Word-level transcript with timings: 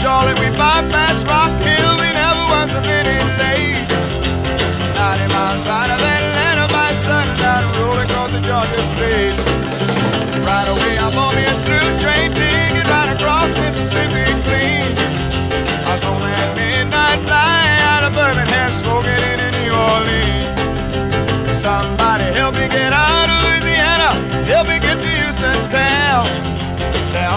In 0.00 0.06
we 0.06 0.48
bypassed 0.56 1.26
Rock 1.28 1.52
Hill, 1.60 1.92
we 2.00 2.08
never 2.16 2.40
once 2.48 2.72
a 2.72 2.80
minute 2.80 3.20
late. 3.36 3.84
90 4.96 5.28
miles 5.28 5.66
out 5.66 5.90
of 5.90 6.00
Atlanta 6.00 6.72
by 6.72 6.90
sundown, 6.92 7.68
rolling 7.76 8.08
across 8.08 8.32
the 8.32 8.40
Georgia 8.40 8.80
state. 8.80 9.36
Right 10.40 10.68
away, 10.72 10.96
I'm 10.96 11.12
on 11.18 11.36
in 11.36 11.52
through 11.68 12.00
train 12.00 12.32
ticket 12.32 12.88
right 12.88 13.12
across 13.12 13.52
Mississippi 13.60 14.24
clean. 14.48 14.96
I 15.84 15.92
was 15.92 16.04
on 16.04 16.22
that 16.22 16.56
midnight 16.56 17.20
flight 17.20 17.80
out 17.92 18.04
of 18.08 18.14
Birmingham, 18.14 18.72
smoking 18.72 19.20
in 19.20 19.52
New 19.52 19.72
Orleans. 19.92 21.60
Somebody 21.60 22.24
help 22.32 22.54
me 22.54 22.68
get 22.68 22.94
out 22.94 23.28
of 23.28 23.36
Louisiana, 23.44 24.16
help 24.48 24.66
me 24.66 24.80
get 24.80 24.96
to 24.96 25.06
Houston 25.06 25.68
town. 25.68 25.99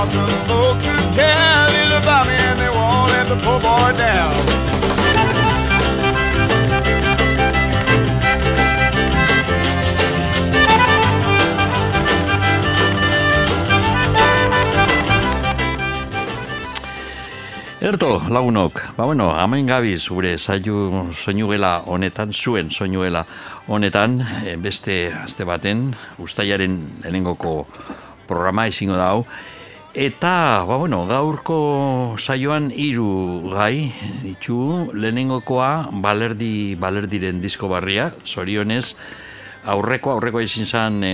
Are 0.03 0.05
some 0.05 0.27
folks 0.27 0.83
who 0.83 0.91
care 1.15 1.67
little 1.71 2.03
and 2.03 2.59
they 2.59 2.67
won't 2.67 3.07
let 3.15 3.25
the 3.29 3.37
poor 3.39 3.55
boy 3.55 3.95
down. 3.95 4.35
Erto, 17.79 18.19
lagunok, 18.27 18.97
ba 18.97 19.05
bueno, 19.05 19.31
amain 19.31 19.65
gabiz 19.65 20.09
gure 20.09 20.35
zailu 20.37 21.13
soinuela 21.15 21.81
honetan, 21.87 22.33
zuen 22.33 22.71
soinuela 22.71 23.23
honetan, 23.67 24.19
eh, 24.43 24.57
beste 24.57 25.13
azte 25.23 25.47
baten, 25.47 25.95
ustaiaren 26.19 26.99
lehenengoko 27.03 27.67
programa 28.27 28.67
izango 28.67 28.99
da 28.99 29.07
hau, 29.13 29.25
Eta, 29.93 30.65
ba, 30.65 30.77
bueno, 30.81 31.03
gaurko 31.05 32.15
saioan 32.17 32.71
hiru 32.73 33.45
gai 33.51 33.93
ditu 34.23 34.89
lehenengokoa 34.89 35.93
balerdi, 36.01 36.73
balerdiren 36.81 37.37
disko 37.43 37.69
barria, 37.69 38.07
zorionez, 38.25 38.95
aurreko, 39.69 40.15
aurreko 40.15 40.41
ezin 40.41 40.65
zen 40.65 40.97
e, 41.05 41.13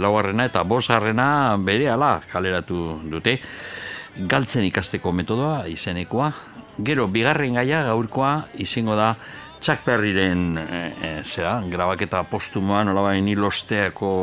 laugarrena 0.00 0.48
eta 0.48 0.64
bosgarrena 0.64 1.58
bere 1.60 1.90
ala 1.92 2.14
kaleratu 2.32 3.02
dute. 3.04 3.36
Galtzen 4.16 4.64
ikasteko 4.64 5.12
metodoa 5.12 5.66
izenekoa. 5.68 6.32
Gero, 6.80 7.04
bigarren 7.12 7.60
gaia 7.60 7.84
gaurkoa 7.84 8.46
izango 8.64 8.96
da 8.96 9.12
Chuck 9.60 9.84
Berryren 9.84 10.56
e, 10.56 10.84
e, 10.88 11.16
zera, 11.28 11.58
grabaketa 11.68 12.24
postumoan, 12.32 12.88
nolabain 12.88 13.28
hilosteako 13.28 14.14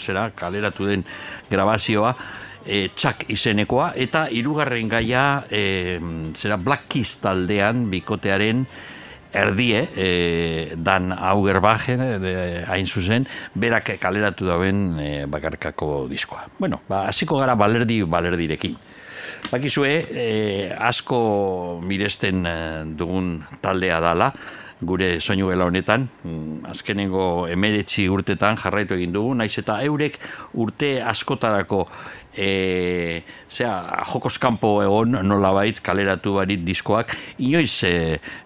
zera, 0.00 0.30
kaleratu 0.32 0.88
den 0.88 1.04
grabazioa, 1.50 2.16
e, 2.70 2.86
txak 2.94 3.26
izenekoa, 3.34 3.90
eta 3.98 4.28
hirugarren 4.30 4.88
gaia 4.90 5.24
e, 5.50 5.98
zera 6.38 6.58
Black 6.60 6.86
Keys 6.94 7.16
taldean 7.22 7.88
bikotearen 7.90 8.64
erdie, 9.34 9.82
e, 9.94 10.74
Dan 10.76 11.12
Augerbachen, 11.14 12.02
de, 12.22 12.34
hain 12.66 12.86
zuzen, 12.86 13.26
berak 13.54 13.92
kaleratu 14.02 14.48
dauen 14.48 14.98
e, 14.98 15.10
bakarkako 15.30 16.06
diskoa. 16.10 16.46
Bueno, 16.58 16.82
ba, 16.88 17.04
hasiko 17.10 17.38
gara 17.42 17.54
balerdi 17.58 18.02
balerdirekin. 18.02 18.78
Bakizue, 19.50 19.92
e, 20.10 20.26
asko 20.78 21.20
miresten 21.86 22.42
e, 22.46 22.56
dugun 22.98 23.38
taldea 23.62 24.00
dala, 24.02 24.32
gure 24.80 25.20
soinu 25.20 25.50
gela 25.50 25.66
honetan, 25.68 26.08
mm, 26.24 26.64
azkenengo 26.72 27.46
emeretzi 27.52 28.06
urtetan 28.08 28.56
jarraitu 28.56 28.96
egin 28.96 29.12
dugu, 29.12 29.34
naiz 29.36 29.52
eta 29.60 29.76
eurek 29.84 30.16
urte 30.54 30.94
askotarako 31.04 31.86
e, 32.40 33.22
zera, 33.50 34.02
jokos 34.08 34.38
kanpo 34.40 34.72
egon 34.82 35.18
nolabait 35.26 35.80
kaleratu 35.84 36.38
barit 36.38 36.62
diskoak, 36.64 37.12
inoiz 37.44 37.82
e, 37.84 37.92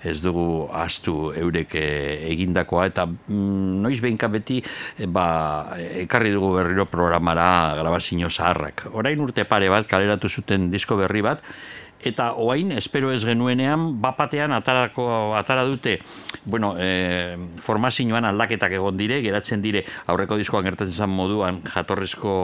ez 0.03 0.19
dugu 0.25 0.66
astu 0.75 1.31
eurek 1.38 1.77
e, 1.78 1.87
egindakoa, 2.33 2.88
eta 2.91 3.06
mm, 3.06 3.78
noiz 3.84 4.00
behinka 4.03 4.31
beti 4.33 4.59
e, 4.65 5.06
ba, 5.06 5.28
ekarri 6.04 6.34
dugu 6.34 6.56
berriro 6.59 6.88
programara 6.91 7.49
grabazio 7.78 8.31
zaharrak. 8.31 8.88
Orain 8.93 9.21
urte 9.21 9.47
pare 9.47 9.71
bat 9.71 9.87
kaleratu 9.88 10.28
zuten 10.28 10.71
disko 10.75 10.99
berri 10.99 11.22
bat, 11.22 11.43
eta 12.04 12.33
oain, 12.37 12.72
espero 12.77 13.10
ez 13.12 13.22
genuenean, 13.25 14.00
bapatean 14.03 14.53
atarako, 14.53 15.06
atara 15.38 15.65
dute, 15.65 15.99
bueno, 16.44 16.75
e, 16.78 17.37
formazioan 17.65 18.28
aldaketak 18.28 18.77
egon 18.77 18.99
dire, 19.00 19.21
geratzen 19.25 19.62
dire, 19.65 19.84
aurreko 20.06 20.37
diskoan 20.41 20.66
gertatzen 20.69 21.06
zen 21.06 21.15
moduan, 21.15 21.62
jatorrezko 21.65 22.34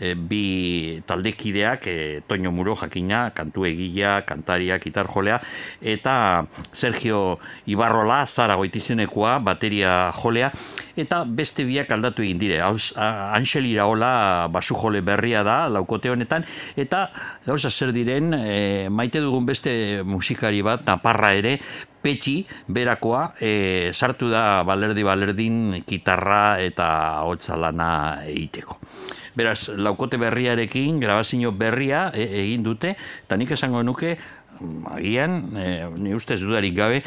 e, 0.00 0.14
bi 0.14 1.02
taldekideak, 1.06 1.86
e, 1.86 2.22
Toño 2.26 2.50
Muro 2.50 2.74
jakina, 2.74 3.30
kantu 3.36 3.66
egila, 3.68 4.24
kantaria, 4.26 4.80
gitar 4.80 5.06
jolea, 5.06 5.40
eta 5.80 6.46
Sergio 6.72 7.38
Ibarrola, 7.66 8.24
Zara 8.26 8.56
goitizenekoa, 8.56 9.38
bateria 9.44 10.10
jolea, 10.16 10.50
eta 10.96 11.22
beste 11.24 11.64
biak 11.68 11.92
aldatu 11.92 12.24
egin 12.24 12.40
dire. 12.40 12.60
Ansel 12.64 13.68
Iraola 13.70 14.48
basu 14.52 14.74
jole 14.74 15.04
berria 15.04 15.44
da, 15.46 15.68
laukote 15.68 16.10
honetan, 16.10 16.44
eta 16.76 17.10
gauza 17.46 17.70
zer 17.70 17.92
diren, 17.92 18.34
e, 18.34 18.88
maite 18.90 19.20
dugun 19.20 19.46
beste 19.46 20.02
musikari 20.04 20.64
bat, 20.64 20.84
naparra 20.88 21.34
ere, 21.36 21.58
petxi, 22.00 22.46
berakoa, 22.68 23.34
e, 23.40 23.92
sartu 23.92 24.30
da 24.32 24.62
balerdi 24.64 25.04
balerdin 25.04 25.82
gitarra 25.86 26.60
eta 26.64 26.88
hotza 27.28 27.58
lana 27.60 27.90
egiteko. 28.24 28.78
Beraz, 29.36 29.70
laukote 29.76 30.18
berriarekin, 30.18 31.00
grabazio 31.00 31.52
berria 31.52 32.08
e, 32.14 32.26
egin 32.44 32.64
dute, 32.66 32.96
eta 33.24 33.38
nik 33.38 33.52
esango 33.54 33.82
nuke, 33.86 34.16
agian, 34.92 35.42
e, 35.56 35.68
ni 36.02 36.14
ustez 36.14 36.40
dudarik 36.42 36.74
gabe, 36.76 37.02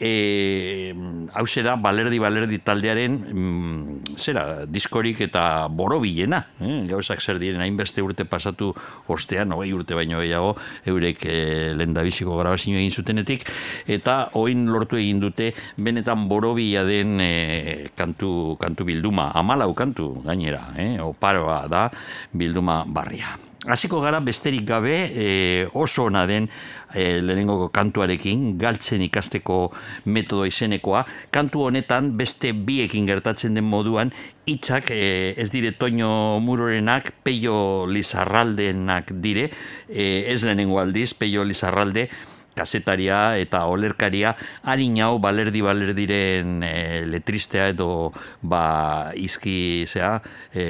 e, 0.00 0.94
hau 1.34 1.44
da 1.62 1.76
balerdi 1.76 2.18
balerdi 2.18 2.58
taldearen 2.64 3.14
mm, 3.32 4.18
zera, 4.18 4.66
diskorik 4.66 5.20
eta 5.26 5.68
borobilena 5.68 6.44
eh? 6.60 6.84
gauzak 6.90 7.20
zer 7.20 7.38
diren 7.38 7.60
hainbeste 7.60 8.02
urte 8.02 8.24
pasatu 8.24 8.72
ostean, 9.08 9.52
hogei 9.52 9.72
urte 9.72 9.94
baino 9.94 10.20
gehiago 10.20 10.54
eurek 10.86 11.24
e, 11.26 11.38
lendabiziko 11.78 12.38
grabazio 12.38 12.76
egin 12.78 12.90
zutenetik 12.90 13.48
eta 13.86 14.30
oin 14.40 14.66
lortu 14.70 14.98
egin 15.00 15.20
dute 15.20 15.52
benetan 15.76 16.28
borobila 16.28 16.84
den 16.84 17.18
e, 17.20 17.90
kantu, 17.96 18.56
kantu 18.60 18.84
bilduma 18.84 19.30
amalau 19.34 19.72
kantu 19.74 20.22
gainera 20.24 20.70
eh? 20.76 20.94
oparoa 21.02 21.64
da 21.68 21.88
bilduma 22.32 22.84
barria 22.86 23.36
Hasiko 23.64 24.00
gara 24.02 24.20
besterik 24.20 24.66
gabe 24.68 24.94
e, 25.08 25.26
oso 25.72 26.04
ona 26.04 26.26
den 26.28 26.50
e, 26.92 27.20
lehenengoko 27.24 27.70
kantuarekin, 27.72 28.58
galtzen 28.60 29.00
ikasteko 29.06 29.58
metodo 30.04 30.44
izenekoa. 30.44 31.04
Kantu 31.32 31.64
honetan 31.70 32.12
beste 32.18 32.52
biekin 32.52 33.08
gertatzen 33.08 33.56
den 33.56 33.64
moduan, 33.64 34.12
hitzak 34.44 34.92
e, 34.92 35.32
ez 35.40 35.48
dire 35.54 35.72
Toño 35.72 36.40
Murorenak, 36.44 37.14
Peio 37.24 37.86
Lizarraldenak 37.88 39.14
dire, 39.24 39.48
e, 39.88 40.26
ez 40.28 40.42
lehenengo 40.44 40.78
aldiz, 40.82 41.14
Peio 41.16 41.44
Lizarralde, 41.44 42.10
kasetaria 42.56 43.36
eta 43.40 43.64
olerkaria 43.70 44.34
harin 44.62 45.00
hau 45.04 45.18
balerdi 45.18 45.62
balerdiren 45.64 46.62
e, 46.62 46.74
letristea 47.10 47.68
edo 47.74 48.12
ba 48.42 49.12
izki 49.14 49.86
zea 49.88 50.14
e, 50.52 50.66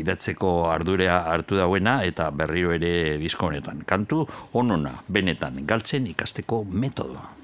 idatzeko 0.00 0.70
ardurea 0.72 1.22
hartu 1.32 1.60
dauena 1.60 2.00
eta 2.04 2.30
berriro 2.30 2.72
ere 2.72 3.18
bizko 3.22 3.50
honetan. 3.50 3.84
Kantu 3.86 4.24
onona, 4.58 4.96
benetan, 5.08 5.62
galtzen 5.66 6.08
ikasteko 6.10 6.64
metodoa. 6.64 7.41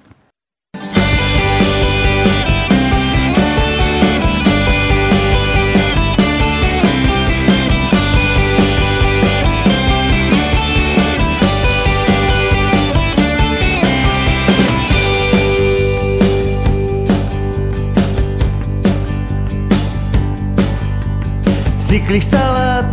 Ziklista 21.98 22.38
bat 22.54 22.86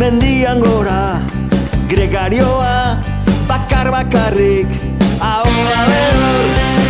mendian 0.00 0.64
gora 0.64 1.20
Gregarioa 1.92 2.96
bakar 3.44 3.92
bakarrik. 3.92 4.64
Ahoa 5.20 5.80
behor 5.90 6.46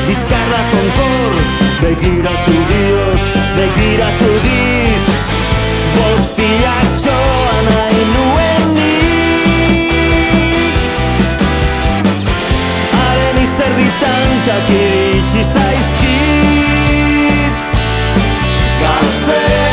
bizkarra 0.06 0.62
konkor 0.70 1.34
Begiratu 1.82 2.54
diot, 2.70 3.20
begiratu 3.58 4.30
dit. 4.46 5.02
Bostiak 5.96 6.86
txoa 7.02 7.58
nahi 7.66 8.02
nuenik. 8.14 9.66
Haren 12.94 13.36
izerditan 13.42 14.30
takiritsi 14.46 15.42
zaizkit. 15.50 17.56
Galtzen 18.80 19.65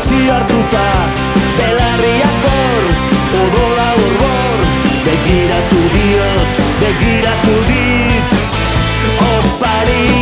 etxi 0.00 0.20
hartuta 0.32 0.84
belarriak 1.58 2.44
hor 2.44 2.84
odola 3.40 3.88
horbor 3.98 4.62
begiratu 5.06 5.82
diot 5.96 6.50
begiratu 6.80 7.56
dit. 7.68 8.24
Opariren 9.28 10.19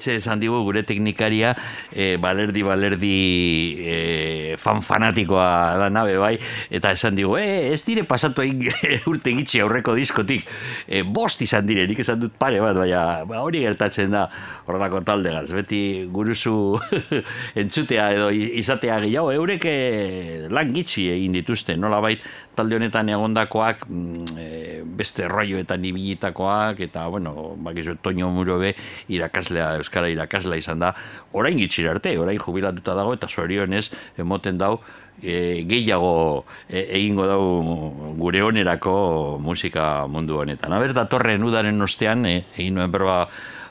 ontxe 0.00 0.16
esan 0.16 0.40
digu 0.40 0.62
gure 0.64 0.80
teknikaria 0.88 1.52
eh, 1.92 2.16
balerdi 2.16 2.64
balerdi 2.64 3.16
eh, 3.84 4.56
fan 4.56 4.80
fanatikoa 4.80 5.76
da 5.76 5.90
nabe 5.92 6.16
bai? 6.16 6.38
Eta 6.72 6.94
esan 6.96 7.18
digu, 7.18 7.36
eh, 7.36 7.68
ez 7.74 7.84
dire 7.84 8.06
pasatu 8.08 8.42
egin 8.42 8.72
urte 9.10 9.34
gitxi 9.36 9.60
aurreko 9.60 9.94
diskotik. 9.98 10.46
Eh, 10.88 11.02
bost 11.04 11.42
izan 11.44 11.68
dire, 11.68 11.84
nik 11.86 12.00
esan 12.00 12.20
dut 12.22 12.32
pare 12.40 12.62
bat 12.64 12.78
baina 12.80 13.26
ba, 13.28 13.42
hori 13.44 13.60
gertatzen 13.66 14.16
da 14.16 14.26
horrelako 14.66 15.04
talde 15.04 15.34
gaz, 15.36 15.50
beti 15.52 16.06
guruzu 16.10 16.56
entzutea 17.60 18.10
edo 18.16 18.30
izatea 18.32 19.00
gehiago, 19.04 19.34
eurek 19.36 19.68
lan 20.50 20.72
gitxi 20.72 21.10
egin 21.12 21.36
dituzte, 21.36 21.76
nola 21.76 22.00
bait 22.00 22.24
talde 22.56 22.76
honetan 22.76 23.08
egondakoak 23.12 23.84
eh, 24.38 24.69
beste 24.84 25.28
rolloetan 25.28 25.84
ibilitakoak 25.84 26.80
eta 26.86 27.06
bueno, 27.08 27.54
bakizu 27.56 27.96
Toño 28.02 28.30
Murobe 28.30 28.74
irakaslea, 29.08 29.76
euskara 29.80 30.08
irakaslea 30.08 30.58
izan 30.58 30.80
da, 30.80 30.94
orain 31.32 31.58
gitxira 31.58 31.94
arte, 31.96 32.16
orain 32.18 32.38
jubilatuta 32.38 32.94
dago 32.94 33.14
eta 33.14 33.28
zorionez 33.28 33.90
emoten 34.18 34.58
dau 34.58 34.80
e, 35.22 35.64
gehiago 35.68 36.44
e, 36.68 36.86
egingo 36.98 37.26
dau 37.26 37.44
gure 38.18 38.42
onerako 38.42 39.38
musika 39.40 40.06
mundu 40.06 40.40
honetan. 40.40 40.72
Aber, 40.72 40.92
datorren 40.96 41.44
udaren 41.44 41.80
ostean, 41.82 42.26
e, 42.26 42.44
egin 42.56 42.78
nuen 42.78 42.92
berba 42.92 43.26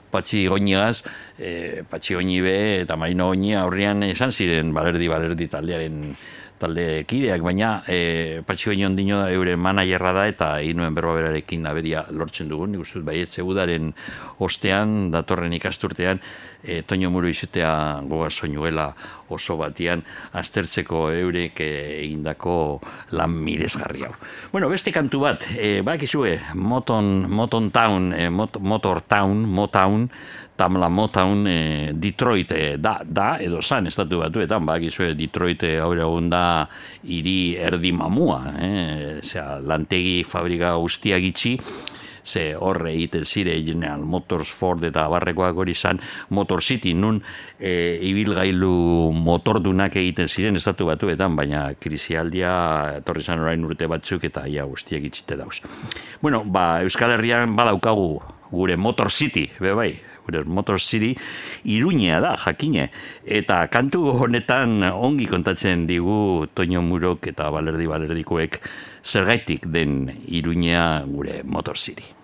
patxi 0.10 0.48
goñigaz, 0.50 1.04
e, 1.38 1.84
patxi 1.90 2.18
goñibe 2.18 2.82
eta 2.82 2.98
maino 2.98 3.30
goñi 3.30 3.56
aurrian 3.56 4.04
esan 4.04 4.32
ziren 4.32 4.74
balerdi 4.74 5.08
balerdi 5.08 5.48
taldearen 5.48 6.16
talde 6.60 7.06
kideak, 7.08 7.42
baina 7.46 7.80
e, 7.88 8.42
patxi 8.46 8.70
goñi 8.72 8.86
ondino 8.86 9.22
da 9.24 9.32
euren 9.32 9.60
managerra 9.60 10.14
da 10.14 10.28
eta 10.28 10.50
egin 10.62 10.82
nuen 10.82 10.96
berba 10.96 11.16
berarekin 11.16 11.66
aberia 11.70 12.06
lortzen 12.12 12.52
dugun, 12.52 12.74
nik 12.74 12.84
uste 12.84 13.00
dut 13.00 13.08
baietze 13.08 13.46
udaren 13.46 13.94
ostean, 14.44 15.10
datorren 15.14 15.56
ikasturtean, 15.56 16.20
e, 16.64 16.82
Toño 16.84 17.10
Muro 17.10 17.30
izetea 17.30 18.02
goga 18.04 18.30
soinuela 18.30 18.90
oso 19.30 19.56
batian 19.58 20.04
aztertzeko 20.34 21.10
eurek 21.14 21.62
e, 21.64 21.72
egindako 22.04 22.82
lan 23.16 23.38
miresgarri 23.46 24.04
hau. 24.08 24.14
Bueno, 24.52 24.70
beste 24.70 24.92
kantu 24.92 25.24
bat, 25.24 25.48
e, 25.56 25.80
bakizue, 25.86 26.40
Moton, 26.56 27.30
Moton 27.30 27.72
Town, 27.72 28.12
e, 28.14 28.30
Mot, 28.30 28.60
Motor 28.60 29.02
Town, 29.02 29.46
Motown, 29.48 30.10
Tamla 30.60 30.90
Motown, 30.92 31.48
e, 31.48 31.92
Detroit 31.96 32.52
e, 32.52 32.76
da, 32.78 32.98
da, 33.06 33.38
edo 33.40 33.62
zan, 33.64 33.88
estatu 33.88 34.20
batuetan, 34.20 34.66
bakizue, 34.68 35.14
Detroit 35.16 35.64
e, 35.64 35.78
gaur 35.80 36.02
egun 36.04 36.28
da 36.34 36.44
hiri 37.08 37.56
erdi 37.56 37.94
mamua, 37.96 38.42
eh? 38.60 39.20
Osea, 39.24 39.62
lantegi 39.64 40.18
fabrika 40.28 40.74
guztiak 40.76 41.24
itxi, 41.30 41.54
ze 42.30 42.56
horre 42.60 42.92
egiten 42.92 43.24
zire 43.26 43.56
General 43.66 44.04
Motors 44.06 44.52
Ford 44.52 44.84
eta 44.84 45.06
barrekoak 45.10 45.58
hori 45.64 45.74
izan 45.78 46.02
Motor 46.36 46.62
City 46.62 46.94
nun 46.94 47.22
e, 47.58 47.72
ibilgailu 48.10 49.14
motordunak 49.16 49.96
egiten 49.96 50.28
ziren 50.28 50.60
estatu 50.60 50.90
batuetan, 50.90 51.40
baina 51.40 51.70
krisialdia 51.80 52.52
etorri 53.00 53.24
zan 53.24 53.46
orain 53.46 53.64
urte 53.66 53.88
batzuk 53.88 54.28
eta 54.30 54.44
ia 54.48 54.68
guztiak 54.68 55.08
itxite 55.10 55.40
dauz. 55.40 55.62
Bueno, 56.22 56.44
ba, 56.44 56.84
Euskal 56.84 57.16
Herrian 57.16 57.56
badaukagu 57.56 58.12
gure 58.52 58.78
Motor 58.78 59.12
City, 59.14 59.48
be 59.62 59.74
bai, 59.78 59.92
gure 60.30 60.46
Motor 60.46 60.80
City 60.80 61.16
iruñea 61.66 62.22
da, 62.22 62.36
jakine. 62.38 62.90
Eta 63.26 63.66
kantu 63.68 64.06
honetan 64.14 64.84
ongi 64.84 65.26
kontatzen 65.26 65.88
digu 65.90 66.48
Toño 66.54 66.82
Murok 66.86 67.28
eta 67.34 67.50
Balerdi 67.52 67.90
Balerdikoek 67.90 68.62
zergaitik 69.04 69.68
den 69.74 70.10
iruñea 70.28 71.04
gure 71.10 71.42
Motor 71.44 71.78
City. 71.78 72.19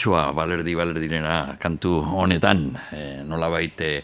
Indartsua 0.00 0.32
balerdi 0.32 0.72
balerdirena 0.74 1.60
kantu 1.60 2.00
honetan, 2.00 2.72
e, 2.90 3.20
nola 3.22 3.50
baite 3.50 4.02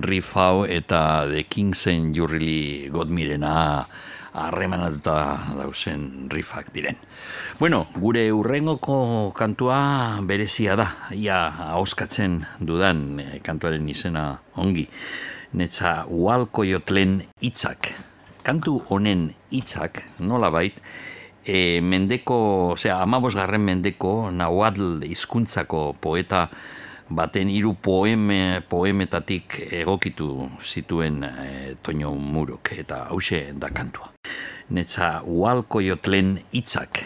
riff 0.00 0.36
hau 0.36 0.64
eta 0.64 1.28
The 1.28 1.44
Kingsen 1.44 2.14
Jurrili 2.14 2.88
Godmirena 2.88 3.84
harremanatuta 4.32 5.52
dausen 5.58 6.30
riffak 6.30 6.72
diren. 6.72 6.96
Bueno, 7.58 7.88
gure 7.94 8.32
urrengoko 8.32 9.32
kantua 9.36 10.18
berezia 10.22 10.76
da, 10.76 10.88
ia 11.12 11.52
hauskatzen 11.76 12.46
dudan 12.58 13.20
e, 13.20 13.40
kantuaren 13.44 13.86
izena 13.86 14.38
ongi. 14.56 14.88
Netza 15.52 16.06
ualko 16.08 16.64
jotlen 16.64 17.20
hitzak. 17.42 17.92
Kantu 18.42 18.80
honen 18.88 19.34
hitzak 19.52 20.06
nola 20.20 20.48
bait, 20.48 20.80
e, 21.46 21.80
mendeko, 21.80 22.72
osea, 22.74 23.00
amabos 23.02 23.34
garren 23.36 23.64
mendeko, 23.64 24.30
nahuatl 24.30 25.04
hizkuntzako 25.08 25.94
poeta 26.00 26.48
baten 27.08 27.50
hiru 27.52 27.74
poeme, 27.80 28.62
poemetatik 28.68 29.58
egokitu 29.82 30.48
zituen 30.62 31.22
e, 31.24 31.74
Toño 31.84 32.14
Murok, 32.14 32.72
eta 32.84 33.04
hause 33.10 33.52
da 33.52 33.70
kantua. 33.70 34.12
Netza 34.70 35.20
ualko 35.26 35.84
jotlen 35.84 36.38
hitzak. 36.52 37.04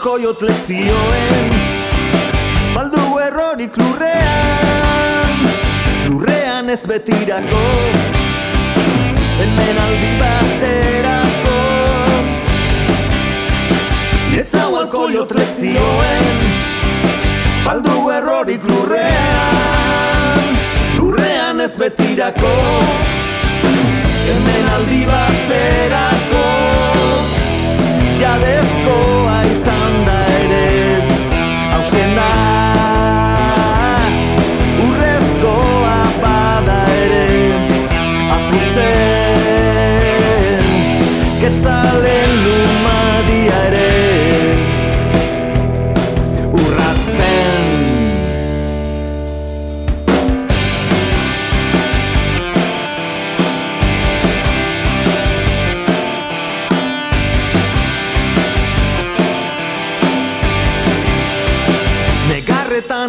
Etzaualko 0.00 0.22
jotle 0.22 0.52
zioen 0.66 1.50
Baldu 2.72 3.18
errorik 3.20 3.76
lurrean. 3.76 5.42
Lurrean 6.06 6.70
ez 6.72 6.86
betirako 6.88 7.60
Hemen 9.36 9.82
aldi 9.84 10.12
baterako. 10.22 11.58
Etzaualko 14.40 15.10
jotle 15.12 15.44
zioen 15.60 16.42
Baldu 17.68 18.10
errorik 18.16 18.64
lurrean. 18.72 20.44
Lurrean 20.96 21.60
ez 21.60 21.76
betirako 21.76 22.56
Hemen 24.24 24.76
aldi 24.78 25.04
baterako 25.12 26.79
jadezkoa 28.40 29.42
izan 29.52 30.04
da 30.06 30.18
ere 30.24 30.29
hausen 30.29 30.29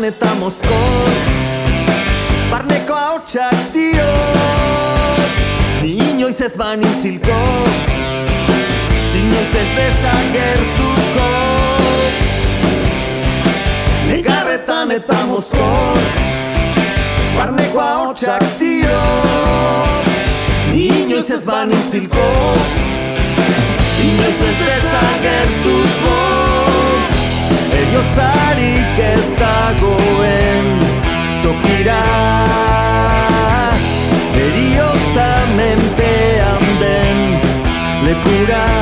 Negarretan 0.02 0.18
eta 0.18 0.34
mozkor 0.40 1.14
Barneko 2.50 2.94
haotxak 2.94 3.54
dio 3.74 4.08
Ni 5.82 5.92
inoiz 5.98 6.42
ez 6.42 6.56
banintzilko 6.58 7.38
Inoiz 9.14 9.54
ez 9.62 9.70
desagertuko. 9.78 11.28
Negarretan 14.08 14.92
eta 14.98 15.20
mozkor 15.30 16.02
Barneko 17.38 17.80
haotxak 17.80 18.46
dio 18.60 19.02
Ni 20.72 20.88
inoiz 21.04 21.30
ez 21.30 21.46
banintzilko 21.46 22.30
Inoiz 24.02 24.46
ez 24.50 24.58
desagertuko 24.66 26.41
Eriotzarik 27.92 29.00
ez 29.04 29.26
dagoen 29.36 30.68
tokira. 31.44 32.00
Eriotza 34.46 35.28
menpean 35.58 36.64
den 36.80 37.20
lekura 38.08 38.81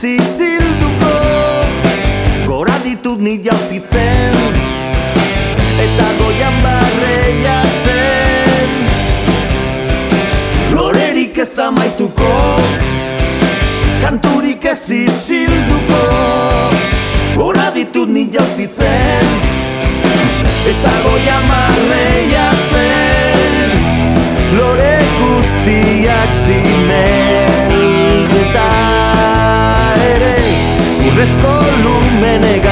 Kanturik 0.00 0.16
ez 0.16 0.24
izilduko 0.24 1.12
Gora 2.46 2.78
ditut 2.84 3.20
ni 3.20 3.40
jautitzen 3.44 4.34
Eta 5.84 6.06
goian 6.20 6.56
barreiatzen 6.64 8.70
Lorerik 10.72 11.36
ez 11.44 11.52
da 11.56 11.66
maituko 11.70 12.32
Kanturik 14.00 14.64
ez 14.72 14.90
izilduko 15.02 16.02
Gora 17.36 17.68
ditut 17.76 18.08
ni 18.08 18.24
jautitzen 18.32 19.26
Eta 20.72 20.92
goian 21.04 21.44
barreiatzen 21.52 23.52
Lore 24.56 24.94
guztiak 25.20 26.30
zimelduta 26.46 27.19
fresco 31.20 31.60
lume 31.84 32.38
negado. 32.38 32.69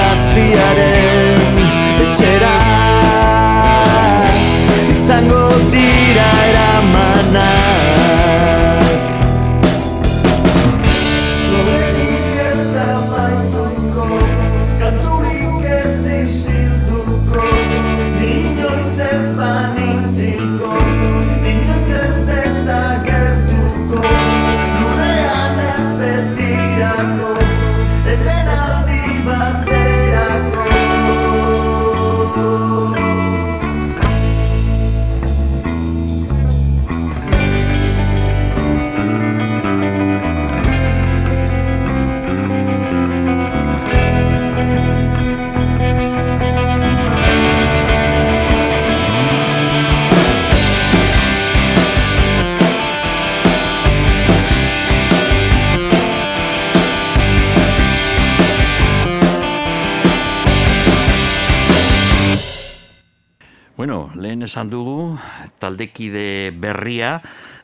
Lehen 64.19 64.43
esan 64.43 64.71
dugu, 64.71 65.17
taldekide 65.63 66.51
berria, 66.51 67.19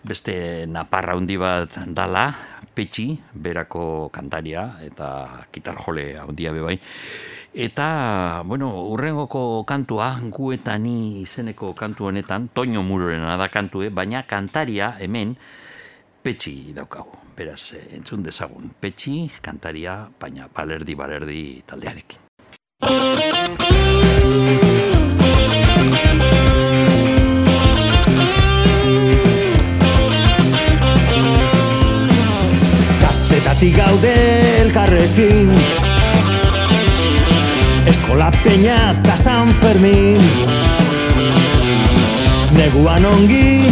beste 0.05 0.67
naparra 0.71 1.14
handi 1.19 1.37
bat 1.37 1.79
dala, 1.90 2.29
petxi, 2.75 3.14
berako 3.35 4.09
kantaria, 4.14 4.79
eta 4.83 5.47
kitarjole 5.53 6.17
handia 6.19 6.53
bebai. 6.55 6.79
Eta, 7.55 8.43
bueno, 8.45 8.73
urrengoko 8.90 9.62
kantua, 9.62 10.19
gu 10.27 10.53
eta 10.57 10.75
ni 10.79 11.23
izeneko 11.23 11.71
kantu 11.75 12.11
honetan, 12.11 12.49
Toño 12.51 12.83
Murorena 12.83 13.37
da 13.38 13.47
kantue, 13.49 13.90
baina 13.95 14.27
kantaria 14.27 14.97
hemen 14.99 15.37
petxi 16.23 16.75
daukagu. 16.75 17.23
Beraz, 17.37 17.75
eh, 17.75 17.95
entzun 17.95 18.23
dezagun, 18.23 18.71
petxi, 18.81 19.31
kantaria, 19.43 20.09
baina 20.19 20.49
balerdi, 20.51 20.95
balerdi 20.95 21.62
taldearekin. 21.67 22.19
Gaztetatik 33.55 33.77
gaude 33.77 34.14
elkarrekin? 34.62 35.55
Eskola 37.87 38.31
peña 38.43 38.90
eta 38.90 39.17
San 39.17 39.55
Fermin. 39.55 40.19
Neguan 42.51 43.05
ongi 43.05 43.71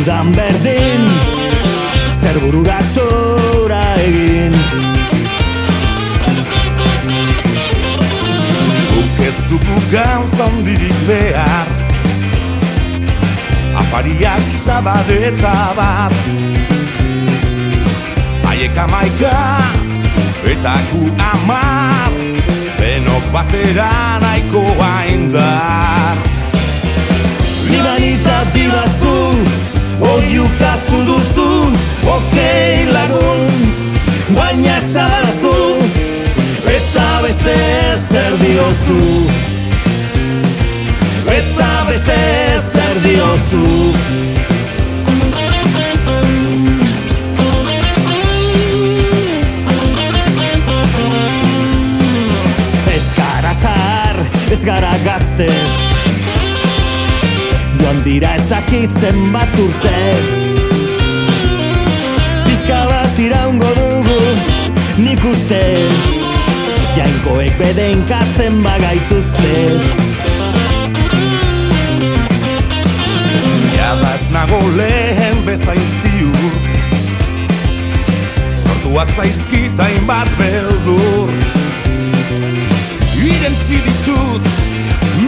Udan 0.00 0.32
berdin 0.36 1.08
Zer 2.20 2.36
bururatora 2.40 3.94
egin. 4.04 4.52
Guk 8.92 9.24
ez 9.24 9.38
dugu 9.48 9.80
gauza 9.90 10.44
handirik 10.44 11.00
behar. 11.08 11.66
Afariak 13.80 14.52
sabadeta 14.52 15.56
bat 15.76 16.69
Haiek 18.60 18.76
amaika 18.76 19.36
eta 20.44 20.72
gu 20.90 21.06
amar 21.32 22.12
Denok 22.76 23.24
batera 23.32 24.20
nahikoa 24.20 24.90
indar 25.12 26.18
Libanita 27.70 28.36
bibazu 28.52 29.16
Oiukatu 30.10 31.00
duzu 31.08 31.48
Okei 32.04 32.84
lagun 32.92 33.48
Baina 34.36 34.76
esadazu 34.76 35.56
Eta 36.76 37.08
beste 37.24 37.56
zer 38.12 38.36
diozu. 38.44 39.00
Eta 41.40 41.72
beste 41.88 42.20
zer 42.74 43.04
diozu 43.08 44.00
ez 54.60 54.66
gara 54.66 54.94
gazte. 55.04 55.48
Joan 57.80 58.02
dira 58.04 58.34
ez 58.34 58.44
dakitzen 58.48 59.32
bat 59.32 59.58
urte. 59.58 59.98
Pizka 62.44 62.80
bat 62.90 63.18
iraungo 63.18 63.70
dugu 63.78 64.20
nik 64.98 65.24
uste. 65.24 65.62
Jainkoek 66.96 67.56
bedenkatzen 67.58 68.60
bagaituzte. 68.62 69.54
Jadaz 73.76 74.28
nago 74.32 74.60
lehen 74.76 75.44
bezain 75.46 75.86
ziur. 76.00 76.52
Sortuak 78.56 79.08
zaizkitain 79.16 80.04
bat 80.06 80.28
beldur 80.38 81.50
Irentzi 83.20 83.78
ditut 83.84 84.42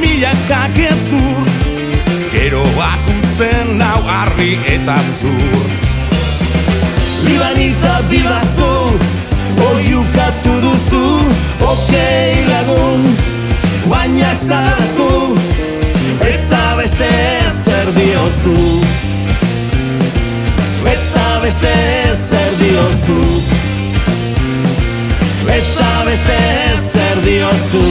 milaka 0.01 0.63
gezur 0.77 1.45
Geroak 2.33 3.05
uzten 3.13 3.77
nau 3.77 4.01
argi 4.09 4.57
eta 4.75 4.97
zur. 5.19 5.67
Libanita 7.27 7.97
bibazu 8.09 8.73
Oiukatu 9.69 10.55
duzu 10.65 11.05
Okei 11.61 12.41
lagun 12.49 13.05
Baina 13.91 14.33
esadazu 14.33 15.37
Eta 16.33 16.77
beste 16.77 17.11
zer 17.65 17.89
diozu. 17.97 18.57
Eta 20.95 21.27
beste 21.43 21.75
zer 22.31 22.57
diozu 22.61 23.72
Eta 25.49 26.05
beste 26.07 26.39
zer 26.93 27.25
diozu 27.25 27.87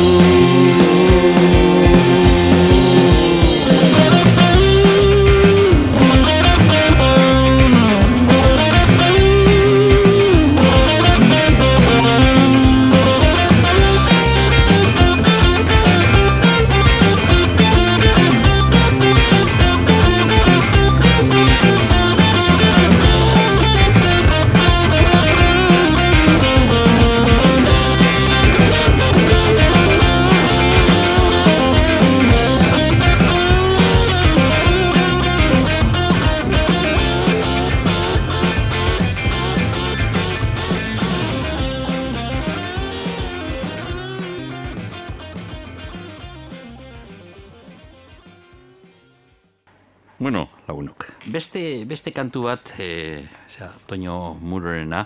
Beste, 51.91 52.13
kantu 52.15 52.45
bat, 52.45 52.69
e, 52.79 53.19
osea, 53.49 53.67
Toño 53.83 54.39
Murorena, 54.39 55.01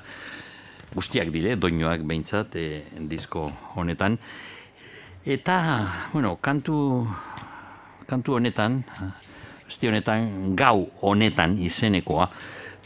guztiak 0.93 1.32
dire, 1.34 1.56
doinoak 1.58 2.04
behintzat, 2.06 2.54
e, 2.62 2.84
disko 3.10 3.48
honetan. 3.74 4.19
Eta, 5.26 5.56
bueno, 6.13 6.36
kantu, 6.38 6.78
kantu 8.06 8.36
honetan, 8.38 8.84
beste 9.65 9.89
honetan, 9.89 10.54
gau 10.54 10.86
honetan 11.02 11.58
izenekoa, 11.58 12.30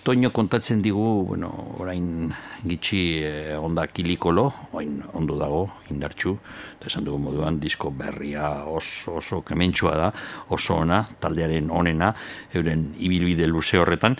Toño 0.03 0.31
kontatzen 0.31 0.81
digu, 0.81 1.25
bueno, 1.27 1.49
orain 1.77 2.31
gitxi 2.63 3.19
eh, 3.21 3.55
onda 3.59 3.85
kilikolo, 3.87 4.45
orain 4.71 5.01
ondo 5.13 5.35
dago, 5.35 5.65
indartxu, 5.91 6.31
eta 6.77 6.87
esan 6.87 7.03
dugu 7.03 7.19
moduan, 7.19 7.59
disko 7.59 7.91
berria 7.91 8.63
oso, 8.65 9.17
oso 9.19 9.41
kementsua 9.43 9.95
da, 9.99 10.07
oso 10.55 10.79
ona, 10.79 11.01
taldearen 11.19 11.69
onena, 11.69 12.13
euren 12.53 12.93
ibilbide 12.97 13.47
luze 13.47 13.77
horretan, 13.77 14.15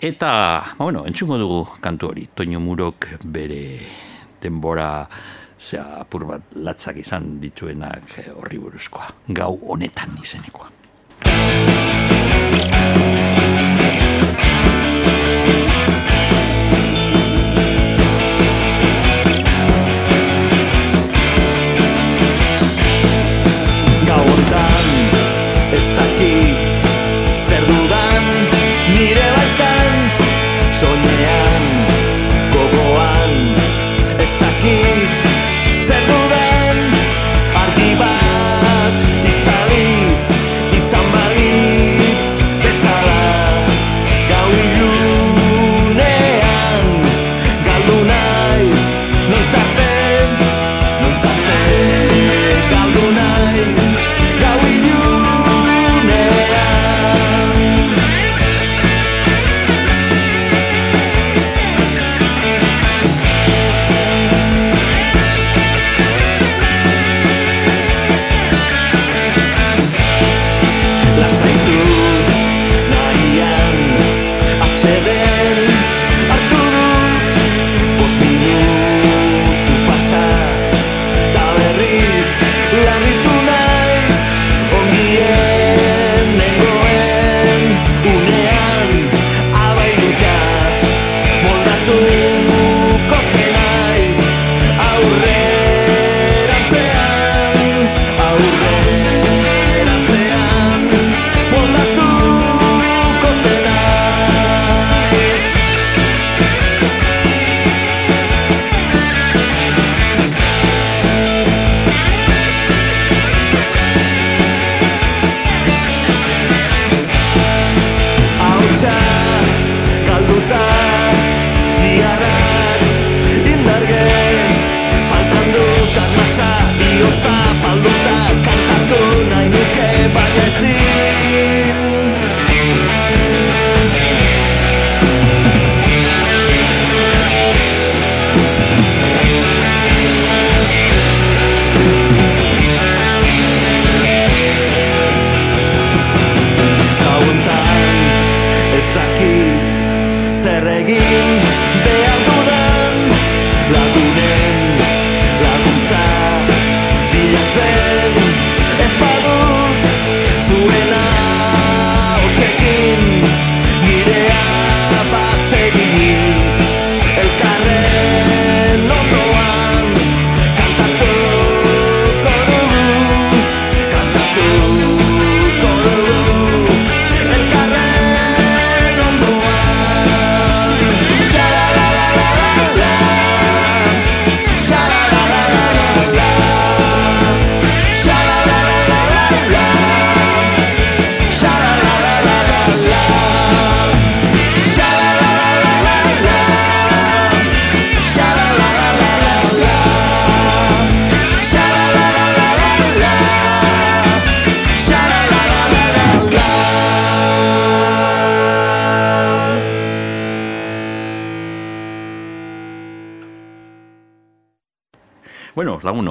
eta, 0.00 0.30
ba, 0.78 0.84
bueno, 0.84 1.04
entzungo 1.06 1.38
dugu 1.38 1.64
kantu 1.82 2.12
hori, 2.12 2.28
Toño 2.34 2.60
Murok 2.62 3.18
bere 3.24 3.80
denbora, 4.40 5.08
zea, 5.58 5.98
apur 6.04 6.28
bat 6.30 6.54
latzak 6.54 7.02
izan 7.02 7.40
dituenak 7.42 8.20
horri 8.36 8.62
buruzkoa, 8.62 9.10
gau 9.34 9.58
honetan 9.74 10.14
izenekoa. 10.22 10.70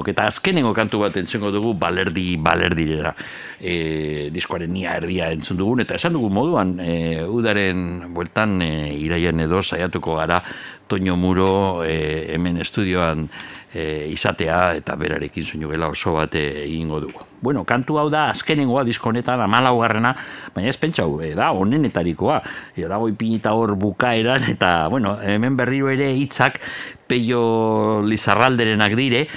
Lagunok, 0.08 0.16
eta 0.16 0.28
azkenengo 0.28 0.74
kantu 0.74 1.00
bat 1.00 1.16
entzengo 1.18 1.52
dugu 1.52 1.74
balerdi 1.78 2.38
balerdirera. 2.38 3.14
E, 3.60 4.30
diskoaren 4.32 4.72
nia 4.72 4.96
erdia 4.98 5.32
entzun 5.32 5.58
dugun, 5.58 5.82
eta 5.82 5.96
esan 5.96 6.14
dugu 6.14 6.30
moduan, 6.30 6.80
e, 6.80 7.24
udaren 7.24 8.14
bueltan 8.14 8.62
e, 8.62 8.94
iraian 8.96 9.40
edo 9.40 9.62
saiatuko 9.62 10.16
gara 10.16 10.42
Toño 10.88 11.18
Muro 11.18 11.84
e, 11.84 12.34
hemen 12.34 12.58
estudioan 12.62 13.28
e, 13.74 14.08
izatea 14.10 14.78
eta 14.80 14.96
berarekin 14.96 15.44
soinu 15.46 15.70
gela 15.70 15.90
oso 15.92 16.16
bat 16.16 16.34
e, 16.36 16.64
egingo 16.64 17.02
dugu. 17.02 17.26
Bueno, 17.42 17.64
kantu 17.66 18.00
hau 18.00 18.08
da 18.10 18.30
azkenengoa 18.32 18.84
disko 18.88 19.12
honetan 19.12 19.42
amalaugarrena, 19.44 20.16
baina 20.56 20.72
ez 20.72 20.78
pentsau, 20.80 21.20
e, 21.22 21.34
da 21.36 21.52
onenetarikoa. 21.52 22.40
E, 22.76 22.88
dago 22.88 23.10
ipinita 23.12 23.54
hor 23.54 23.76
bukaeran, 23.76 24.48
eta 24.54 24.88
bueno, 24.88 25.18
hemen 25.22 25.58
berriro 25.60 25.92
ere 25.92 26.14
hitzak 26.16 26.62
peio 27.08 28.02
lizarralderenak 28.04 28.96
dire, 29.00 29.28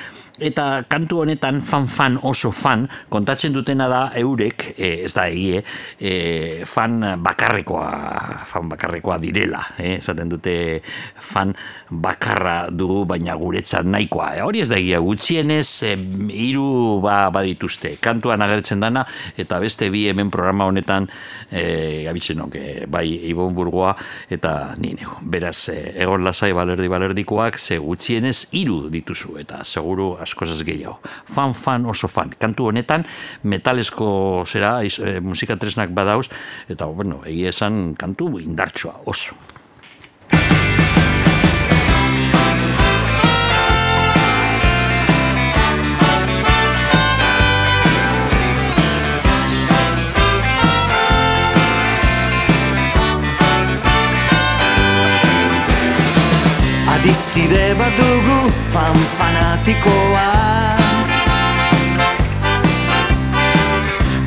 eta 0.41 0.83
kantu 0.89 1.21
honetan 1.25 1.61
fan-fan 1.63 2.19
oso 2.27 2.51
fan, 2.51 2.87
kontatzen 3.13 3.53
dutena 3.53 3.89
da 3.91 4.01
eurek, 4.19 4.75
e, 4.77 4.91
ez 5.05 5.13
da 5.15 5.27
egie, 5.29 5.63
e, 6.01 6.65
fan 6.69 6.99
bakarrekoa, 7.23 7.91
fan 8.49 8.71
bakarrekoa 8.73 9.19
direla, 9.23 9.63
eh? 9.79 9.99
esaten 9.99 10.31
dute 10.33 10.55
fan 11.21 11.53
bakarra 11.91 12.71
dugu, 12.71 13.05
baina 13.09 13.37
guretzat 13.39 13.89
nahikoa. 13.89 14.33
E, 14.39 14.45
hori 14.47 14.65
ez 14.65 14.69
da 14.71 14.79
egia, 14.81 15.01
gutxienez 15.05 15.69
e, 15.87 15.95
hiru 16.35 17.01
ba, 17.05 17.23
badituzte, 17.35 17.97
kantuan 18.03 18.43
agertzen 18.47 18.81
dana, 18.81 19.05
eta 19.39 19.61
beste 19.63 19.91
bi 19.93 20.07
hemen 20.11 20.33
programa 20.33 20.71
honetan 20.71 21.09
e, 21.51 22.05
gabitzenok, 22.09 22.57
e, 22.57 22.87
bai 22.91 23.07
Ibon 23.31 23.55
Burgoa, 23.57 23.95
eta 24.31 24.75
ni 24.81 24.95
neu. 24.97 25.19
Beraz, 25.21 25.69
e, 25.73 25.79
egon 26.01 26.25
lasai 26.25 26.53
balerdi 26.57 26.89
balerdikoak, 26.91 27.59
ze 27.61 27.79
gutxienez 27.83 28.51
hiru 28.57 28.83
dituzu, 28.93 29.37
eta 29.43 29.65
seguru 29.65 30.15
askozaz 30.31 30.63
gehiago. 30.67 30.99
Fan, 31.35 31.55
fan, 31.55 31.87
oso 31.91 32.09
fan. 32.09 32.35
Kantu 32.41 32.71
honetan, 32.71 33.07
metalesko 33.43 34.11
zera, 34.47 34.79
iz, 34.87 34.97
e, 34.99 35.19
musika 35.21 35.59
tresnak 35.61 35.95
badauz, 35.97 36.29
eta, 36.71 36.89
bueno, 36.89 37.23
egia 37.29 37.55
esan 37.55 37.97
kantu 37.99 38.39
indartsua, 38.41 39.01
oso. 39.11 39.39
Adiskide 57.01 57.75
bat 57.81 57.95
dugu 57.97 58.53
fan 58.69 58.97
fanatikoa. 59.17 60.27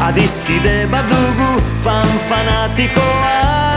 Adiskide 0.08 0.90
bat 0.90 1.06
dugu 1.06 1.52
fan 1.86 2.10
fanatikoa 2.30 3.73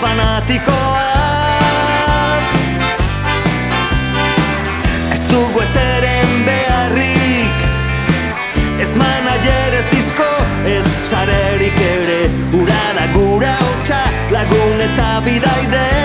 fanatikoa. 0.00 1.08
Ez 5.12 5.22
dugu 5.30 5.60
ez 5.60 5.76
eren 5.76 6.44
beharrik 6.46 7.66
Ez 8.80 8.92
manager 8.96 9.78
ez 9.80 9.86
disko 9.92 10.30
ez 10.64 10.84
sarerik 11.10 11.80
ere. 11.92 12.20
Ura 12.62 12.82
da 12.98 13.08
gura 13.16 13.56
hotxa 13.64 14.04
lagun 14.36 14.86
eta 14.88 15.10
bidaide 15.24 15.99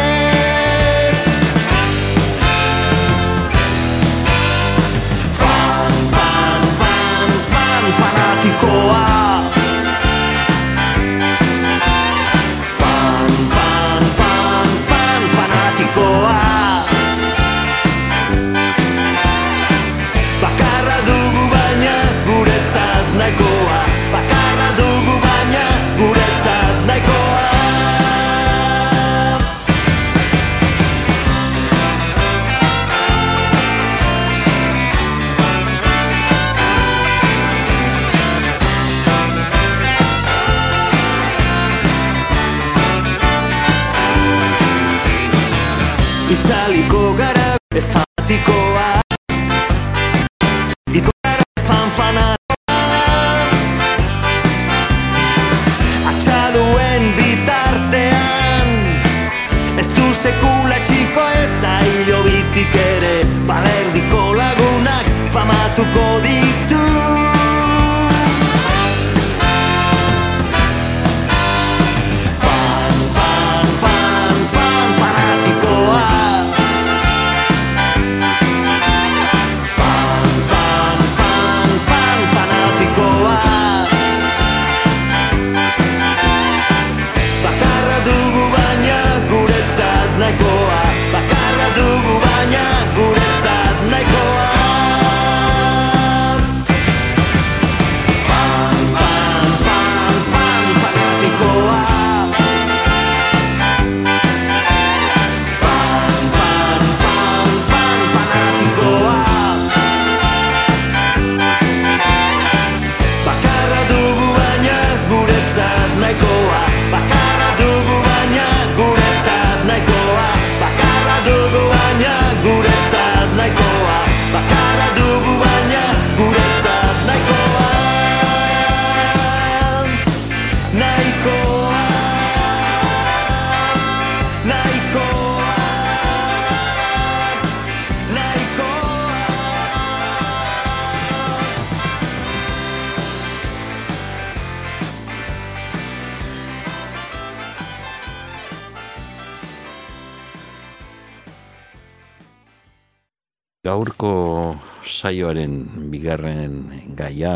Gaurko 153.66 154.54
saioaren 154.86 155.90
bigarren 155.90 156.58
gaia 156.94 157.32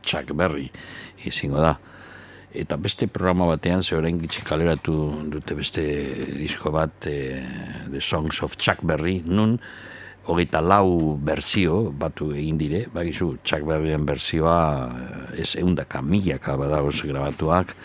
Chuck 0.00 0.32
Berry 0.32 0.70
izango 1.28 1.60
da. 1.60 1.74
Eta 2.56 2.78
beste 2.80 3.04
programa 3.12 3.50
batean, 3.50 3.82
ze 3.84 3.92
orain 3.98 4.16
gitxe 4.16 4.46
kaleratu 4.48 4.94
dute 5.28 5.52
beste 5.58 5.84
disko 6.38 6.72
bat, 6.72 7.04
e, 7.04 7.44
The 7.92 8.00
Songs 8.00 8.40
of 8.46 8.56
Chuck 8.56 8.80
Berry, 8.80 9.18
nun 9.26 9.58
hogeita 10.24 10.64
lau 10.64 11.18
berzio 11.20 11.90
batu 11.92 12.30
egin 12.32 12.56
dire, 12.56 12.86
bagizu 12.94 13.34
Chuck 13.44 13.68
Berryen 13.68 14.08
berzioa 14.08 14.58
eh, 14.88 15.42
ez 15.44 15.54
eundaka 15.60 16.00
milaka 16.00 16.56
badauz 16.56 17.02
grabatuak 17.02 17.76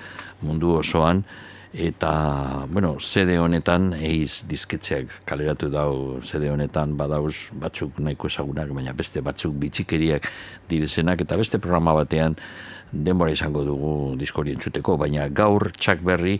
mundu 0.43 0.77
osoan, 0.79 1.25
eta, 1.73 2.65
bueno, 2.69 2.97
CD 3.01 3.39
honetan 3.41 3.93
eiz 3.97 4.43
dizketzeak 4.49 5.23
kaleratu 5.25 5.69
dau 5.73 6.19
CD 6.21 6.51
honetan 6.53 6.93
badauz 6.97 7.49
batzuk 7.53 7.97
nahiko 7.99 8.29
ezagunak, 8.29 8.69
baina 8.69 8.93
beste 8.93 9.21
batzuk 9.25 9.55
bitxikeriak 9.57 10.29
direzenak, 10.69 11.25
eta 11.25 11.37
beste 11.37 11.59
programa 11.59 11.95
batean 11.97 12.37
denbora 12.93 13.33
izango 13.33 13.63
dugu 13.65 14.13
diskori 14.21 14.53
entzuteko, 14.53 14.97
baina 15.01 15.27
gaur 15.33 15.71
Chuck 15.73 16.03
Berry 16.05 16.37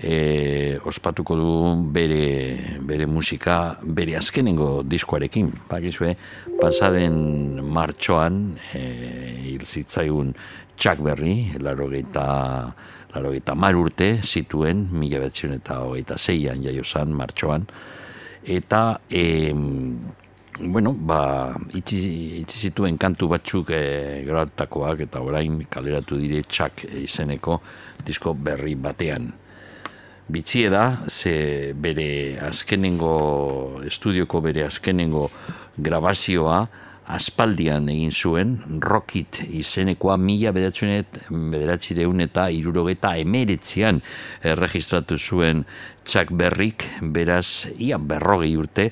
e, 0.00 0.78
ospatuko 0.84 1.36
du 1.36 1.52
bere, 1.92 2.80
bere 2.80 3.06
musika 3.06 3.76
bere 3.82 4.16
azkenengo 4.16 4.82
diskoarekin. 4.82 5.52
Bakizue, 5.68 6.14
pasaden 6.60 7.60
martxoan 7.68 8.40
e, 8.72 8.82
hil 9.44 9.66
zitzaigun 9.66 10.32
Chuck 10.80 11.04
Berry, 11.04 11.52
laro 11.60 11.90
geita 13.12 13.54
mar 13.54 13.74
urte 13.74 14.20
zituen, 14.22 14.88
mila 14.92 15.18
betzion 15.20 15.52
eta 15.54 15.80
hogeita 15.84 16.16
zeian 16.18 16.62
jaiozan 16.62 17.12
martxoan, 17.12 17.66
eta 18.46 19.00
e, 19.10 19.52
bueno, 20.60 20.92
ba, 20.92 21.54
itzi, 21.74 22.40
itzi 22.40 22.68
zituen 22.68 22.98
kantu 22.98 23.28
batzuk 23.28 23.70
e, 23.70 24.22
grabatakoak 24.26 25.06
eta 25.06 25.20
orain 25.20 25.64
kaleratu 25.70 26.18
dire 26.20 26.42
txak 26.42 26.84
izeneko 27.02 27.60
disko 28.04 28.34
berri 28.34 28.74
batean. 28.74 29.32
Bitzie 30.30 30.68
da, 30.70 31.02
ze 31.08 31.72
bere 31.74 32.38
azkenengo, 32.46 33.82
estudioko 33.86 34.40
bere 34.40 34.62
azkenengo 34.68 35.26
grabazioa 35.76 36.68
aspaldian 37.14 37.88
egin 37.90 38.12
zuen, 38.12 38.52
Rockit 38.82 39.40
izenekoa 39.48 40.16
mila 40.20 40.52
bedatzunet, 40.56 41.22
bederatzireun 41.30 42.24
eta 42.26 42.48
irurogeta 42.54 43.14
emeretzean 43.20 44.00
erregistratu 44.46 45.18
zuen 45.18 45.64
Chuck 46.04 46.32
Berrik, 46.32 46.86
beraz, 47.02 47.68
ia 47.78 47.98
berrogei 47.98 48.54
urte, 48.58 48.90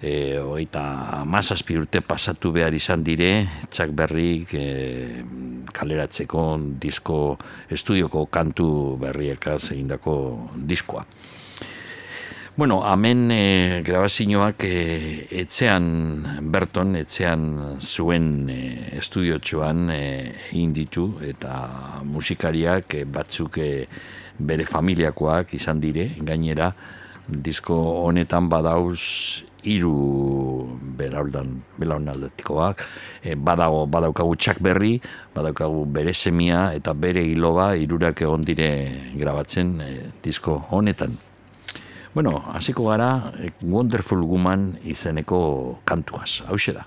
e, 0.00 0.38
oita 0.40 1.24
mazazpi 1.28 1.76
urte 1.78 2.02
pasatu 2.06 2.52
behar 2.54 2.74
izan 2.74 3.04
dire, 3.04 3.30
Chuck 3.70 3.92
Berrik 3.96 4.54
e, 4.54 4.66
kaleratzeko 5.72 6.46
disko 6.80 7.20
estudioko 7.72 8.26
kantu 8.32 8.68
berriekaz 9.00 9.72
egindako 9.72 10.16
diskoa. 10.56 11.04
Bueno, 12.56 12.80
hemen 12.88 13.30
e, 13.30 13.82
grabazioak 13.84 14.62
e, 14.64 15.26
etzean 15.42 16.38
Berton, 16.40 16.94
etzean 16.96 17.42
zuen 17.84 18.48
e, 18.48 18.60
estudiotxoan 18.96 19.90
e, 19.92 19.98
egin 20.54 20.72
ditu 20.72 21.04
eta 21.20 21.52
musikariak 22.08 22.96
e, 22.96 23.02
batzuk 23.04 23.58
e, 23.60 23.68
bere 24.40 24.64
familiakoak 24.64 25.52
izan 25.60 25.84
dire, 25.84 26.08
gainera 26.24 26.70
disko 27.28 27.76
honetan 28.06 28.48
badauz 28.48 29.44
hiru 29.68 29.92
belaunaldan 30.96 31.52
belaunaldetikoak 31.76 32.86
e, 33.20 33.36
badago 33.36 33.84
badaukagu 33.84 34.32
txak 34.32 34.64
berri 34.64 34.94
badaukagu 35.36 35.84
bere 35.92 36.16
semia 36.16 36.70
eta 36.72 36.96
bere 36.96 37.20
hiloba 37.20 37.74
hirurak 37.76 38.24
egon 38.24 38.48
dire 38.48 38.70
grabatzen 39.12 39.80
e, 39.84 39.94
disko 40.24 40.62
honetan 40.70 41.25
Bueno, 42.16 42.42
hasiko 42.48 42.84
gara 42.88 43.30
eh, 43.38 43.50
Wonderful 43.60 44.22
Woman 44.24 44.78
izeneko 44.88 45.76
kantuaz. 45.84 46.40
Hau 46.48 46.56
da. 46.72 46.86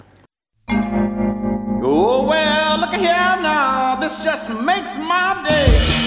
Oh, 1.84 2.26
well, 2.26 2.80
look 2.82 2.96
here 2.96 3.38
now. 3.38 3.96
This 4.02 4.24
just 4.24 4.50
makes 4.50 4.98
my 4.98 5.38
day. 5.46 5.99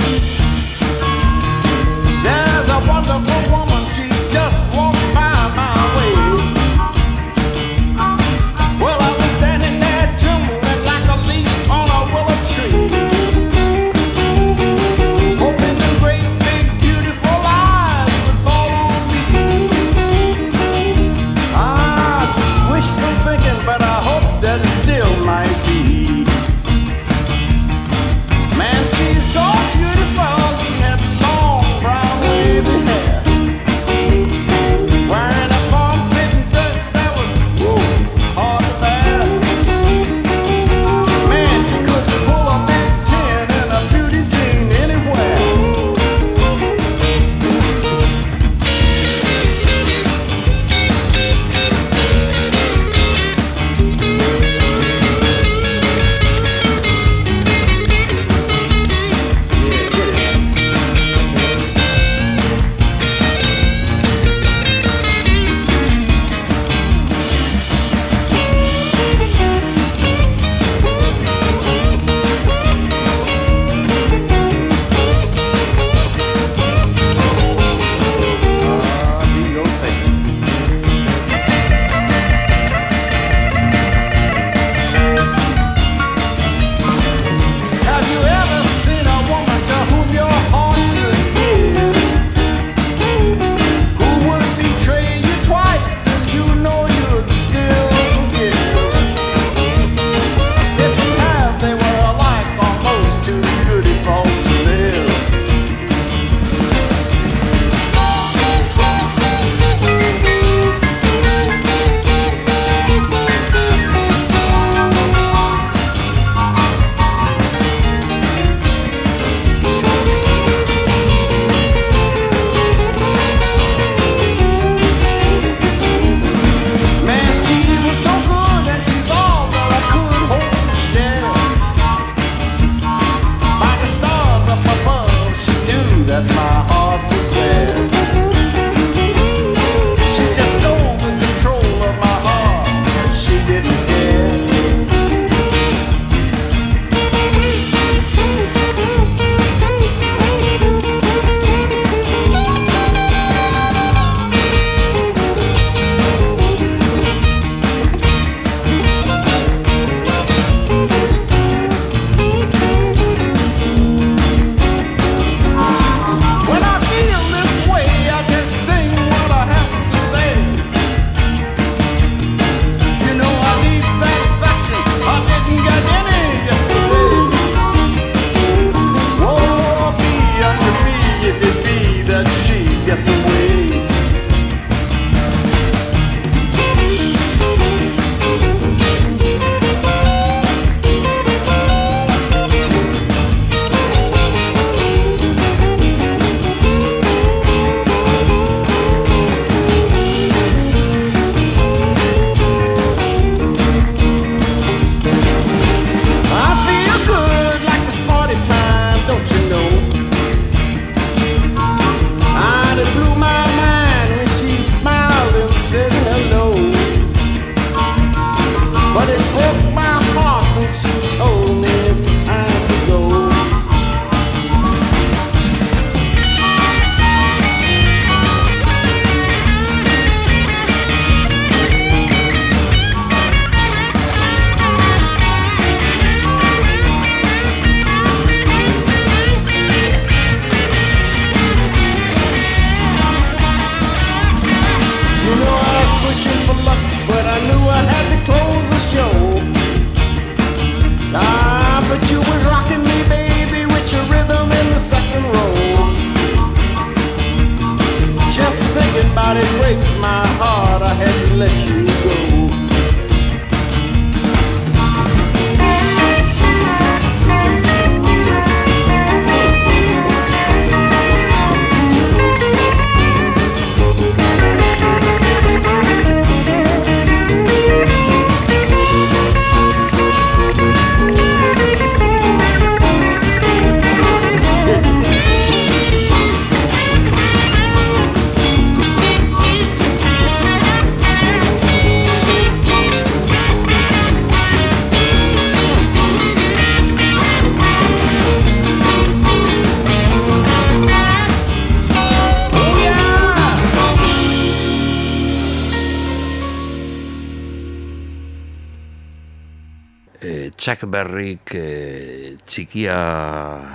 bakarrik 311.03 311.55
e, 311.59 312.37
txikia 312.47 312.97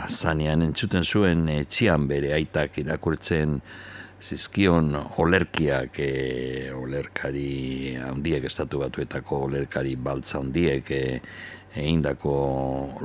zanean 0.08 0.62
entzuten 0.64 1.04
zuen 1.04 1.50
eh, 1.50 1.60
etxean 1.66 2.08
bere 2.08 2.32
aitak 2.32 2.78
irakurtzen 2.80 3.60
zizkion 4.24 4.96
olerkiak 5.20 6.00
e, 6.00 6.72
olerkari 6.72 7.98
handiek 8.00 8.48
estatu 8.48 8.80
batuetako 8.80 9.42
olerkari 9.50 9.98
baltza 9.98 10.40
handiek 10.40 10.92
e, 10.92 11.20
eindako 11.76 12.38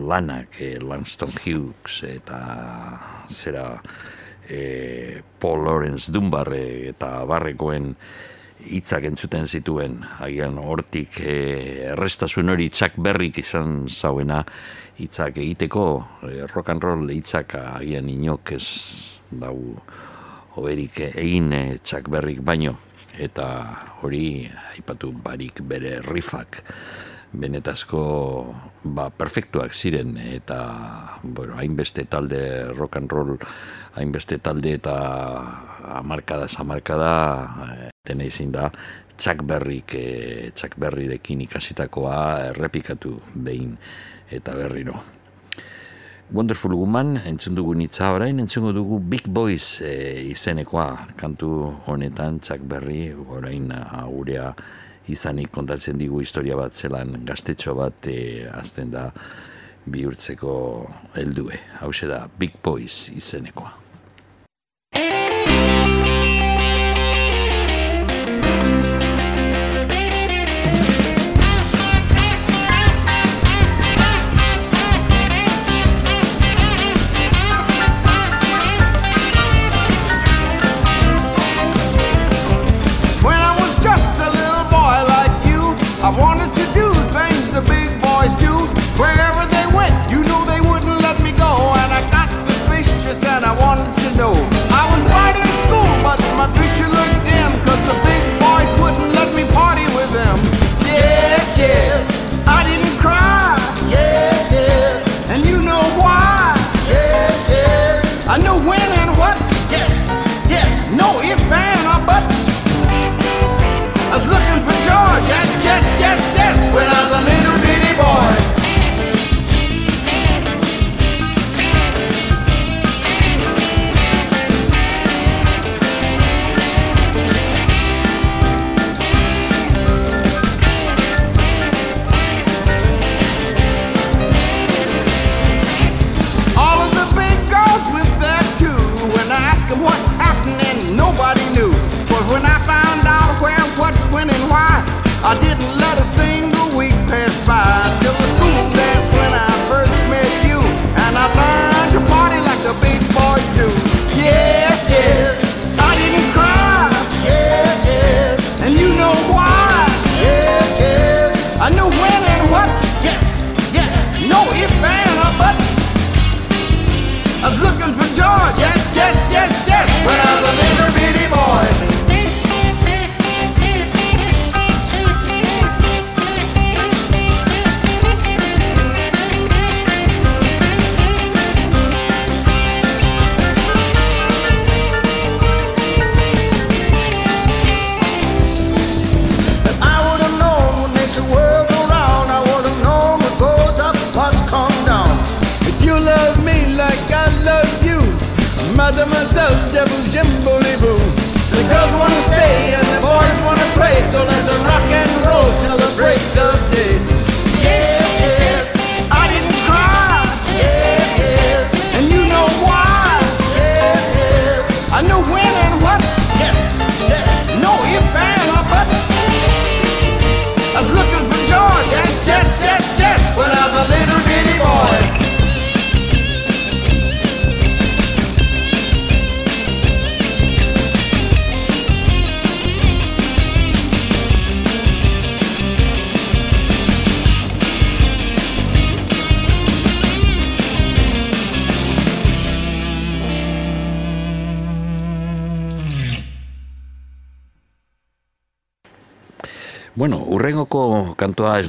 lanak 0.07 0.61
e, 0.61 0.77
Langston 0.79 1.35
Hughes 1.43 2.05
eta 2.07 2.39
zera 3.29 3.67
e, 4.47 5.19
Paul 5.41 5.67
Lawrence 5.67 6.13
Dunbar 6.15 6.53
eta 6.55 7.25
barrekoen 7.27 7.97
hitzak 8.71 9.07
entzuten 9.09 9.47
zituen, 9.47 9.99
agian 10.23 10.59
hortik 10.61 11.19
eh, 11.23 11.33
e, 11.33 11.91
errestasun 11.93 12.53
hori 12.53 12.69
hitzak 12.71 12.99
berrik 13.03 13.43
izan 13.43 13.89
zauena 13.89 14.43
hitzak 14.99 15.39
egiteko, 15.43 15.87
e, 16.29 16.47
rock 16.53 16.73
and 16.75 16.85
roll 16.85 17.11
hitzak 17.13 17.57
agian 17.61 18.09
inok 18.13 18.55
ez 18.57 18.67
dau 19.31 19.57
oberik 20.61 21.01
egin 21.11 21.53
eh, 21.53 21.63
e, 21.77 21.79
txak 21.85 22.11
berrik 22.13 22.43
baino, 22.45 22.77
eta 23.19 23.47
hori 24.03 24.49
aipatu 24.77 25.13
barik 25.25 25.63
bere 25.69 25.99
rifak 26.05 26.63
benetazko 27.33 28.03
ba, 28.85 29.09
perfektuak 29.09 29.73
ziren, 29.73 30.19
eta 30.21 31.19
bueno, 31.23 31.57
hainbeste 31.57 32.05
talde 32.05 32.43
rock 32.77 33.01
and 33.01 33.13
roll 33.13 33.39
hainbeste 33.95 34.39
talde 34.39 34.77
eta 34.79 34.97
hamarkada 35.99 36.49
zamarkada 36.49 37.13
eh, 37.69 37.91
dena 38.07 38.25
izin 38.25 38.53
da 38.53 38.71
Chuck 39.19 39.45
Berryk 39.47 39.95
e, 39.95 40.51
Chuck 40.55 40.79
Berryrekin 40.81 41.43
ikasitakoa 41.45 42.49
errepikatu 42.51 43.19
behin 43.35 43.77
eta 44.31 44.55
berriro. 44.57 44.97
Wonderful 46.33 46.73
Woman 46.73 47.21
entzun 47.29 47.55
dugu 47.55 47.75
nitza 47.77 48.09
orain, 48.15 48.41
entzungo 48.41 48.73
dugu 48.73 48.99
Big 48.99 49.29
Boys 49.29 49.83
e, 49.85 50.25
izenekoa 50.33 51.15
kantu 51.17 51.51
honetan 51.87 52.41
Chuck 52.41 52.65
Berry 52.65 53.13
orain 53.13 53.69
gurea 54.09 54.55
izanik 55.13 55.53
kontatzen 55.53 55.99
digu 56.01 56.23
historia 56.23 56.57
bat 56.57 56.75
zelan 56.75 57.21
gaztetxo 57.27 57.77
bat 57.77 58.09
e, 58.09 58.49
azten 58.49 58.91
da 58.91 59.11
bihurtzeko 59.85 60.57
heldue. 61.19 61.59
Hau 61.83 61.93
da 62.09 62.27
Big 62.39 62.59
Boys 62.63 63.11
izenekoa. 63.11 63.82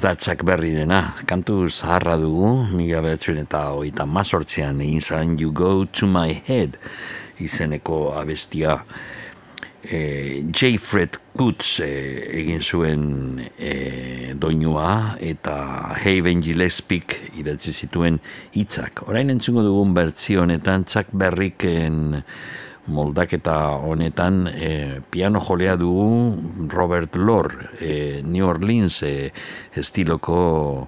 Da 0.03 0.15
Chuck 0.15 0.43
Berryrena. 0.43 1.15
Kantu 1.25 1.69
zaharra 1.71 2.17
dugu, 2.19 2.49
mila 2.75 2.99
behatzen 3.05 3.37
eta 3.39 3.69
oita 3.77 4.03
mazortzean 4.03 4.81
egin 4.83 4.99
zan 4.99 5.37
You 5.39 5.53
Go 5.55 5.85
To 5.85 6.09
My 6.11 6.33
Head 6.43 6.75
izeneko 7.39 8.11
abestia. 8.19 8.81
E, 9.83 10.43
J. 10.51 10.75
Fred 10.79 11.15
Kutz 11.37 11.79
e, 11.83 11.87
egin 12.41 12.59
zuen 12.59 13.05
e, 13.55 14.33
doinua 14.35 15.15
eta 15.23 15.55
Haven 15.95 16.43
Gillespik 16.43 17.15
idatzi 17.39 17.71
zituen 17.71 18.19
hitzak. 18.59 19.05
Orain 19.07 19.31
entzungo 19.31 19.63
dugun 19.63 19.95
bertzio 19.95 20.43
honetan 20.43 20.83
Chuck 20.83 21.15
Berriken 21.15 22.19
moldaketa 22.87 23.79
honetan 23.79 24.47
e, 24.47 25.01
piano 25.09 25.39
jolea 25.39 25.75
dugu 25.77 26.67
Robert 26.69 27.15
Lor 27.15 27.69
e, 27.79 28.21
New 28.23 28.47
Orleans 28.47 29.03
e, 29.03 29.31
estiloko 29.75 30.87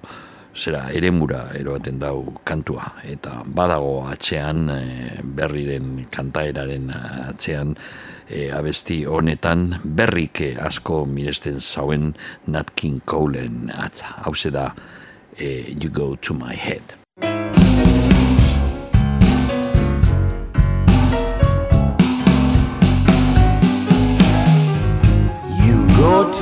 zera 0.56 0.90
eremura 0.92 1.50
eroaten 1.56 1.98
dau 2.00 2.34
kantua. 2.44 2.92
Eta 3.04 3.42
badago 3.46 4.06
atzean 4.10 4.68
e, 4.72 4.82
berriren 5.22 6.06
kantaeraren 6.12 6.90
atzean 7.30 7.76
e, 8.28 8.50
abesti 8.52 9.04
honetan 9.06 9.80
berrik 9.84 10.42
asko 10.60 11.04
miresten 11.06 11.60
zauen 11.60 12.14
Nat 12.46 12.74
King 12.76 13.00
Coleen 13.04 13.72
atza. 13.72 14.16
Hau 14.24 14.34
da 14.50 14.72
e, 15.38 15.74
You 15.80 15.90
Go 15.90 16.16
To 16.16 16.34
My 16.34 16.54
Head 16.56 17.05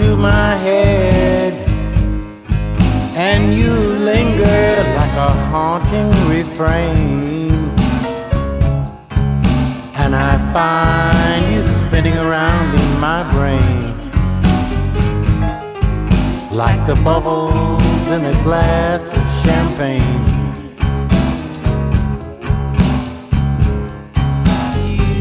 to 0.05 0.17
my 0.17 0.55
head. 0.57 1.53
And 3.17 3.55
you 3.55 3.73
linger 4.11 4.67
like 4.99 5.15
a 5.29 5.33
haunting 5.51 6.11
refrain. 6.35 7.53
And 10.03 10.13
I 10.31 10.33
find 10.57 11.55
you 11.55 11.63
spinning 11.63 12.19
around 12.27 12.69
in 12.83 12.91
my 13.09 13.21
brain. 13.35 13.93
Like 16.63 16.81
the 16.91 16.97
bubbles 17.09 18.07
in 18.17 18.23
a 18.35 18.37
glass 18.43 19.03
of 19.19 19.25
champagne. 19.43 20.25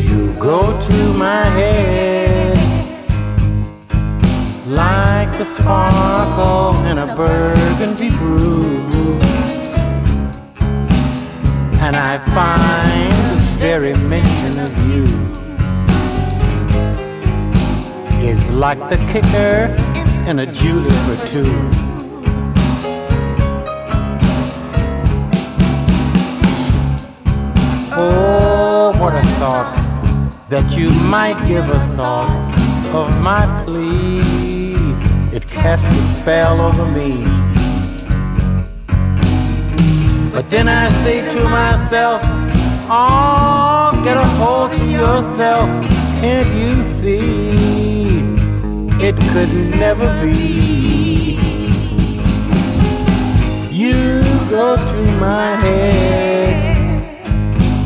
You 0.08 0.22
go 0.50 0.60
to 0.90 1.14
my 1.26 1.46
head 1.58 2.63
like 4.66 5.38
the 5.38 5.44
sparkle 5.44 6.82
in 6.86 6.98
a 6.98 7.16
burgundy 7.16 8.10
brew. 8.10 9.20
And 11.82 11.98
I 11.98 12.18
find 12.34 13.38
the 13.38 13.56
very 13.60 13.94
mention 14.08 14.60
of 14.60 14.72
you 14.88 15.04
is 18.26 18.54
like 18.54 18.80
the 18.90 18.96
kicker 19.12 19.76
in 20.30 20.40
a 20.40 20.46
julep 20.46 21.08
or 21.10 21.28
two. 21.28 21.52
Oh, 27.96 28.96
what 28.98 29.14
a 29.14 29.28
thought 29.40 30.46
that 30.50 30.78
you 30.78 30.90
might 31.10 31.46
give 31.48 31.70
a 31.70 31.80
thought 31.98 32.54
of 32.96 33.22
my 33.22 33.64
plea 33.66 34.33
it 35.34 35.48
cast 35.48 35.88
a 35.92 35.96
spell 35.96 36.62
over 36.62 36.86
me. 36.86 37.24
But 40.32 40.50
then 40.52 40.68
I 40.68 40.90
say 40.90 41.28
to 41.28 41.44
myself, 41.50 42.22
Oh, 42.86 44.00
get 44.04 44.18
a 44.18 44.26
hold 44.38 44.74
to 44.74 44.86
yourself. 44.86 45.68
Can't 46.22 46.50
you 46.50 46.84
see? 46.84 48.20
It 49.02 49.16
could 49.32 49.54
never 49.78 50.08
be. 50.22 51.40
You 53.72 54.24
go 54.50 54.76
to 54.78 55.04
my 55.20 55.56
head 55.56 57.14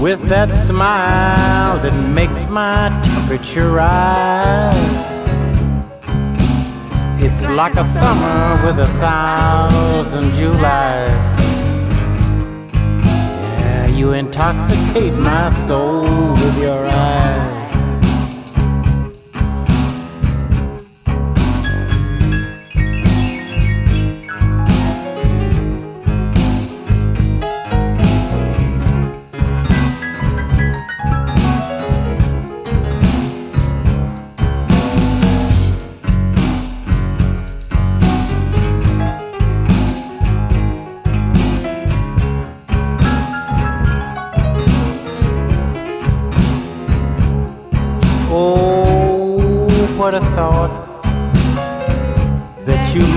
with 0.02 0.22
that 0.28 0.54
smile 0.54 1.80
that 1.80 1.96
makes 2.10 2.48
my 2.50 2.90
temperature 3.04 3.72
rise. 3.72 5.07
It's 7.30 7.46
like 7.46 7.76
a 7.76 7.84
summer 7.84 8.58
with 8.66 8.80
a 8.80 8.88
thousand 9.02 10.32
Julys. 10.38 10.62
Yeah, 13.60 13.88
you 13.88 14.14
intoxicate 14.14 15.14
my 15.14 15.50
soul 15.50 16.36
with 16.36 16.58
your 16.58 16.86
eyes. 16.86 17.57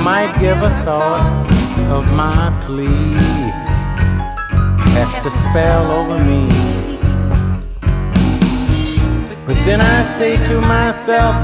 Might 0.05 0.35
give 0.41 0.63
a 0.63 0.71
thought 0.85 1.47
of 1.91 2.05
my 2.17 2.49
plea. 2.65 3.15
Cast 4.93 5.27
a 5.27 5.31
spell 5.31 5.91
over 5.91 6.19
me. 6.25 6.49
But 9.47 9.57
then 9.67 9.81
I 9.81 10.03
say 10.03 10.37
to 10.47 10.61
myself, 10.61 11.35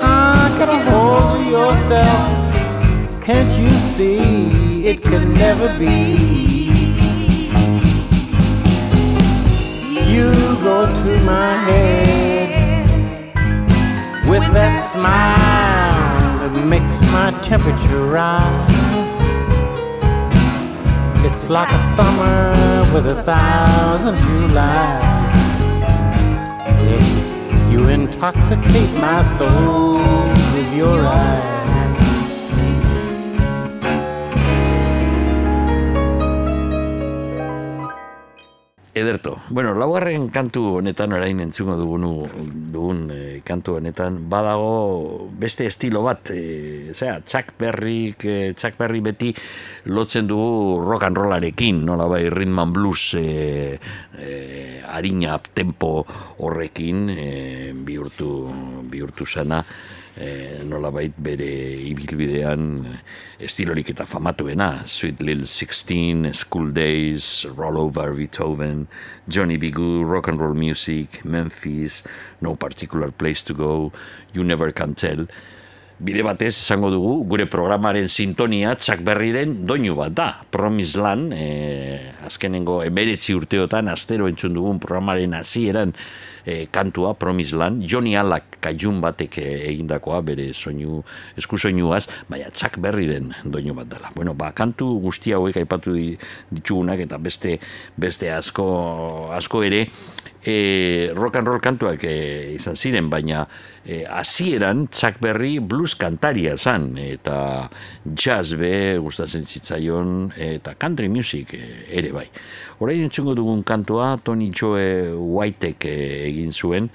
ah, 0.00 0.54
get 0.58 0.68
a 0.68 0.78
hold 0.90 1.40
of 1.40 1.46
yourself. 1.46 3.24
Can't 3.24 3.50
you 3.60 3.70
see 3.70 4.86
it 4.86 5.02
could 5.02 5.28
never 5.28 5.68
be? 5.78 6.28
You 10.12 10.30
go 10.62 10.86
to 11.04 11.20
my 11.24 11.56
head 11.66 13.28
with 14.28 14.44
that 14.52 14.76
smile 14.76 15.67
makes 16.66 17.00
my 17.12 17.30
temperature 17.42 18.04
rise. 18.06 19.20
It's 21.24 21.50
like 21.50 21.70
a 21.70 21.78
summer 21.78 22.54
with 22.94 23.06
a 23.06 23.22
thousand 23.22 24.16
Julys. 24.36 24.56
Yes, 26.88 27.72
you 27.72 27.86
intoxicate 27.88 28.92
my 29.00 29.22
soul 29.22 29.98
with 30.54 30.76
your 30.76 30.98
eyes. 31.00 31.67
Ederto. 38.98 39.38
Bueno, 39.50 39.74
laugarren 39.78 40.28
kantu 40.34 40.78
honetan 40.78 41.14
orain 41.16 41.40
entzungo 41.40 41.76
dugun, 41.78 42.04
dugun 42.72 43.02
e, 43.14 43.20
kantu 43.46 43.78
honetan 43.78 44.20
badago 44.30 45.28
beste 45.38 45.66
estilo 45.70 46.02
bat, 46.06 46.30
e, 46.34 46.92
zera, 46.94 47.20
Chuck 47.24 47.54
Berry, 47.58 48.14
e, 48.18 48.54
Chuck 48.58 48.78
Berry 48.78 49.00
beti 49.04 49.34
lotzen 49.86 50.26
dugu 50.28 50.80
rock 50.84 51.08
and 51.08 51.16
rollarekin, 51.16 51.84
nola 51.86 52.08
bai, 52.10 52.28
rhythm 52.28 52.58
and 52.58 52.74
blues 52.74 53.14
e, 53.14 53.78
e, 54.18 54.82
harina 54.86 55.38
tempo 55.54 56.04
horrekin 56.38 57.08
e, 57.10 57.28
bihurtu, 57.72 58.32
bihurtu 58.90 59.26
sana 59.26 59.64
e, 60.20 60.64
nolabait 60.66 61.14
bere 61.16 61.48
ibilbidean 61.88 62.84
estilorik 63.40 63.92
eta 63.94 64.06
famatuena 64.06 64.82
Sweet 64.84 65.22
Little 65.22 65.46
Sixteen, 65.46 66.32
School 66.34 66.72
Days, 66.74 67.46
Roll 67.56 67.78
Over 67.78 68.12
Beethoven, 68.18 68.86
Johnny 69.28 69.56
B. 69.56 69.70
Good, 69.70 70.06
Rock 70.06 70.28
and 70.28 70.40
Roll 70.40 70.54
Music, 70.54 71.24
Memphis, 71.24 72.02
No 72.40 72.56
Particular 72.56 73.10
Place 73.10 73.42
to 73.44 73.54
Go, 73.54 73.92
You 74.34 74.44
Never 74.44 74.72
Can 74.72 74.94
Tell, 74.94 75.26
bide 75.98 76.22
batez 76.22 76.52
esango 76.54 76.92
dugu 76.94 77.24
gure 77.26 77.48
programaren 77.50 78.06
sintonia 78.12 78.76
txak 78.78 79.02
berriren 79.06 79.56
doinu 79.66 79.96
bat 79.98 80.14
da. 80.14 80.28
Promis 80.50 80.94
lan, 80.98 81.28
e, 81.34 81.98
azkenengo 82.26 82.80
emeretzi 82.86 83.34
urteotan, 83.34 83.90
astero 83.90 84.28
entzun 84.30 84.54
dugun 84.54 84.78
programaren 84.82 85.34
hasieran 85.38 85.94
e, 86.48 86.66
kantua, 86.72 87.12
Promise 87.20 87.56
Land, 87.60 87.84
Johnny 87.84 88.16
Alak 88.16 88.56
kajun 88.64 89.02
batek 89.04 89.36
egindakoa, 89.44 90.22
bere 90.24 90.48
soinu, 90.56 91.02
esku 91.38 91.58
soinuaz, 91.60 92.06
baina 92.30 92.48
Chuck 92.50 92.78
Berryren 92.82 93.34
doinu 93.44 93.76
bat 93.76 93.90
dela. 93.92 94.08
Bueno, 94.16 94.32
ba, 94.38 94.48
kantu 94.56 94.88
guzti 95.04 95.34
hauek 95.36 95.60
aipatu 95.60 95.92
di- 95.94 96.16
ditugunak 96.50 97.04
eta 97.04 97.18
beste 97.20 97.58
beste 98.00 98.32
asko 98.32 98.66
asko 99.36 99.62
ere 99.68 99.84
e, 100.48 101.12
rock 101.14 101.36
and 101.36 101.46
roll 101.46 101.60
kantuak 101.60 102.04
e, 102.08 102.54
izan 102.54 102.76
ziren, 102.76 103.10
baina 103.12 103.44
e, 103.84 104.00
hasieran 104.08 104.86
Chuck 104.88 105.20
Berry 105.20 105.58
blues 105.60 105.94
kantaria 106.00 106.56
zan, 106.56 106.90
eta 106.98 107.68
jazz 108.14 108.56
be 108.58 108.96
gustatzen 109.02 109.44
zitzaion, 109.44 110.32
eta 110.34 110.74
country 110.80 111.12
music 111.12 111.54
e, 111.54 111.62
ere 112.00 112.12
bai. 112.16 112.26
Orain 112.80 113.04
entzungo 113.04 113.36
dugun 113.36 113.62
kantua 113.66 114.16
Tony 114.24 114.50
Joe 114.50 115.14
Whiteek 115.14 115.86
e, 115.86 115.96
egin 116.30 116.52
zuen, 116.56 116.90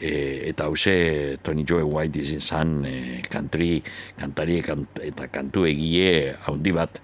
e, 0.00 0.12
eta 0.50 0.66
hause 0.66 1.38
Tony 1.44 1.64
Joe 1.68 1.84
White 1.84 2.24
izin 2.24 2.40
zan 2.40 2.78
e, 2.88 3.20
country 3.28 3.82
kantari 4.18 4.62
kant, 4.64 5.02
eta 5.04 5.28
kantu 5.28 5.68
egie 5.68 6.32
haundi 6.46 6.72
bat. 6.74 7.02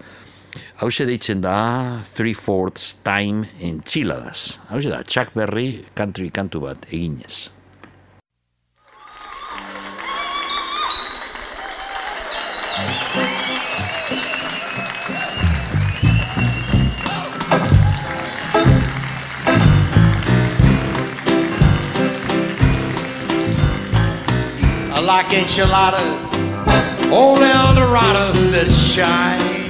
Da 1.40 2.02
Three 2.02 2.34
Fourths 2.34 2.94
Time 3.02 3.48
Enchiladas. 3.60 4.58
Hause 4.70 4.90
da 4.90 5.02
Chuck 5.02 5.34
Berry 5.34 5.84
country 5.94 6.30
kantu 6.30 6.60
bat 6.60 6.86
eginez. 6.90 7.50
I 24.92 25.00
like 25.00 25.32
enchiladas, 25.32 26.02
old 27.12 27.40
Eldorados 27.40 28.50
that 28.52 28.70
shine. 28.70 29.65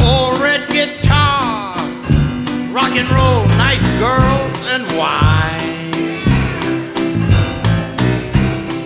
Old 0.00 0.38
red 0.40 0.68
guitar, 0.68 1.76
rock 2.70 2.94
and 2.96 3.10
roll, 3.10 3.46
nice 3.58 3.82
girls 3.98 4.54
and 4.72 4.84
wine. 4.96 5.92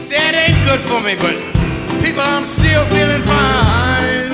Say 0.00 0.28
it 0.28 0.34
ain't 0.34 0.64
good 0.66 0.80
for 0.80 1.00
me, 1.00 1.14
but 1.16 1.36
people, 2.02 2.22
I'm 2.22 2.46
still 2.46 2.86
feeling 2.86 3.22
fine. 3.22 4.32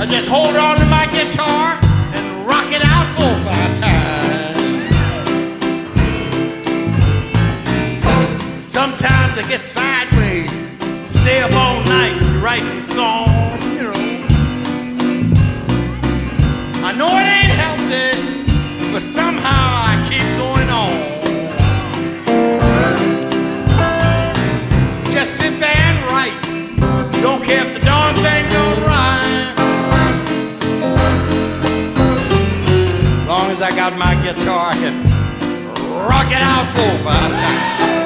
I 0.00 0.06
just 0.08 0.28
hold 0.28 0.54
on 0.56 0.78
to 0.78 0.84
my 0.86 1.06
guitar 1.06 1.80
and 2.14 2.46
rock 2.46 2.70
it 2.70 2.84
out 2.84 3.06
four 3.16 3.32
or 3.32 3.38
five 3.44 3.78
times. 3.80 4.22
Sometimes 8.64 9.38
I 9.38 9.42
get 9.48 9.64
sideways, 9.64 10.50
stay 11.10 11.40
up 11.42 11.52
all 11.52 11.80
night 11.84 12.21
writing 12.42 12.80
songs, 12.80 13.64
you 13.66 13.82
know. 13.84 13.92
I 16.82 16.92
know 16.92 17.06
it 17.06 17.28
ain't 17.38 17.54
healthy, 17.62 18.10
but 18.90 19.00
somehow 19.00 19.64
I 19.90 19.94
keep 20.10 20.26
going 20.42 20.68
on. 20.68 20.92
Just 25.12 25.36
sit 25.36 25.60
there 25.60 25.82
and 25.90 26.04
write. 26.10 26.36
Don't 27.22 27.44
care 27.44 27.64
if 27.64 27.78
the 27.78 27.84
darn 27.84 28.16
thing 28.16 28.44
don't 28.50 28.82
rhyme. 28.90 29.56
Long 33.28 33.52
as 33.52 33.62
I 33.62 33.70
got 33.70 33.96
my 33.96 34.16
guitar, 34.20 34.70
I 34.70 34.74
can 34.74 34.96
rock 36.10 36.26
it 36.26 36.42
out 36.42 36.66
four 36.74 36.98
five 37.04 37.30
times. 37.30 38.01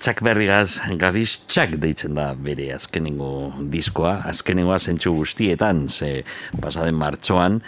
Chuck 0.00 0.22
Berrigaz 0.24 0.80
gabiz 0.96 1.42
Chuck 1.44 1.74
deitzen 1.76 2.14
da 2.16 2.30
bere 2.32 2.70
azkenengo 2.72 3.50
diskoa, 3.68 4.14
azkenengoa 4.30 4.78
zentsu 4.80 5.10
guztietan, 5.12 5.82
ze 5.92 6.22
pasaden 6.56 6.96
martxoan, 6.96 7.58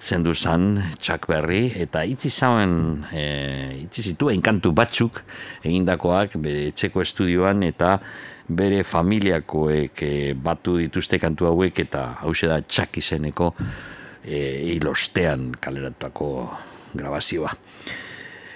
zendu 0.00 0.32
zan 0.34 0.80
Chuck 0.96 1.28
Berry, 1.28 1.66
eta 1.76 2.06
itzi 2.08 2.30
zauen, 2.32 3.04
e, 3.12 3.24
itzi 3.82 4.06
zituen 4.14 4.40
kantu 4.40 4.72
batzuk 4.72 5.20
egindakoak 5.60 6.38
bere 6.40 6.70
etxeko 6.70 7.04
estudioan, 7.04 7.60
eta 7.68 7.98
bere 8.48 8.80
familiakoek 8.88 10.02
e, 10.08 10.14
batu 10.40 10.78
dituzte 10.80 11.20
kantu 11.20 11.50
hauek, 11.52 11.84
eta 11.84 12.06
hause 12.24 12.48
da 12.48 12.62
Chuck 12.64 12.96
izeneko 13.04 13.52
e, 14.24 14.40
hilostean 14.72 15.50
kaleratuako 15.60 16.32
grabazioa. 16.96 17.52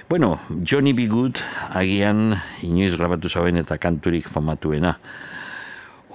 Bueno, 0.09 0.41
Johnny 0.65 0.95
B. 0.95 1.07
Good 1.07 1.37
agian 1.77 2.33
inoiz 2.65 2.95
grabatu 2.97 3.29
zauen 3.29 3.59
eta 3.61 3.77
kanturik 3.77 4.25
famatuena. 4.33 4.95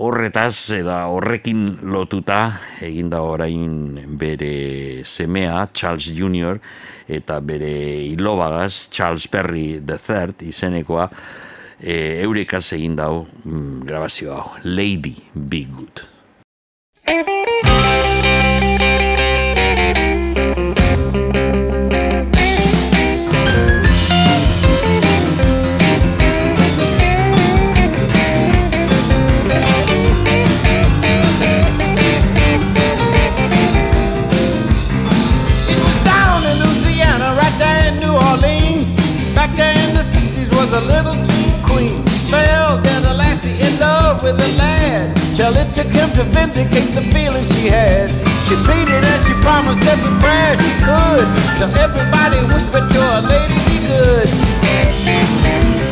Horretaz, 0.02 0.72
eta 0.74 0.96
horrekin 1.14 1.60
lotuta, 1.94 2.40
eginda 2.82 3.20
orain 3.22 4.00
bere 4.18 5.04
semea, 5.06 5.68
Charles 5.78 6.10
Jr., 6.18 6.58
eta 7.06 7.38
bere 7.46 7.70
ilobagaz, 8.08 8.88
Charles 8.90 9.28
Perry 9.30 9.76
III, 9.78 10.50
izenekoa, 10.50 11.06
e, 11.78 12.24
eurekaz 12.26 12.72
egin 12.80 12.98
dau 12.98 13.28
mm, 13.28 13.86
grabazio 13.86 14.34
hau, 14.34 14.50
Lady 14.64 15.14
Be 15.36 15.68
Good. 15.70 16.13
Till 45.34 45.58
it 45.58 45.74
took 45.74 45.88
him 45.88 46.10
to 46.14 46.24
vindicate 46.26 46.94
the 46.94 47.02
feelings 47.12 47.50
she 47.58 47.68
had. 47.68 48.12
She 48.46 48.56
pleaded 48.68 49.04
and 49.04 49.22
she 49.26 49.34
promised 49.42 49.84
every 49.88 50.14
prayer 50.22 50.54
she 50.62 50.74
could. 50.86 51.26
Till 51.58 51.74
everybody 51.82 52.38
whispered 52.54 52.88
to 52.88 53.00
her, 53.02 53.22
lady, 53.28 53.58
be 53.66 53.80
good. 53.88 55.83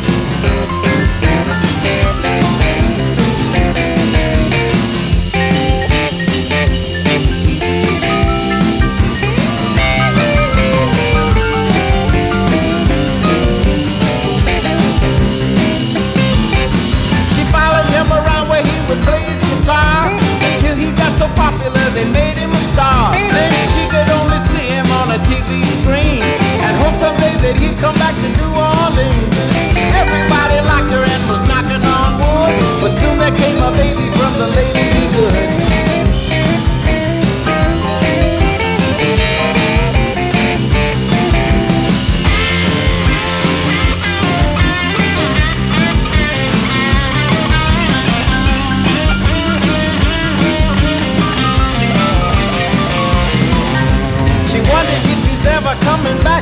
They 21.93 22.07
made 22.07 22.37
him 22.39 22.51
a 22.51 22.63
star. 22.71 23.11
Then 23.13 23.51
she 23.75 23.83
could 23.91 24.09
only 24.15 24.39
see 24.55 24.67
him 24.71 24.87
on 24.99 25.11
a 25.11 25.19
TV 25.27 25.63
screen 25.79 26.23
and 26.63 26.73
hope 26.79 26.95
someday 26.95 27.35
that 27.43 27.55
he'd 27.59 27.77
come 27.79 27.95
back 27.99 28.15
to 28.23 28.27
New 28.39 28.51
Orleans. 28.55 29.35
Everybody 29.75 30.57
liked 30.63 30.91
her 30.95 31.03
and 31.03 31.21
was 31.27 31.43
knocking 31.47 31.83
on 31.83 32.09
wood, 32.23 32.53
but 32.79 32.91
soon 32.95 33.19
there 33.19 33.35
came 33.35 33.59
a 33.59 33.71
baby 33.75 34.07
from 34.15 34.31
the 34.39 34.47
lady 34.55 34.83
be 34.95 35.03
good. 35.15 35.80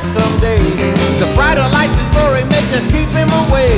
Back 0.00 0.06
someday. 0.06 0.60
The 1.20 1.28
brighter 1.34 1.66
lights 1.72 2.00
and 2.00 2.08
furry 2.14 2.44
makers 2.48 2.86
keep 2.86 3.08
him 3.12 3.28
away. 3.46 3.70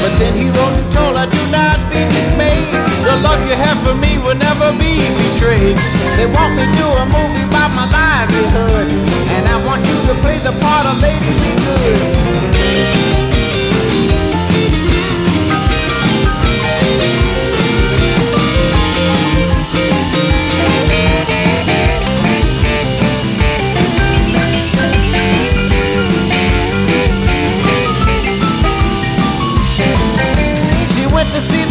But 0.00 0.12
then 0.18 0.34
he 0.36 0.48
wrote 0.50 0.76
and 0.76 0.92
told 0.92 1.16
her, 1.16 1.26
do 1.26 1.42
not 1.50 1.78
be 1.88 2.04
dismayed. 2.12 2.68
The 3.04 3.16
love 3.24 3.40
you 3.48 3.56
have 3.56 3.78
for 3.80 3.94
me 3.94 4.18
will 4.18 4.36
never 4.36 4.72
be 4.78 5.00
betrayed. 5.16 5.76
They 6.16 6.26
want 6.26 6.56
me 6.56 6.64
to 6.64 6.72
do 6.76 6.86
a 6.86 7.06
movie 7.08 7.44
about 7.48 7.72
my 7.72 7.86
livelihood. 7.88 8.88
And 9.32 9.48
I 9.48 9.56
want 9.66 9.80
you 9.86 9.96
to 10.08 10.14
play 10.20 10.38
the 10.38 10.52
part 10.60 10.84
of 10.86 11.00
Lady 11.00 11.32
Be 11.40 11.52
Good. 11.64 12.51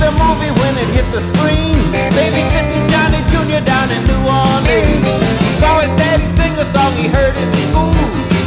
The 0.01 0.11
movie 0.17 0.49
when 0.57 0.73
it 0.81 0.89
hit 0.89 1.05
the 1.13 1.21
screen. 1.21 1.77
Babysitting 2.17 2.85
Johnny 2.89 3.21
Jr. 3.29 3.61
down 3.61 3.87
in 3.93 4.01
New 4.09 4.21
Orleans. 4.25 5.05
Saw 5.61 5.77
his 5.79 5.93
daddy 5.93 6.25
sing 6.25 6.53
a 6.57 6.65
song 6.73 6.91
he 6.97 7.05
heard 7.05 7.37
in 7.37 7.49
school. 7.69 7.93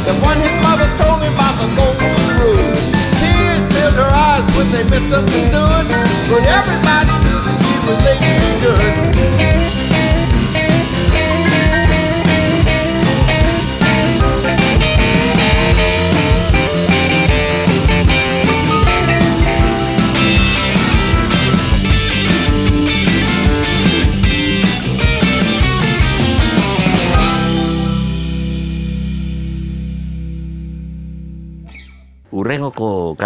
The 0.03 0.13
one 0.19 0.37
his 0.43 0.55
mother 0.59 0.87
told 0.99 1.23
him 1.23 1.31
about 1.31 1.55
the 1.63 1.71
golden 1.79 2.11
rule. 2.35 2.75
Tears 3.23 3.63
filled 3.71 3.95
her 3.95 4.11
eyes 4.11 4.45
when 4.59 4.67
they 4.75 4.83
misunderstood. 4.91 5.87
But 6.27 6.43
everybody 6.43 7.13
knew 7.23 7.39
that 7.39 7.57
she 7.63 7.75
was 7.87 7.97
lady 8.03 8.31
and 8.35 8.55
good. 8.61 9.84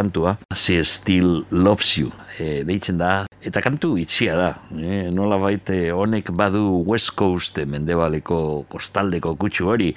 Kantua, 0.09 0.37
She 0.55 0.83
Still 0.83 1.45
Loves 1.51 1.97
You, 1.97 2.11
e, 2.39 2.63
deitzen 2.65 2.97
da, 2.97 3.25
eta 3.45 3.61
kantu 3.61 3.95
itxia 4.01 4.35
da. 4.35 4.49
E, 4.73 5.09
nola 5.13 5.37
baite 5.37 5.91
honek 5.93 6.31
badu 6.33 6.83
West 6.85 7.13
Coast 7.15 7.59
e, 7.59 7.65
mendebaleko 7.69 8.65
kostaldeko 8.69 9.35
kutsu 9.37 9.69
hori, 9.69 9.93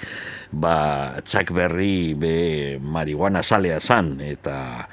ba 0.51 1.19
Chuck 1.25 1.51
Berry 1.51 2.13
be 2.13 2.77
marihuana 2.79 3.43
salea 3.43 3.79
zan, 3.81 4.19
eta 4.21 4.87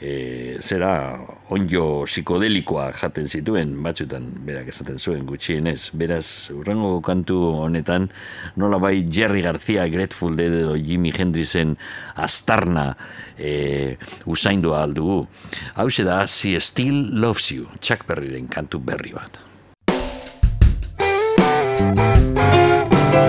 e, 0.00 0.58
zera 0.60 1.18
onjo 1.52 2.04
psikodelikoa 2.04 2.90
jaten 3.00 3.28
zituen, 3.28 3.74
batzutan 3.84 4.28
berak 4.46 4.68
esaten 4.72 4.98
zuen 4.98 5.24
gutxienez. 5.28 5.90
Beraz, 5.96 6.50
urrengo 6.54 6.98
kantu 7.04 7.38
honetan, 7.62 8.10
nola 8.56 8.80
bai 8.82 9.06
Jerry 9.08 9.42
Garcia, 9.46 9.86
Grateful 9.88 10.36
Dead 10.36 10.58
edo 10.62 10.76
Jimi 10.76 11.12
Hendrixen 11.16 11.76
astarna 12.14 12.90
e, 13.38 13.96
usaindua 14.26 14.82
aldugu. 14.84 15.26
Hau 15.74 15.88
da, 16.04 16.26
She 16.26 16.58
Still 16.60 17.20
Loves 17.20 17.50
You, 17.50 17.66
Chuck 17.80 18.06
Berryren 18.06 18.48
kantu 18.48 18.80
berri 18.80 19.12
bat. 19.12 19.40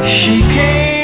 She 0.07 0.41
came 0.41 0.96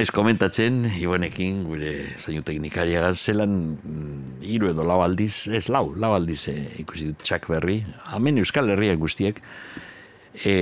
Naiz 0.00 0.14
komentatzen, 0.16 0.86
Ibonekin, 0.96 1.58
gure 1.68 1.90
soinu 2.16 2.40
teknikariaga, 2.40 3.10
zelan 3.12 3.50
mm, 3.76 4.38
hiru 4.48 4.70
edo 4.70 4.86
lau 4.88 5.02
aldiz, 5.04 5.44
ez 5.52 5.66
lau, 5.68 5.90
lau 5.92 6.14
aldiz 6.16 6.38
eh, 6.48 6.70
ikusi 6.80 7.10
dut 7.10 7.26
Chuck 7.28 7.50
Berry, 7.52 7.82
hemen 8.08 8.40
Euskal 8.40 8.72
Herriak 8.72 8.96
guztiek, 9.02 9.42
e, 10.40 10.54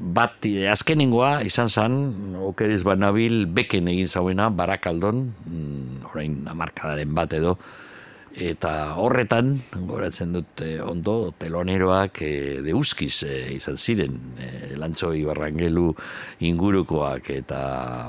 bat, 0.00 0.48
e, 0.48 0.64
azkenengoa 0.72 1.42
izan 1.44 1.68
zen, 1.68 1.98
okeriz 2.46 2.80
banabil, 2.88 3.42
beken 3.52 3.92
egin 3.92 4.08
zauena, 4.08 4.48
barakaldon, 4.48 5.26
mm, 5.44 6.08
orain 6.08 6.40
amarkadaren 6.48 7.12
bat 7.20 7.36
edo, 7.36 7.58
eta 8.38 8.72
horretan, 9.02 9.56
goratzen 9.88 10.32
dut 10.36 10.62
eh, 10.62 10.78
ondo, 10.82 11.32
teloneroak 11.38 12.22
eh, 12.22 12.58
deuskiz 12.64 13.24
eh, 13.26 13.54
izan 13.56 13.78
ziren, 13.78 14.18
eh, 14.38 14.74
lantzo 14.78 15.10
ibarrangelu 15.16 15.88
ingurukoak, 16.46 17.30
eta 17.34 17.60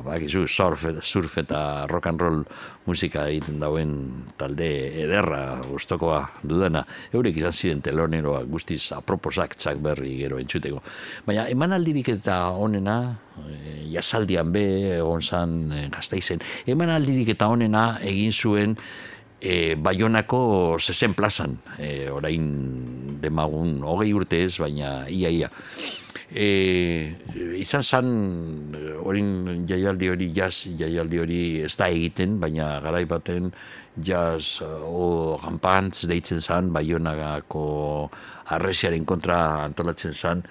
bakizu, 0.05 0.45
surf, 0.47 0.85
surf 1.01 1.39
eta 1.41 1.87
rock 1.89 2.11
and 2.11 2.21
roll 2.21 2.43
musika 2.89 3.25
egiten 3.29 3.59
dauen 3.61 3.91
talde 4.39 4.67
ederra 5.03 5.59
gustokoa 5.67 6.21
dudana, 6.43 6.83
eurek 7.13 7.37
izan 7.41 7.55
ziren 7.55 7.83
teloneroak 7.85 8.49
guztiz 8.49 8.81
aproposak 8.95 9.55
txak 9.59 9.81
berri 9.83 10.15
gero 10.21 10.39
entzuteko. 10.41 10.81
Baina 11.27 11.45
emanaldirik 11.51 12.09
eta 12.15 12.39
onena, 12.57 12.97
eh, 13.45 13.83
jasaldian 13.93 14.53
be, 14.55 14.65
egon 14.97 15.21
zan 15.21 15.59
eh, 15.75 15.85
gaztaizen, 15.93 16.41
emanaldirik 16.69 17.35
eta 17.35 17.51
onena 17.51 17.85
egin 18.13 18.33
zuen 18.33 18.77
e, 19.41 19.75
Baionako 19.75 20.77
zezen 20.79 21.13
plazan, 21.13 21.57
e, 21.77 22.09
orain 22.11 23.19
demagun 23.21 23.79
hogei 23.83 24.13
urte 24.13 24.43
ez, 24.45 24.57
baina 24.59 25.07
ia 25.09 25.29
ia. 25.29 25.49
E, 26.29 27.15
izan 27.57 27.83
zan, 27.83 28.07
orain 29.03 29.65
jaialdi 29.69 30.09
hori, 30.11 30.29
jaz 30.35 30.67
jaialdi 30.77 31.19
hori 31.19 31.41
ez 31.65 31.75
da 31.77 31.89
egiten, 31.89 32.39
baina 32.39 32.79
garai 32.83 33.05
baten 33.09 33.51
jaz 34.05 34.61
o 34.63 35.37
gampantz 35.41 36.05
deitzen 36.07 36.41
zan, 36.41 36.71
Baionako 36.73 38.09
arresiaren 38.55 39.05
kontra 39.05 39.65
antolatzen 39.65 40.13
zan, 40.13 40.43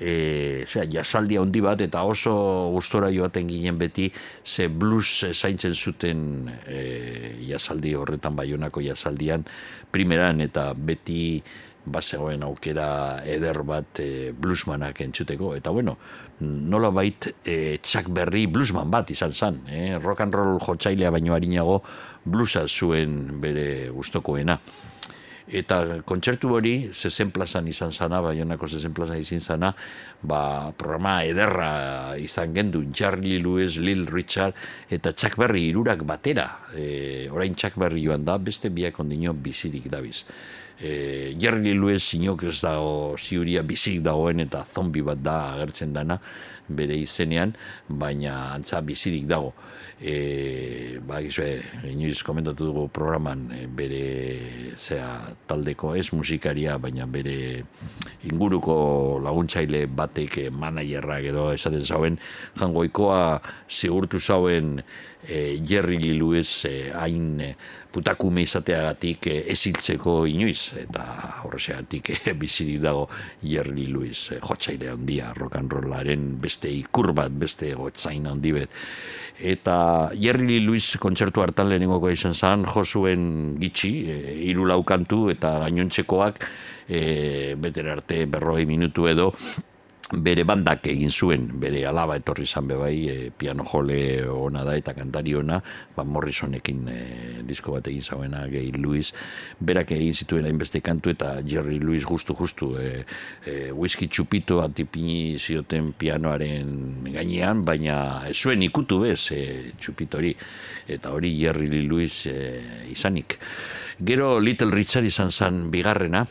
e, 0.00 0.64
zera, 0.66 0.86
jasaldia 0.90 1.42
handi 1.42 1.60
bat 1.64 1.80
eta 1.80 2.04
oso 2.04 2.34
gustora 2.74 3.10
joaten 3.12 3.48
ginen 3.48 3.78
beti 3.78 4.10
ze 4.44 4.68
blues 4.68 5.24
zaintzen 5.32 5.74
zuten 5.74 6.48
e, 6.66 7.36
jasaldi 7.48 7.94
horretan 7.94 8.36
baionako 8.36 8.80
jasaldian 8.80 9.44
primeran 9.90 10.40
eta 10.40 10.72
beti 10.74 11.42
bazegoen 11.84 12.42
aukera 12.46 13.22
eder 13.26 13.62
bat 13.66 13.98
e, 13.98 14.30
bluesmanak 14.32 15.00
entzuteko. 15.02 15.54
Eta 15.58 15.70
bueno, 15.74 15.96
nola 16.40 16.90
bait 16.94 17.28
e, 17.44 17.78
Chuck 17.82 18.08
Berry 18.14 18.46
bluesman 18.46 18.90
bat 18.90 19.10
izan 19.10 19.32
zan 19.32 19.60
e, 19.66 19.98
rock 19.98 20.22
and 20.22 20.34
roll 20.34 20.60
jotzailea 20.62 21.10
baino 21.10 21.34
harinago 21.34 21.82
bluesa 22.24 22.66
zuen 22.68 23.40
bere 23.42 23.90
gustokoena 23.90 24.58
eta 25.48 26.02
kontzertu 26.06 26.52
hori 26.54 26.74
zezen 26.92 27.32
plazan 27.34 27.68
izan 27.68 27.92
zana, 27.92 28.20
baionako 28.22 28.68
zezen 28.68 28.94
plazan 28.94 29.20
izan 29.20 29.40
zana, 29.40 29.72
ba, 30.22 30.72
programa 30.78 31.22
ederra 31.26 32.14
izan 32.20 32.54
gendu, 32.54 32.84
Charlie 32.94 33.40
Lewis, 33.42 33.76
Lil 33.76 34.06
Richard, 34.06 34.54
eta 34.90 35.12
Chuck 35.12 35.38
Berry 35.40 35.66
irurak 35.70 36.04
batera, 36.06 36.48
e, 36.76 37.28
orain 37.32 37.54
Chuck 37.54 37.78
Berry 37.80 38.04
joan 38.06 38.24
da, 38.24 38.38
beste 38.38 38.70
biak 38.70 39.00
ondino 39.00 39.34
bizirik 39.34 39.90
dabiz. 39.90 40.22
E, 40.82 41.34
Jerry 41.38 41.74
Lewis 41.74 42.14
inok 42.16 42.46
ez 42.50 42.60
dago 42.62 43.14
ziuria 43.18 43.62
bizik 43.62 44.00
dagoen 44.02 44.42
eta 44.42 44.64
zombi 44.64 45.02
bat 45.04 45.20
da 45.22 45.36
agertzen 45.52 45.92
dana 45.94 46.18
bere 46.68 46.96
izenean, 46.98 47.52
baina 47.88 48.54
antza 48.54 48.80
bizirik 48.82 49.28
dago. 49.30 49.52
E, 50.02 50.98
ba, 51.06 51.20
gizue, 51.22 51.62
inoiz 51.86 52.24
komentatu 52.26 52.66
dugu 52.66 52.88
programan 52.90 53.44
e, 53.54 53.60
bere 53.70 54.02
zea 54.74 55.30
taldeko 55.46 55.92
ez 55.94 56.08
musikaria, 56.10 56.74
baina 56.82 57.06
bere 57.06 57.62
inguruko 58.26 59.20
laguntzaile 59.22 59.84
batek 59.86 60.38
e, 60.42 60.48
managerrak 60.50 61.30
edo 61.30 61.46
esaten 61.54 61.86
zauen 61.86 62.18
jangoikoa 62.58 63.22
zigurtu 63.70 64.18
zauen 64.18 64.80
e, 65.22 65.62
Jerry 65.62 65.98
Lee 66.02 66.18
Lewis 66.18 66.64
e, 66.66 66.90
hain 66.90 67.40
e, 67.40 67.54
putakume 67.94 68.42
izateagatik 68.42 69.30
e, 69.30 69.38
eziltzeko 69.54 70.24
inoiz. 70.26 70.72
Eta 70.82 71.06
horrezeagatik 71.46 72.10
e, 72.16 72.34
bizirik 72.42 72.82
dago 72.82 73.08
Jerry 73.42 73.76
Lee 73.78 73.94
Lewis 73.94 74.32
e, 74.32 74.42
jotzaile 74.42 74.90
handia 74.92 75.32
rock 75.38 75.62
and 75.62 75.72
rollaren 75.72 76.32
beste 76.42 76.74
ikur 76.74 77.12
bat, 77.14 77.30
beste 77.30 77.70
gotzain 77.78 78.26
handi 78.26 78.58
bet 78.58 78.80
eta 79.42 80.10
Jerry 80.14 80.46
Lee 80.46 80.62
Lewis 80.62 80.96
kontzertu 81.02 81.42
hartan 81.42 81.68
lehenengoko 81.70 82.12
izan 82.14 82.34
zen, 82.34 82.64
josuen 82.70 83.56
gitxi, 83.60 83.92
e, 84.06 84.16
hiru 84.46 84.68
lau 84.70 84.80
kantu 84.86 85.26
eta 85.34 85.56
gainontzekoak 85.64 86.46
e, 86.88 87.02
beter 87.58 87.90
arte 87.96 88.24
berroi 88.30 88.64
minutu 88.70 89.08
edo 89.10 89.32
bere 90.12 90.44
bandak 90.44 90.86
egin 90.90 91.10
zuen, 91.10 91.46
bere 91.60 91.82
alaba 91.88 92.18
etorri 92.18 92.44
izan 92.44 92.66
bebai, 92.68 92.96
e, 93.08 93.30
piano 93.36 93.64
jole 93.64 93.96
ona 94.28 94.64
da 94.64 94.76
eta 94.76 94.94
kantari 94.96 95.34
ona, 95.38 95.60
ba 95.96 96.04
Morrisonekin 96.04 96.80
e, 96.88 96.98
disko 97.48 97.76
bat 97.76 97.88
egin 97.88 98.02
zauena, 98.02 98.44
Gay 98.52 98.72
Lewis, 98.76 99.12
berak 99.60 99.94
egin 99.96 100.14
zituen 100.14 100.48
hainbeste 100.48 100.82
kantu 100.84 101.14
eta 101.14 101.34
Jerry 101.46 101.78
Lewis 101.80 102.04
justu 102.08 102.36
justu 102.38 102.72
e, 102.78 103.04
e, 103.46 103.56
whisky 103.72 104.08
txupito 104.08 104.60
bat 104.60 104.78
ipini 104.84 105.38
zioten 105.38 105.92
pianoaren 105.98 107.04
gainean, 107.12 107.64
baina 107.64 108.24
ez 108.28 108.36
zuen 108.36 108.62
ikutu 108.62 109.02
bez 109.06 109.30
e, 109.32 109.42
txupitori, 109.80 110.34
eta 110.88 111.12
hori 111.14 111.36
Jerry 111.40 111.70
Lewis 111.86 112.26
e, 112.26 112.36
izanik. 112.92 113.38
Gero 114.02 114.40
Little 114.40 114.74
Richard 114.74 115.06
izan 115.06 115.30
zen 115.30 115.68
bigarrena, 115.70 116.26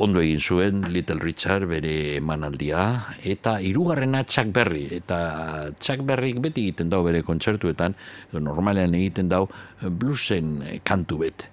ondo 0.00 0.20
egin 0.20 0.40
zuen 0.40 0.84
Little 0.92 1.20
Richard 1.22 1.68
bere 1.70 2.16
emanaldia. 2.18 2.84
Eta 3.24 3.58
hirugarrena 3.60 4.24
Chuck 4.24 4.52
Berry. 4.54 4.86
Eta 5.00 5.70
Chuck 5.80 6.04
Berryk 6.08 6.40
beti 6.44 6.68
egiten 6.68 6.92
dau 6.92 7.02
bere 7.06 7.22
kontzertuetan. 7.26 7.96
Normalean 8.32 8.94
egiten 8.98 9.28
dau 9.32 9.46
bluesen 9.80 10.58
kantu 10.84 11.24
bet 11.24 11.48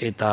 eta 0.00 0.30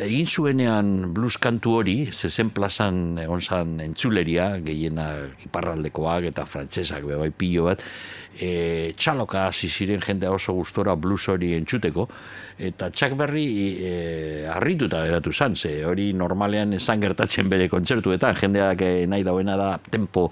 egin 0.00 0.26
zuenean 0.26 1.12
blues 1.12 1.36
kantu 1.40 1.74
hori, 1.82 1.96
zezen 2.12 2.48
plazan 2.56 3.18
egon 3.20 3.42
zan 3.44 3.74
entzuleria, 3.84 4.48
gehienak 4.64 5.44
iparraldekoak 5.44 6.30
eta 6.30 6.46
frantsesak 6.48 7.04
bebai 7.04 7.28
pilo 7.36 7.66
bat, 7.68 7.84
e, 8.40 8.94
txaloka 8.96 9.44
hasi 9.50 9.68
ziren 9.68 10.00
jende 10.04 10.30
oso 10.32 10.54
gustora 10.56 10.96
blues 10.96 11.28
hori 11.28 11.52
entzuteko, 11.58 12.08
eta 12.70 12.88
Chuck 12.90 13.18
Berry 13.20 13.48
e, 13.76 13.92
harrituta 14.48 15.04
geratu 15.04 15.32
zan, 15.32 15.56
ze 15.56 15.84
hori 15.84 16.12
normalean 16.12 16.72
esan 16.80 17.04
gertatzen 17.04 17.52
bere 17.52 17.68
kontzertuetan, 17.68 18.40
jendeak 18.40 18.82
e, 18.82 18.94
nahi 19.06 19.26
dauena 19.26 19.56
da 19.60 19.70
tempo 19.90 20.30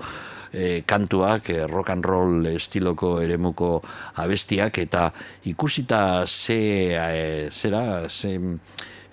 e, 0.52 0.82
kantuak, 0.86 1.50
e, 1.50 1.66
rock 1.66 1.90
and 1.90 2.04
roll 2.04 2.50
estiloko 2.54 3.16
eremuko 3.22 3.80
abestiak, 4.22 4.78
eta 4.78 5.10
ikusita 5.44 6.26
ze, 6.26 6.60
e, 6.94 7.48
zera, 7.50 8.08
ze 8.08 8.38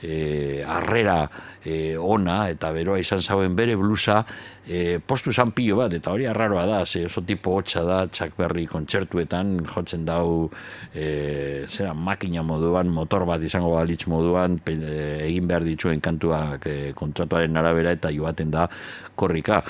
e, 0.04 0.64
arrera 0.68 1.30
e, 1.64 1.96
ona, 1.98 2.50
eta 2.52 2.72
beroa 2.76 3.00
izan 3.00 3.24
zauen 3.24 3.56
bere 3.56 3.76
blusa, 3.80 4.20
e, 4.68 5.00
postu 5.00 5.32
zan 5.32 5.54
pilo 5.56 5.78
bat, 5.80 5.96
eta 5.96 6.12
hori 6.12 6.28
arraroa 6.28 6.66
da, 6.68 6.82
ze 6.86 7.06
oso 7.08 7.24
tipo 7.24 7.56
hotxa 7.56 7.84
da, 7.88 8.00
Chuck 8.12 8.36
Berry 8.38 8.66
kontzertuetan, 8.68 9.56
jotzen 9.72 10.04
dau, 10.06 10.50
e, 10.94 11.64
zera, 11.70 11.94
makina 11.94 12.44
moduan, 12.44 12.92
motor 12.92 13.26
bat 13.30 13.42
izango 13.44 13.72
balitz 13.78 14.04
moduan, 14.12 14.60
pe, 14.60 14.76
e, 14.76 15.00
egin 15.30 15.48
behar 15.48 15.64
dituen 15.68 16.04
kantuak 16.04 16.68
e, 16.68 16.78
kontratuaren 17.00 17.64
arabera, 17.64 17.96
eta 17.96 18.12
joaten 18.12 18.52
da 18.52 18.68
korrika 19.16 19.64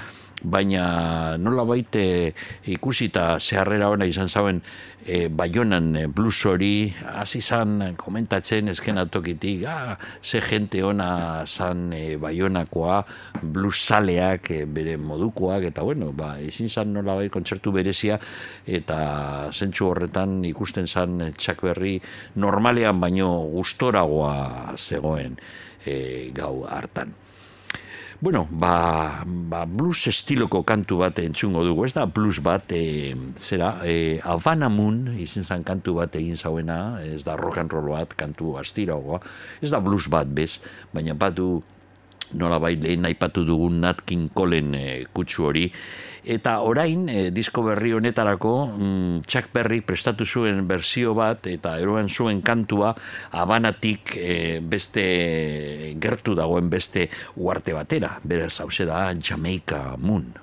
baina 0.43 1.37
nola 1.37 1.63
baite 1.63 2.33
ikusita 2.67 3.39
zeharrera 3.39 3.89
ona 3.89 4.05
izan 4.05 4.27
zauen 4.27 4.59
e, 5.05 5.27
baionan 5.27 5.95
e, 5.95 6.05
blues 6.07 6.45
hori 6.45 6.91
hasi 6.91 7.39
izan 7.39 7.95
komentatzen 7.99 8.71
ezken 8.73 8.99
atokitik 8.99 9.65
ah, 9.67 9.95
ze 10.21 10.41
jente 10.41 10.83
ona 10.83 11.45
zan 11.47 11.93
e, 11.93 12.17
baionakoa 12.17 13.01
blues 13.41 13.79
saleak 13.87 14.51
e, 14.51 14.65
bere 14.65 14.97
modukoak 14.97 15.69
eta 15.71 15.83
bueno, 15.83 16.11
ba, 16.11 16.35
izin 16.39 16.69
zan 16.69 16.93
nola 16.93 17.15
bai 17.15 17.29
kontzertu 17.29 17.71
berezia 17.71 18.19
eta 18.67 19.49
zentsu 19.51 19.89
horretan 19.91 20.43
ikusten 20.51 20.87
zan 20.87 21.33
txak 21.37 21.63
berri 21.63 21.99
normalean 22.35 22.99
baino 22.99 23.33
gustoragoa 23.55 24.75
zegoen 24.77 25.37
e, 25.85 26.31
gau 26.35 26.63
hartan. 26.67 27.22
Bueno, 28.23 28.47
ba, 28.49 29.19
ba 29.27 29.65
blues 29.67 30.07
estiloko 30.07 30.61
kantu 30.63 31.01
bat 31.01 31.17
entzungo 31.19 31.59
dugu, 31.67 31.83
ez 31.83 31.91
da? 31.91 32.05
Blues 32.07 32.37
bat, 32.39 32.71
e, 32.71 33.11
zera, 33.35 33.73
e, 33.83 34.21
Havana 34.23 34.69
Moon, 34.71 35.09
izen 35.19 35.43
zan 35.43 35.65
kantu 35.67 35.97
bat 35.97 36.15
egin 36.15 36.39
zauena, 36.39 36.77
ez 37.03 37.25
da 37.27 37.35
rock 37.35 37.59
and 37.59 37.75
roll 37.75 37.91
bat, 37.91 38.15
kantu 38.15 38.53
astiragoa, 38.61 39.19
ez 39.59 39.73
da 39.75 39.83
blues 39.83 40.07
bat 40.07 40.31
bez, 40.31 40.61
baina 40.95 41.17
batu 41.19 41.49
nola 42.39 42.61
bai 42.63 42.77
lehen 42.79 43.03
aipatu 43.11 43.43
dugun 43.43 43.81
Nat 43.83 44.05
King 44.07 44.31
Colen 44.31 44.71
e, 44.71 44.85
kutsu 45.11 45.49
hori, 45.49 45.67
Eta 46.23 46.61
orain, 46.63 47.09
e, 47.09 47.31
disko 47.35 47.63
berri 47.67 47.91
honetarako, 47.91 48.53
mm, 48.67 49.25
Chuck 49.27 49.51
Berry 49.53 49.81
prestatu 49.81 50.25
zuen 50.25 50.67
berzio 50.67 51.13
bat, 51.13 51.47
eta 51.47 51.77
eroen 51.79 52.07
zuen 52.07 52.41
kantua, 52.41 52.93
abanatik 53.31 54.15
e, 54.15 54.59
beste 54.61 55.03
gertu 55.99 56.35
dagoen 56.35 56.69
beste 56.69 57.09
uarte 57.35 57.73
batera. 57.73 58.19
Beraz, 58.23 58.59
hau 58.61 58.69
da, 58.85 59.13
Jamaica 59.19 59.95
Moon. 59.97 60.33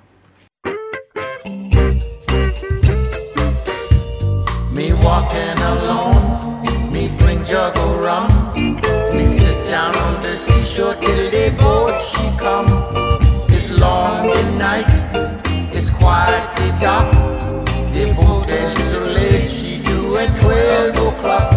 Me 4.73 4.93
walking 5.03 5.59
alone, 5.59 6.93
me 6.93 7.09
bring 7.19 7.45
jug 7.45 7.77
rum. 8.05 8.29
Me 9.15 9.25
sit 9.25 9.67
down 9.67 9.97
on 9.97 10.21
the 10.21 10.37
seashore 10.37 10.95
till 11.01 11.31
the 11.31 11.51
boat 11.59 12.01
she 12.01 12.31
come. 12.39 12.69
It's 13.49 13.79
long 13.79 14.29
the 14.29 14.43
night, 14.57 15.50
it's 15.81 15.89
quietly 15.89 16.71
dark. 16.79 17.11
The 17.95 18.13
boat 18.15 18.51
a 18.51 18.75
little 18.75 19.13
late, 19.15 19.49
she 19.49 19.83
do 19.83 20.19
at 20.19 20.29
twelve 20.39 21.15
o'clock. 21.15 21.50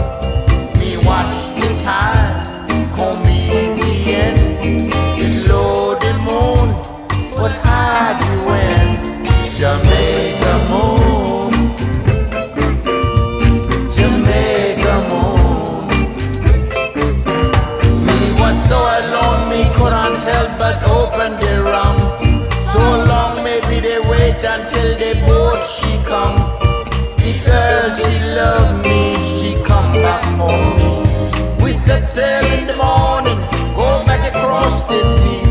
Set 31.74 32.08
sail 32.08 32.46
in 32.46 32.66
the 32.68 32.78
morning, 32.78 33.40
go 33.76 34.06
back 34.06 34.26
across 34.34 34.82
the 34.84 35.04
sea. 35.04 35.42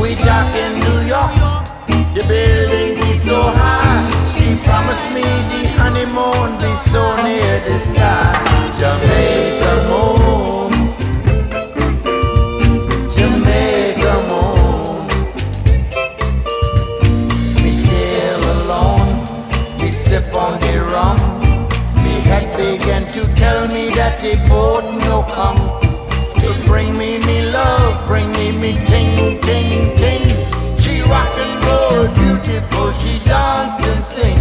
We 0.00 0.14
dock 0.16 0.54
in 0.54 0.78
New 0.80 1.00
York, 1.08 1.32
the 2.12 2.22
building 2.28 3.00
be 3.00 3.14
so 3.14 3.40
high. 3.40 4.04
She 4.34 4.56
promised 4.62 5.08
me 5.14 5.22
the 5.22 5.68
honeymoon 5.78 6.58
be 6.58 6.74
so 6.76 7.02
near 7.22 7.60
the 7.60 7.78
sky. 7.78 7.99
The 24.20 24.36
boat 24.48 24.84
no 25.08 25.22
come. 25.32 25.56
To 26.40 26.68
bring 26.68 26.96
me 26.98 27.18
me 27.18 27.50
love, 27.50 28.06
bring 28.06 28.30
me 28.32 28.52
me 28.52 28.74
ting 28.84 29.40
ting 29.40 29.96
ting. 29.96 30.24
She 30.78 31.00
rock 31.02 31.38
and 31.38 31.64
roll 31.64 32.06
beautiful, 32.20 32.92
she 32.92 33.18
dance 33.24 33.80
and 33.86 34.04
sing. 34.04 34.38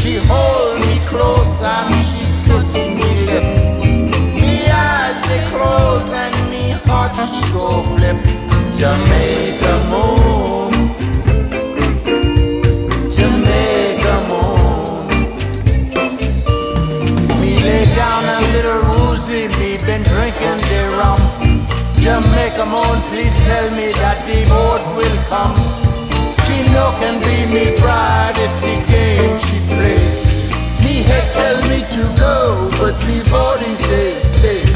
She 0.00 0.16
hold 0.26 0.80
me 0.86 0.98
close 1.06 1.62
and 1.62 1.94
she 2.10 2.22
kiss 2.44 2.74
me 2.74 3.26
lip. 3.26 3.44
Me 4.34 4.68
eyes 4.68 5.18
they 5.28 5.46
close 5.50 6.10
and 6.10 6.50
me 6.50 6.70
heart 6.86 7.14
she 7.14 7.52
go 7.52 7.82
flip. 7.94 8.18
Jamaica 8.80 9.77
Jamaica 22.58 22.74
moon, 22.74 23.00
please 23.02 23.34
tell 23.46 23.70
me 23.70 23.86
that 24.02 24.18
the 24.26 24.42
boat 24.50 24.82
will 24.98 25.18
come. 25.30 25.54
She 26.42 26.66
no 26.74 26.90
can 26.98 27.22
be 27.22 27.46
me 27.46 27.78
bride 27.78 28.34
if 28.34 28.50
the 28.58 28.82
game 28.90 29.38
she 29.46 29.62
play. 29.70 30.02
Me 30.82 31.06
head 31.06 31.26
tell 31.38 31.58
me 31.70 31.86
to 31.94 32.02
go, 32.18 32.68
but 32.82 32.98
me 33.06 33.22
body 33.30 33.76
says 33.76 34.18
stay. 34.34 34.66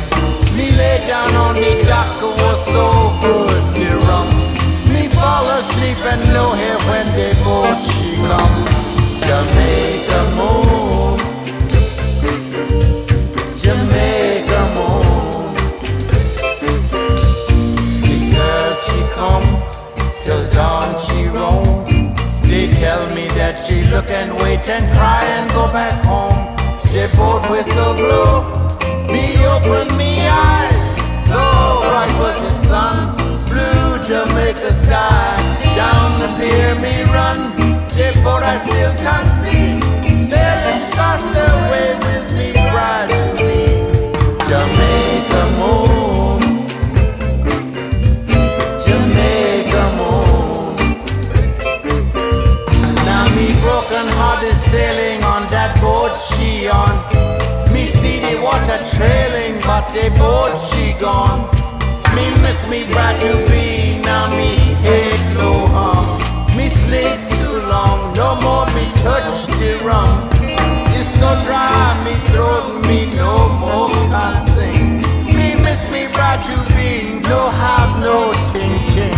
Me 0.54 0.70
lay 0.78 1.02
down 1.08 1.34
on 1.34 1.56
the 1.56 1.74
dock, 1.82 2.22
was 2.22 2.62
so 2.70 2.86
good, 3.18 3.62
the 3.74 3.98
rum. 4.06 4.30
Me 4.94 5.08
fall 5.08 5.46
asleep 5.58 5.98
and 6.06 6.22
no 6.32 6.54
hair 6.54 6.78
when 6.86 7.06
the 7.18 7.34
boat 7.42 7.82
she 7.82 8.14
come. 8.14 8.62
Jamaica 9.26 10.20
and 24.68 24.84
cry 24.96 25.24
and 25.24 25.50
go 25.50 25.66
back 25.72 26.04
home. 26.04 26.54
The 26.92 27.12
boat 27.16 27.50
whistle 27.50 27.94
blow, 27.94 28.42
me 29.10 29.44
open 29.46 29.96
me 29.96 30.26
eyes. 30.28 30.80
So 31.26 31.40
bright 31.82 32.12
was 32.20 32.40
the 32.42 32.50
sun, 32.50 33.16
blue 33.46 33.98
Jamaica 34.06 34.70
sky. 34.72 35.36
Down 35.74 36.20
the 36.20 36.28
pier 36.38 36.74
me 36.76 37.02
run, 37.10 37.56
the 37.96 38.20
boat 38.22 38.42
I 38.42 38.56
still 38.58 38.94
can't 38.96 39.28
see. 39.42 39.80
Sailing 40.28 40.84
fast 40.94 41.30
away 41.30 41.94
with 42.04 42.32
me 42.32 42.52
bride 42.52 43.10
to 43.10 43.44
me. 43.44 43.61
water 58.52 58.84
trailing, 58.94 59.54
but 59.62 59.84
they 59.94 60.08
both 60.10 60.54
she 60.68 60.92
gone. 60.98 61.40
Me 62.14 62.24
miss 62.42 62.60
me 62.68 62.84
bride 62.92 63.18
to 63.20 63.32
be, 63.50 63.98
now 64.02 64.28
me 64.36 64.52
head 64.84 65.20
low 65.36 65.66
harm. 65.74 66.06
Me 66.56 66.68
sleep 66.68 67.18
too 67.38 67.56
long, 67.72 68.12
no 68.20 68.28
more 68.44 68.66
me 68.76 68.84
touch 69.04 69.46
the 69.58 69.72
rum. 69.88 70.28
It's 70.96 71.08
so 71.20 71.30
dry, 71.46 71.80
me 72.04 72.14
throat, 72.30 72.66
me 72.88 72.98
no 73.22 73.32
more 73.64 73.90
can 74.12 74.36
sing. 74.54 74.86
Me 75.36 75.48
miss 75.64 75.82
me 75.90 76.02
bride 76.14 76.42
to 76.48 76.56
be, 76.74 76.90
no 77.28 77.40
have 77.62 77.92
no 78.06 78.18
ting 78.52 78.76
ting. 78.92 79.11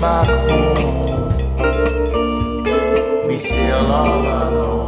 Back 0.00 0.28
home, 0.50 1.34
me 3.26 3.36
still 3.36 3.90
all 3.90 4.26
alone. 4.26 4.78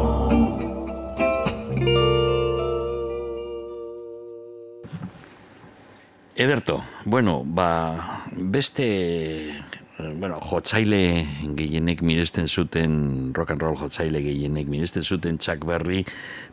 Ederto, 6.35 6.83
bueno, 7.05 7.43
ba, 7.45 8.23
beste, 8.33 9.53
bueno, 9.99 10.39
jotzaile 10.41 11.27
gehienek 11.59 12.01
miresten 12.01 12.49
zuten, 12.49 13.35
rock 13.35 13.51
and 13.51 13.63
roll 13.63 13.77
jotzaile 13.77 14.23
gehienek 14.25 14.67
miresten 14.69 15.05
zuten 15.05 15.39
Chuck 15.39 15.67
Berry, 15.67 16.07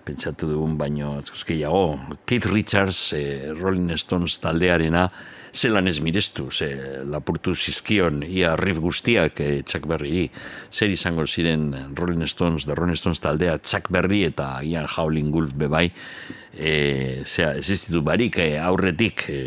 pentsatu 0.04 0.50
dugun 0.50 0.78
baino 0.78 1.14
atzkozkiago, 1.22 2.00
Keith 2.26 2.50
Richards, 2.52 3.14
eh, 3.14 3.54
Rolling 3.56 3.96
Stones 3.98 4.42
taldearena, 4.44 5.12
zelan 5.58 5.90
ez 5.90 5.98
mirestu, 6.06 6.52
ze 6.52 6.70
lapurtu 7.10 7.56
zizkion, 7.56 8.22
ia 8.24 8.56
riff 8.56 8.80
guztiak 8.80 9.42
eh, 9.42 9.64
Chuck 9.66 9.88
Berry, 9.90 10.28
zer 10.72 10.94
izango 10.94 11.26
ziren 11.28 11.72
Rolling 11.98 12.28
Stones, 12.30 12.66
The 12.66 12.76
Rolling 12.78 12.98
Stones 12.98 13.20
taldea 13.24 13.58
Chuck 13.60 13.90
Berry 13.90 14.24
eta 14.30 14.60
Ian 14.64 14.86
Howling 14.86 15.34
Wolf 15.34 15.56
bebai, 15.58 15.88
e, 16.58 17.24
zera, 17.26 17.56
existitu 17.58 18.02
barik 18.06 18.40
e, 18.42 18.58
aurretik 18.60 19.26
e, 19.30 19.40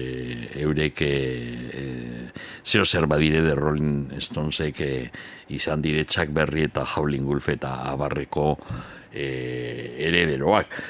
eurek 0.63 1.03
e, 1.03 1.11
e, 1.11 1.85
zeo 2.65 2.85
zer 2.85 3.07
badire 3.11 3.43
de 3.43 3.55
Rolling 3.59 4.21
Stonesek 4.23 4.81
e, 4.81 4.93
izan 5.51 5.83
dire 5.83 6.07
Chuck 6.07 6.35
Berry 6.35 6.69
eta 6.69 6.87
Howling 6.97 7.27
Wolf 7.27 7.49
eta 7.51 7.81
abarreko 7.91 8.57
e, 9.13 9.97
erederoak. 10.07 10.83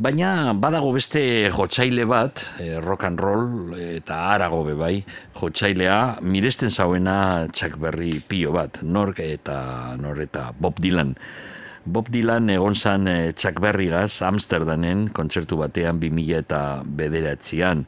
Baina 0.00 0.54
badago 0.56 0.94
beste 0.94 1.20
jotzaile 1.52 2.06
bat, 2.08 2.40
e, 2.56 2.78
rock 2.80 3.02
and 3.04 3.20
roll 3.20 3.74
eta 3.76 4.16
arago 4.32 4.62
bebai, 4.64 5.02
jotzailea 5.36 6.22
miresten 6.24 6.70
zauena 6.72 7.46
Chuck 7.52 7.76
Berry 7.76 8.14
pio 8.24 8.54
bat, 8.54 8.78
nork 8.80 9.20
eta 9.20 9.58
nor 10.00 10.22
eta 10.24 10.54
Bob 10.56 10.80
Dylan. 10.80 11.12
Bob 11.84 12.08
Dylan 12.08 12.48
egon 12.48 12.78
zan 12.80 13.10
e, 13.12 13.34
Chuck 13.36 13.60
Berrigaz 13.60 14.22
Amsterdamen 14.24 15.10
kontzertu 15.12 15.60
batean 15.60 16.00
2000 16.00 16.38
eta 16.38 16.62
bederatzean 16.86 17.84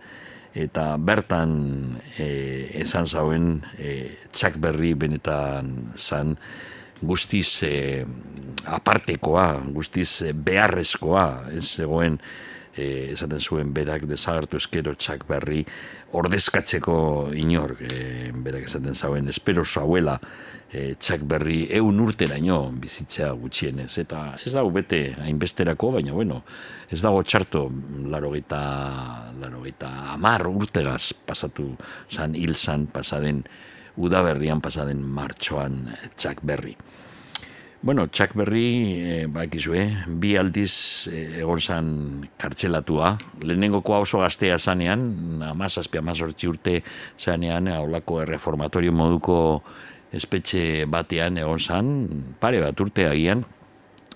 eta 0.52 0.84
bertan 1.00 1.54
e, 2.20 2.28
esan 2.84 3.08
zauen 3.08 3.62
e, 3.78 4.18
Chuck 4.36 4.60
Berry 4.60 4.92
benetan 4.92 5.94
zan 5.96 6.36
guztiz 7.02 7.62
e, 7.66 8.04
apartekoa, 8.66 9.60
guztiz 9.74 10.22
e, 10.22 10.32
beharrezkoa, 10.32 11.26
ez 11.52 11.66
zegoen 11.76 12.18
e, 12.76 13.12
esaten 13.12 13.40
zuen 13.40 13.72
berak 13.74 14.06
desagertu 14.08 14.60
eskero 14.60 14.94
Chuck 14.94 15.26
Berry 15.28 15.64
ordezkatzeko 16.12 16.96
inor, 17.38 17.76
e, 17.80 18.30
berak 18.32 18.68
esaten 18.68 18.94
zauen, 18.94 19.28
espero 19.32 19.64
zauela 19.64 20.18
e, 20.70 20.94
Chuck 21.00 21.26
Berry 21.28 21.66
eun 21.74 22.00
urteraino 22.00 22.60
bizitzea 22.80 23.32
gutxienez, 23.36 23.90
eta 24.02 24.22
ez 24.44 24.54
dago 24.54 24.70
bete 24.74 25.02
hainbesterako, 25.24 25.92
baina 25.98 26.14
bueno, 26.16 26.42
ez 26.90 27.02
dago 27.02 27.22
txarto 27.24 27.66
larogeita, 28.12 28.62
larogeita 29.42 29.92
amar 30.14 30.46
urtegaz 30.48 31.12
pasatu 31.26 31.72
zan 32.12 32.36
hil 32.38 32.54
zan 32.54 32.86
pasaden 32.92 33.44
udaberrian 33.96 34.60
pasaden 34.64 35.02
martxoan 35.04 35.84
Chuck 36.16 36.40
Berry. 36.42 36.76
Bueno, 37.84 38.06
Chuck 38.06 38.36
Berry, 38.36 39.02
e, 39.02 39.26
bakizue, 39.26 39.88
bi 40.06 40.36
aldiz 40.38 41.08
e, 41.10 41.40
egon 41.40 41.58
zan 41.58 41.88
kartxelatua. 42.38 43.16
Lehenengokoa 43.42 43.98
oso 44.04 44.20
gaztea 44.22 44.54
zanean, 44.62 45.42
amazazpi 45.42 45.98
amazortzi 45.98 46.46
urte 46.46 46.76
zanean, 47.18 47.66
haulako 47.74 48.20
erreformatorio 48.22 48.94
moduko 48.94 49.38
espetxe 50.14 50.84
batean 50.86 51.42
egon 51.42 51.58
zan, 51.58 51.90
pare 52.38 52.62
bat 52.62 52.84
urte 52.86 53.08
agian, 53.10 53.42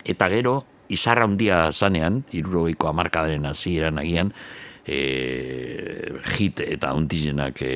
eta 0.07 0.31
gero, 0.31 0.61
izarra 0.87 1.27
handia 1.27 1.65
zanean, 1.73 2.23
irurogeiko 2.39 2.87
amarkadaren 2.93 3.51
hasieran 3.51 3.99
agian, 3.99 4.31
e, 4.87 5.01
hit 6.37 6.63
eta 6.63 6.95
hundizenak 6.95 7.67
e, 7.67 7.75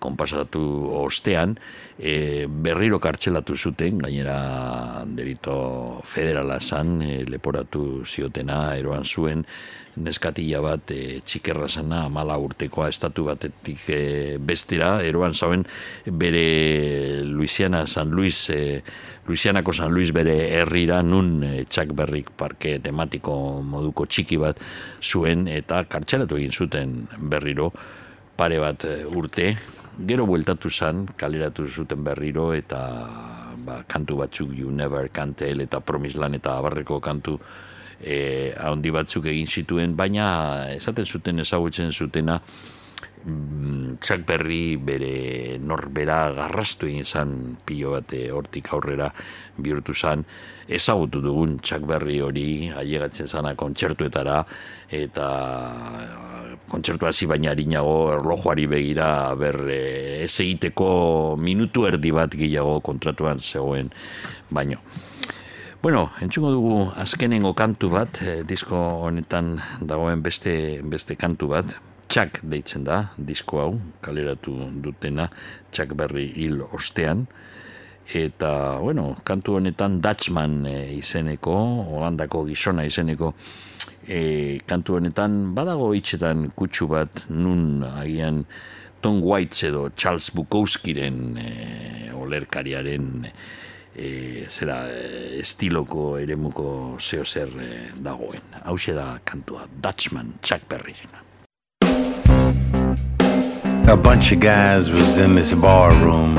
konpasatu 0.00 0.64
ostean, 1.04 1.58
e, 1.98 2.46
berriro 2.48 3.00
kartxelatu 3.00 3.56
zuten, 3.56 3.98
gainera 4.04 5.02
delito 5.06 6.00
federala 6.04 6.60
zan, 6.60 7.00
e, 7.02 7.24
leporatu 7.24 8.04
ziotena, 8.04 8.76
eroan 8.76 9.04
zuen, 9.04 9.44
neskatila 9.96 10.60
bat 10.60 10.92
e, 10.92 11.20
txikerra 11.24 11.68
zena, 11.68 12.06
mala 12.12 12.36
urtekoa 12.40 12.90
estatu 12.92 13.26
batetik 13.30 13.88
e, 13.88 14.00
bestera, 14.38 15.00
eroan 15.04 15.34
zauen 15.34 15.64
bere 16.06 17.22
Luisiana, 17.24 17.86
San 17.86 18.12
Luis, 18.12 18.48
e, 18.50 18.82
Luisianako 19.26 19.72
San 19.72 19.94
Luis 19.94 20.12
bere 20.14 20.36
herrira 20.60 21.00
nun 21.02 21.40
e, 21.42 21.64
txak 21.64 21.94
berrik 21.98 22.30
parke 22.38 22.76
tematiko 22.82 23.62
moduko 23.64 24.06
txiki 24.06 24.38
bat 24.38 24.60
zuen 25.02 25.48
eta 25.50 25.82
kartxelatu 25.90 26.38
egin 26.38 26.52
zuten 26.52 26.98
berriro 27.18 27.72
pare 28.36 28.60
bat 28.62 28.84
e, 28.84 29.00
urte, 29.08 29.54
gero 29.98 30.26
bueltatu 30.28 30.70
zan, 30.70 31.06
kaleratu 31.16 31.66
zuten 31.68 32.04
berriro 32.04 32.52
eta 32.52 32.80
ba, 33.64 33.80
kantu 33.88 34.20
batzuk 34.20 34.52
You 34.52 34.70
Never 34.70 35.08
Can 35.08 35.34
Tell 35.34 35.64
eta 35.64 35.80
Promislan 35.80 36.36
eta 36.36 36.58
abarreko 36.60 37.00
kantu 37.00 37.38
e, 38.00 38.52
handi 38.52 38.92
batzuk 38.92 39.26
egin 39.32 39.48
zituen, 39.48 39.96
baina 39.96 40.68
esaten 40.76 41.06
zuten 41.06 41.40
ezagutzen 41.40 41.92
zutena 41.92 42.40
mm, 43.24 43.96
Chuck 44.04 44.26
Berry 44.28 44.76
bere 44.76 45.56
norbera 45.58 46.32
garrastu 46.36 46.90
egin 46.90 47.04
zan 47.04 47.56
pilo 47.64 47.96
bate 47.96 48.26
hortik 48.30 48.72
aurrera 48.72 49.10
bihurtu 49.56 49.94
zan. 49.94 50.24
Ezagutu 50.68 51.22
dugun 51.22 51.58
Chuck 51.62 51.86
Berry 51.88 52.20
hori 52.20 52.70
ailegatzen 52.74 53.28
zana 53.28 53.54
kontzertuetara 53.54 54.42
eta 54.90 55.26
kontzertu 56.70 57.06
hasi 57.06 57.26
baina 57.26 57.50
harinago 57.52 58.12
erlojuari 58.16 58.66
begira 58.66 59.34
ber 59.38 59.60
e, 59.70 59.82
ez 60.24 60.34
egiteko 60.40 61.36
minutu 61.38 61.86
erdi 61.86 62.12
bat 62.12 62.34
gehiago 62.34 62.80
kontratuan 62.80 63.38
zegoen 63.40 63.92
baino. 64.50 64.80
Bueno, 65.86 66.10
entzungo 66.20 66.50
dugu 66.50 66.76
azkenengo 66.98 67.52
kantu 67.54 67.90
bat, 67.92 68.18
eh, 68.22 68.40
disko 68.42 68.76
honetan 69.06 69.60
dagoen 69.78 70.22
beste, 70.24 70.80
beste 70.82 71.14
kantu 71.14 71.52
bat, 71.52 71.76
Chuck 72.08 72.40
deitzen 72.42 72.82
da, 72.82 73.12
disko 73.18 73.60
hau, 73.60 73.72
kaleratu 74.02 74.54
dutena, 74.82 75.28
Chuck 75.70 75.94
Berry 75.94 76.26
hil 76.34 76.62
ostean, 76.72 77.26
eta, 78.14 78.80
bueno, 78.82 79.16
kantu 79.22 79.60
honetan 79.60 80.00
Dutchman 80.00 80.66
eh, 80.66 80.96
izeneko, 80.96 81.54
Holandako 81.92 82.44
gizona 82.48 82.86
izeneko, 82.86 83.34
e, 84.08 84.58
kantu 84.66 84.96
honetan 84.98 85.54
badago 85.54 85.92
hitzetan 85.94 86.50
kutsu 86.56 86.88
bat 86.90 87.26
nun 87.28 87.82
agian 87.84 88.44
Tom 89.02 89.20
Waits 89.22 89.62
edo 89.68 89.90
Charles 89.96 90.30
Bukowskiren 90.34 91.38
e, 91.38 91.50
olerkariaren 92.14 93.26
e, 93.94 94.44
zera 94.48 94.80
e, 94.90 95.40
estiloko 95.40 96.16
eremuko 96.18 96.96
zeo 97.00 97.24
zer 97.24 97.52
e, 97.60 97.70
dagoen. 98.02 98.42
Hau 98.64 98.76
da 98.94 99.18
kantua 99.24 99.68
Dutchman 99.82 100.34
Chuck 100.42 100.68
Berry. 100.68 100.96
A 103.88 103.96
bunch 103.96 104.32
of 104.32 104.40
guys 104.40 104.90
was 104.90 105.18
in 105.18 105.36
this 105.36 105.52
bar 105.54 105.92
room. 106.02 106.34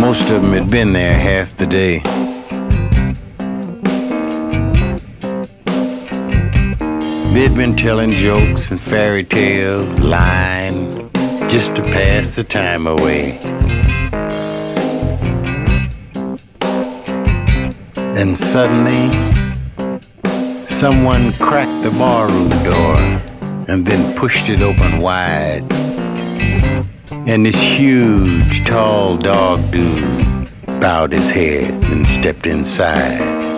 Most 0.00 0.30
of 0.30 0.42
them 0.42 0.52
had 0.52 0.70
been 0.70 0.92
there 0.92 1.12
half 1.12 1.56
the 1.56 1.66
day. 1.66 2.02
They'd 7.34 7.56
been 7.56 7.74
telling 7.74 8.12
jokes 8.12 8.70
and 8.70 8.80
fairy 8.80 9.24
tales, 9.24 9.98
lying, 9.98 11.10
just 11.50 11.74
to 11.74 11.82
pass 11.82 12.36
the 12.36 12.44
time 12.44 12.86
away. 12.86 13.40
And 18.16 18.38
suddenly, 18.38 19.08
someone 20.68 21.32
cracked 21.32 21.82
the 21.82 21.90
barroom 21.98 22.50
door 22.62 22.96
and 23.66 23.84
then 23.84 24.16
pushed 24.16 24.48
it 24.48 24.60
open 24.62 25.00
wide. 25.00 25.64
And 27.26 27.44
this 27.44 27.60
huge, 27.60 28.64
tall 28.64 29.16
dog 29.16 29.58
dude 29.72 30.50
bowed 30.80 31.10
his 31.10 31.28
head 31.30 31.74
and 31.90 32.06
stepped 32.06 32.46
inside. 32.46 33.53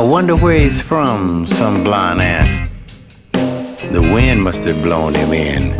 I 0.00 0.02
wonder 0.02 0.34
where 0.34 0.58
he's 0.58 0.80
from, 0.80 1.46
some 1.46 1.84
blonde 1.84 2.22
asked. 2.22 2.72
The 3.32 4.00
wind 4.00 4.42
must 4.42 4.66
have 4.66 4.82
blown 4.82 5.12
him 5.14 5.34
in. 5.34 5.78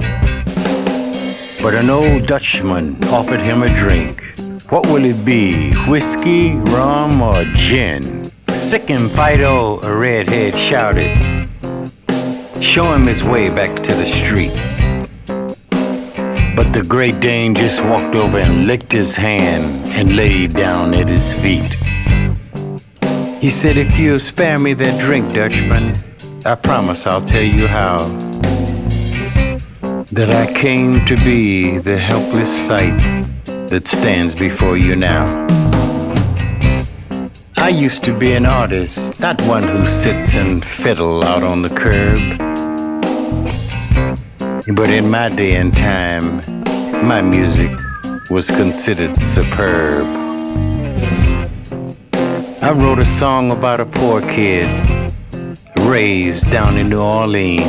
But 1.62 1.72
an 1.72 1.88
old 1.88 2.26
Dutchman 2.26 3.02
offered 3.04 3.40
him 3.40 3.62
a 3.62 3.70
drink. 3.70 4.22
What 4.68 4.84
will 4.88 5.06
it 5.06 5.24
be, 5.24 5.72
whiskey, 5.88 6.52
rum, 6.52 7.22
or 7.22 7.44
gin? 7.54 8.30
Sick 8.50 8.90
and 8.90 9.10
Fido, 9.10 9.80
a 9.80 9.96
redhead 9.96 10.54
shouted. 10.54 11.16
Show 12.60 12.92
him 12.92 13.06
his 13.06 13.24
way 13.24 13.48
back 13.48 13.74
to 13.74 13.94
the 13.94 14.04
street. 14.04 14.52
But 16.54 16.70
the 16.74 16.84
Great 16.86 17.20
Dane 17.20 17.54
just 17.54 17.82
walked 17.84 18.14
over 18.14 18.36
and 18.36 18.66
licked 18.66 18.92
his 18.92 19.16
hand 19.16 19.88
and 19.94 20.14
laid 20.14 20.52
down 20.52 20.92
at 20.92 21.08
his 21.08 21.32
feet. 21.32 21.89
He 23.40 23.48
said, 23.48 23.78
If 23.78 23.98
you 23.98 24.20
spare 24.20 24.58
me 24.60 24.74
that 24.74 25.00
drink, 25.00 25.32
Dutchman, 25.32 25.98
I 26.44 26.54
promise 26.56 27.06
I'll 27.06 27.24
tell 27.24 27.42
you 27.42 27.66
how. 27.66 27.96
That 30.12 30.34
I 30.34 30.52
came 30.52 31.02
to 31.06 31.16
be 31.16 31.78
the 31.78 31.96
helpless 31.96 32.54
sight 32.66 32.98
that 33.68 33.88
stands 33.88 34.34
before 34.34 34.76
you 34.76 34.94
now. 34.94 35.24
I 37.56 37.70
used 37.70 38.04
to 38.04 38.12
be 38.12 38.34
an 38.34 38.44
artist, 38.44 39.18
not 39.20 39.40
one 39.42 39.62
who 39.62 39.86
sits 39.86 40.34
and 40.34 40.62
fiddle 40.62 41.24
out 41.24 41.42
on 41.42 41.62
the 41.62 41.70
curb. 41.70 42.20
But 44.76 44.90
in 44.90 45.08
my 45.08 45.30
day 45.30 45.56
and 45.56 45.74
time, 45.74 46.42
my 47.08 47.22
music 47.22 47.70
was 48.28 48.50
considered 48.50 49.16
superb. 49.22 50.19
I 52.62 52.72
wrote 52.72 52.98
a 52.98 53.06
song 53.06 53.50
about 53.52 53.80
a 53.80 53.86
poor 53.86 54.20
kid 54.20 54.68
raised 55.78 56.50
down 56.50 56.76
in 56.76 56.88
New 56.88 57.00
Orleans. 57.00 57.64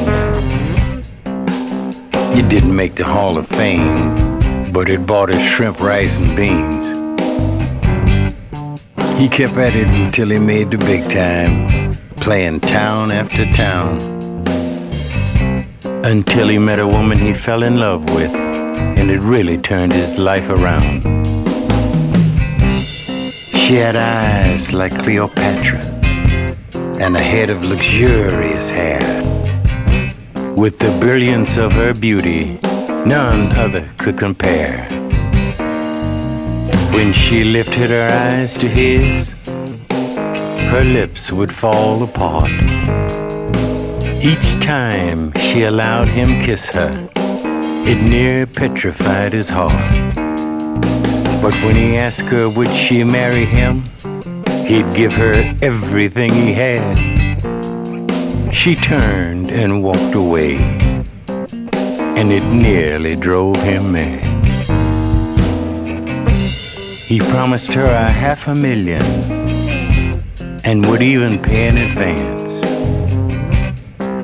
It 2.37 2.49
didn't 2.49 2.75
make 2.75 2.95
the 2.95 3.05
Hall 3.05 3.37
of 3.37 3.47
Fame, 3.47 4.37
but 4.73 4.89
it 4.89 5.05
bought 5.05 5.33
us 5.33 5.41
shrimp, 5.41 5.79
rice, 5.79 6.19
and 6.19 6.35
beans. 6.35 6.87
He 9.17 9.29
kept 9.29 9.53
at 9.53 9.77
it 9.77 9.87
until 9.91 10.29
he 10.29 10.39
made 10.39 10.71
the 10.71 10.77
big 10.77 11.09
time, 11.09 11.93
playing 12.17 12.59
town 12.59 13.11
after 13.11 13.45
town. 13.53 14.01
Until 16.03 16.49
he 16.49 16.57
met 16.57 16.79
a 16.79 16.87
woman 16.87 17.17
he 17.17 17.33
fell 17.33 17.63
in 17.63 17.79
love 17.79 18.03
with, 18.13 18.35
and 18.35 19.09
it 19.09 19.21
really 19.21 19.57
turned 19.57 19.93
his 19.93 20.19
life 20.19 20.49
around. 20.49 21.05
She 23.71 23.77
had 23.77 23.95
eyes 23.95 24.73
like 24.73 24.91
Cleopatra 24.91 25.79
and 26.99 27.15
a 27.15 27.21
head 27.21 27.49
of 27.49 27.63
luxurious 27.63 28.69
hair. 28.69 28.99
With 30.57 30.77
the 30.77 30.93
brilliance 30.99 31.55
of 31.55 31.71
her 31.71 31.93
beauty, 31.93 32.59
none 33.05 33.55
other 33.55 33.89
could 33.97 34.17
compare. 34.17 34.83
When 36.91 37.13
she 37.13 37.45
lifted 37.45 37.91
her 37.91 38.09
eyes 38.11 38.57
to 38.57 38.67
his, 38.67 39.33
her 40.73 40.83
lips 40.83 41.31
would 41.31 41.55
fall 41.55 42.03
apart. 42.03 42.51
Each 44.21 44.49
time 44.59 45.31
she 45.39 45.63
allowed 45.63 46.09
him 46.09 46.27
kiss 46.45 46.65
her, 46.65 46.91
it 47.87 48.09
near 48.09 48.45
petrified 48.45 49.31
his 49.31 49.47
heart. 49.47 50.20
But 51.41 51.53
when 51.63 51.75
he 51.75 51.97
asked 51.97 52.29
her 52.29 52.47
would 52.47 52.69
she 52.69 53.03
marry 53.03 53.45
him, 53.45 53.77
he'd 54.67 54.93
give 54.93 55.11
her 55.13 55.33
everything 55.63 56.31
he 56.31 56.53
had. 56.53 56.95
She 58.53 58.75
turned 58.75 59.49
and 59.49 59.81
walked 59.81 60.13
away, 60.13 60.57
and 61.27 62.31
it 62.31 62.43
nearly 62.53 63.15
drove 63.15 63.57
him 63.63 63.93
mad. 63.93 64.23
He 67.11 67.19
promised 67.19 67.73
her 67.73 67.85
a 67.85 68.09
half 68.09 68.47
a 68.47 68.53
million 68.53 69.01
and 70.63 70.85
would 70.85 71.01
even 71.01 71.41
pay 71.41 71.69
in 71.69 71.77
advance 71.77 72.61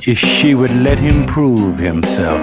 if 0.08 0.20
she 0.20 0.54
would 0.54 0.72
let 0.72 1.00
him 1.00 1.26
prove 1.26 1.80
himself 1.80 2.40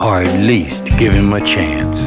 or 0.00 0.20
at 0.20 0.40
least 0.40 0.84
give 0.98 1.14
him 1.14 1.32
a 1.32 1.40
chance. 1.40 2.04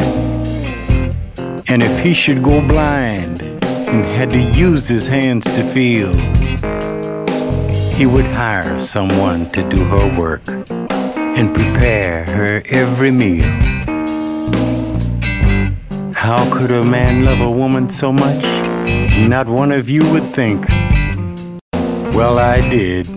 And 1.70 1.84
if 1.84 2.00
he 2.00 2.16
should 2.16 2.42
go 2.42 2.68
blind 2.68 3.44
and 3.44 4.04
had 4.04 4.32
to 4.32 4.40
use 4.40 4.88
his 4.88 5.06
hands 5.06 5.46
to 5.46 5.64
feel, 5.64 6.12
he 7.94 8.08
would 8.08 8.26
hire 8.26 8.80
someone 8.80 9.48
to 9.52 9.70
do 9.70 9.84
her 9.84 10.20
work 10.20 10.42
and 10.48 11.54
prepare 11.54 12.26
her 12.26 12.64
every 12.70 13.12
meal. 13.12 13.46
How 16.16 16.44
could 16.52 16.72
a 16.72 16.84
man 16.84 17.24
love 17.24 17.40
a 17.40 17.52
woman 17.52 17.88
so 17.92 18.12
much? 18.12 18.44
Not 19.28 19.46
one 19.46 19.72
of 19.72 19.88
you 19.88 20.02
would 20.12 20.24
think. 20.24 20.68
Well, 22.16 22.40
I 22.40 22.68
did, 22.68 23.08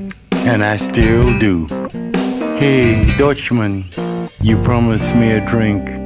and 0.44 0.62
I 0.62 0.76
still 0.76 1.38
do. 1.38 1.66
Hey, 2.58 3.02
Dutchman, 3.16 3.86
you 4.42 4.62
promised 4.62 5.14
me 5.14 5.32
a 5.32 5.40
drink. 5.48 6.01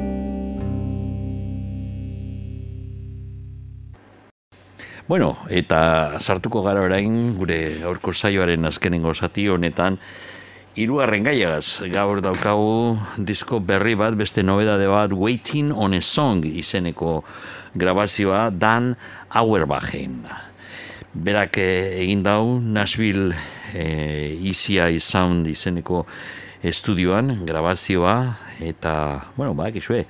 Bueno, 5.06 5.36
eta 5.54 6.18
sartuko 6.18 6.64
gara 6.66 6.80
orain 6.82 7.36
gure 7.38 7.78
aurko 7.86 8.10
saioaren 8.10 8.66
azkenengo 8.66 9.12
zati 9.14 9.44
honetan 9.46 10.00
hirugarren 10.74 11.22
gaiagaz. 11.22 11.86
Gaur 11.92 12.18
daukagu 12.24 12.96
disko 13.16 13.60
berri 13.62 13.94
bat, 13.94 14.16
beste 14.18 14.42
nobedade 14.42 14.88
bat, 14.90 15.14
Waiting 15.14 15.70
on 15.70 15.94
a 15.94 16.00
Song 16.02 16.42
izeneko 16.42 17.20
grabazioa 17.78 18.50
Dan 18.50 18.96
Auerbachen. 19.30 20.24
Berak 21.14 21.60
eh, 21.62 22.02
egin 22.02 22.24
dau 22.26 22.58
Nashville 22.58 23.30
eh, 23.78 24.34
ECI 24.34 24.98
Sound 24.98 25.46
izeneko 25.46 26.02
estudioan 26.66 27.46
grabazioa 27.46 28.18
eta, 28.58 29.30
bueno, 29.36 29.54
bak, 29.54 29.78
izue, 29.78 30.02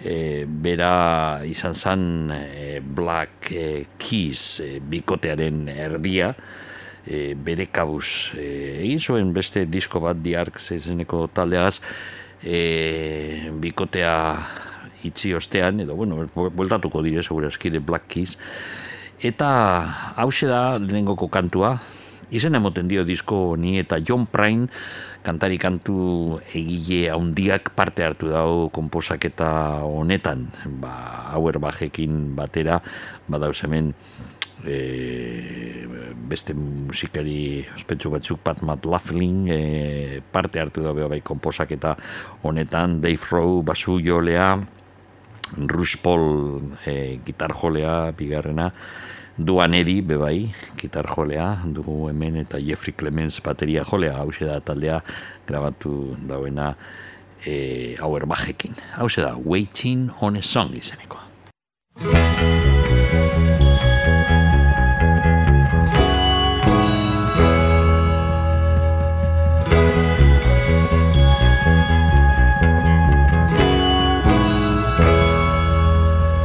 e, 0.00 0.44
bera 0.46 1.42
izan 1.46 1.74
zan 1.74 2.30
e, 2.32 2.80
Black 2.80 3.52
e, 3.52 3.66
Keys 3.98 4.60
e, 4.60 4.70
bikotearen 4.80 5.66
erdia. 5.72 6.34
E, 7.06 7.34
bere 7.38 7.68
kabuz 7.70 8.34
e, 8.34 8.82
egin 8.82 8.98
zuen 8.98 9.32
beste 9.32 9.62
disko 9.70 10.00
bat 10.02 10.18
diark 10.18 10.58
zezeneko 10.58 11.28
taldeaz 11.30 11.78
e, 12.42 13.50
bikotea 13.62 14.16
itzi 15.06 15.30
ostean 15.34 15.84
edo 15.84 15.94
bueno, 15.94 16.24
bueltatuko 16.34 17.02
dire 17.02 17.22
segurazki 17.22 17.70
de 17.70 17.78
Black 17.78 18.08
Keys. 18.10 18.36
Eta 19.22 19.48
hause 20.16 20.48
da 20.50 20.78
lehenengoko 20.78 21.28
kantua. 21.32 21.76
Izen 22.34 22.58
emoten 22.58 22.88
dio 22.90 23.04
disko 23.06 23.54
ni 23.56 23.78
eta 23.78 24.00
John 24.02 24.26
Prine 24.26 24.66
kantari 25.26 25.58
kantu 25.58 26.38
egile 26.54 27.10
handiak 27.10 27.74
parte 27.74 28.06
hartu 28.06 28.30
dau 28.30 28.70
konposaketa 28.70 29.82
honetan. 29.82 30.46
Ba, 30.78 31.34
hauer 31.34 31.58
bajekin 31.58 32.38
batera 32.38 32.78
badauz 33.26 33.58
hemen 33.66 33.90
e, 34.62 34.76
beste 36.30 36.54
musikari 36.54 37.66
ospetsu 37.74 38.14
batzuk 38.14 38.38
Pat 38.46 38.62
Matt 38.62 38.86
Laughlin 38.86 39.50
e, 39.50 39.60
parte 40.22 40.62
hartu 40.62 40.86
da 40.86 40.94
bai 40.94 41.20
konposaketa 41.20 41.96
honetan. 42.46 43.00
Dave 43.02 43.26
Rowe 43.26 43.66
basu 43.66 43.98
jolea 43.98 44.54
Rush 45.58 45.98
Paul 46.02 46.62
e, 46.86 47.18
gitar 47.26 47.50
jolea 47.50 48.14
bigarrena 48.14 48.70
Duan 49.36 49.74
Edi, 49.76 50.00
bebai, 50.00 50.48
gitar 50.80 51.04
jolea, 51.12 51.58
dugu 51.68 52.08
hemen 52.08 52.38
eta 52.40 52.56
Jeffrey 52.56 52.94
Clemens 52.96 53.42
bateria 53.44 53.82
jolea, 53.84 54.14
hau 54.16 54.30
da 54.32 54.60
taldea 54.64 55.02
grabatu 55.46 56.16
dauena 56.16 56.74
e, 57.44 57.96
hauer 58.00 58.24
bajekin. 58.24 58.72
Hau 58.96 59.08
da, 59.08 59.36
Waiting 59.36 60.10
on 60.22 60.36
a 60.36 60.42
Song 60.42 60.72
izanekoa. 60.72 61.24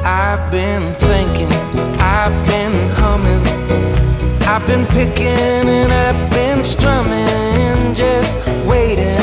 I've 0.04 0.52
been 0.52 0.91
I've 4.62 4.68
been 4.68 4.86
picking 4.86 5.26
and 5.28 5.92
I've 5.92 6.30
been 6.30 6.64
strumming, 6.64 7.96
just 7.96 8.48
waiting, 8.68 9.18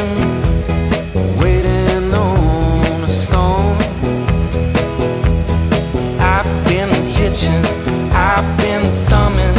waiting 1.38 2.12
on 2.12 3.04
a 3.04 3.06
storm. 3.06 3.78
I've 6.18 6.66
been 6.66 6.90
hitching, 7.06 7.64
I've 8.12 8.58
been 8.58 8.82
thumbing. 9.06 9.54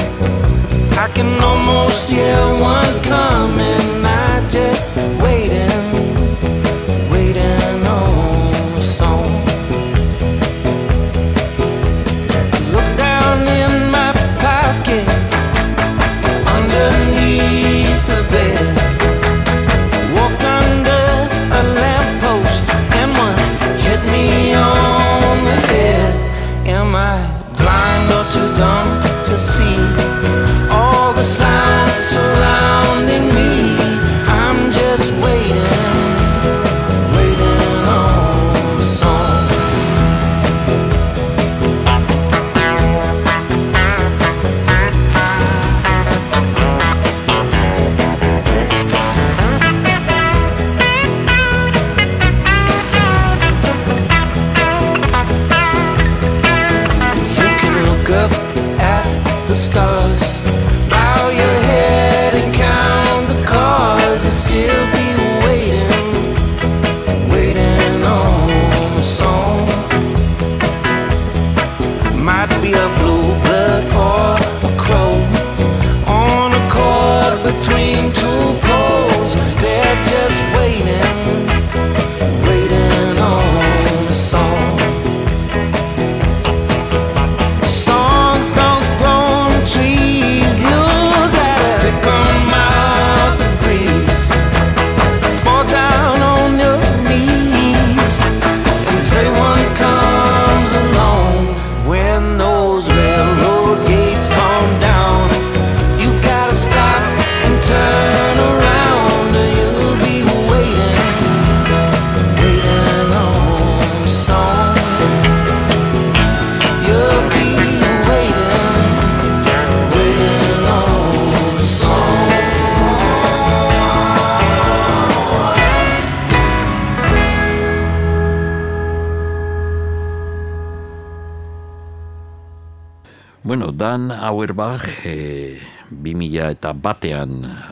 I 0.99 1.07
can 1.15 1.41
almost 1.41 2.09
hear 2.09 2.35
one 2.59 3.01
coming. 3.03 4.05
I 4.05 4.45
just 4.51 4.97
wait. 5.23 5.38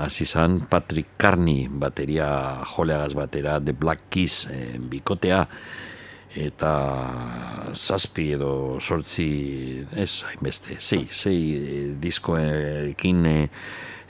Hasi 0.07 0.25
zan 0.25 0.61
Patrick 0.71 1.19
Carney 1.19 1.67
bateria 1.67 2.63
joleagaz 2.63 3.13
batera 3.13 3.59
The 3.59 3.73
Black 3.73 4.07
Keys 4.09 4.47
e, 4.47 4.77
bikotea 4.79 5.43
eta 6.37 6.71
zazpi 7.73 8.31
edo 8.37 8.79
sortzi 8.79 9.27
ez, 9.95 10.23
hainbeste, 10.29 10.77
zei, 10.79 11.03
zei 11.11 11.37
e, 11.57 11.83
diskoekin 11.99 13.25
e, 13.25 13.35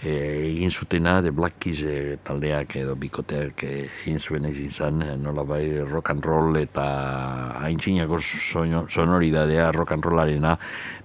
e, 0.04 0.14
egin 0.52 0.74
zutena 0.74 1.18
The 1.26 1.32
Black 1.34 1.58
Keys 1.64 1.82
e, 1.82 1.98
taldeak 2.28 2.78
edo 2.84 2.98
bikoteak 3.00 3.64
e, 3.66 3.74
egin 4.04 4.22
zuen 4.22 4.46
ezin 4.52 4.72
zan, 4.72 5.02
nola 5.24 5.48
bai 5.48 5.64
rock 5.82 6.14
and 6.14 6.26
roll 6.26 6.62
eta 6.62 6.86
haintzinako 7.64 8.22
sonoridadea 8.22 9.72
rock 9.74 9.98
and 9.98 10.06
rollarena 10.06 10.58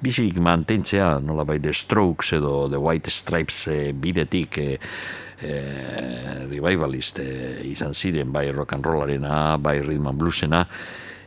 bizik 0.03 0.39
mantentzea 0.43 1.19
nola 1.23 1.45
bai 1.47 1.61
The 1.63 1.73
Strokes 1.73 2.33
edo 2.35 2.69
The 2.69 2.77
White 2.77 3.11
Stripes 3.11 3.67
e, 3.71 3.93
bidetik 3.95 4.59
e, 4.59 4.79
e, 5.39 5.53
revivalist 6.49 7.21
e, 7.23 7.29
izan 7.71 7.95
ziren 7.95 8.33
bai 8.35 8.51
rock 8.51 8.75
and 8.75 8.85
rollarena, 8.85 9.57
bai 9.63 9.79
rhythm 9.81 10.11
and 10.11 10.19
bluesena. 10.19 10.67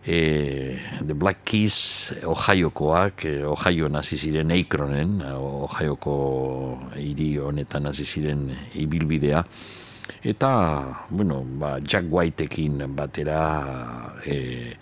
E, 0.05 0.77
The 1.01 1.15
Black 1.15 1.43
Keys 1.43 2.13
Ohiokoak, 2.23 3.25
e, 3.25 3.45
Ohio 3.47 3.87
nazi 3.89 4.19
ziren 4.21 4.51
Akronen, 4.51 5.21
Ohioko 5.23 6.91
hiri 6.99 7.31
honetan 7.41 7.89
hasi 7.89 8.05
ziren 8.05 8.51
ibilbidea, 8.75 9.41
eta, 10.21 10.51
bueno, 11.09 11.41
ba, 11.57 11.79
Jack 11.81 12.11
Whiteekin 12.11 12.83
batera 12.93 14.19
e, 14.25 14.75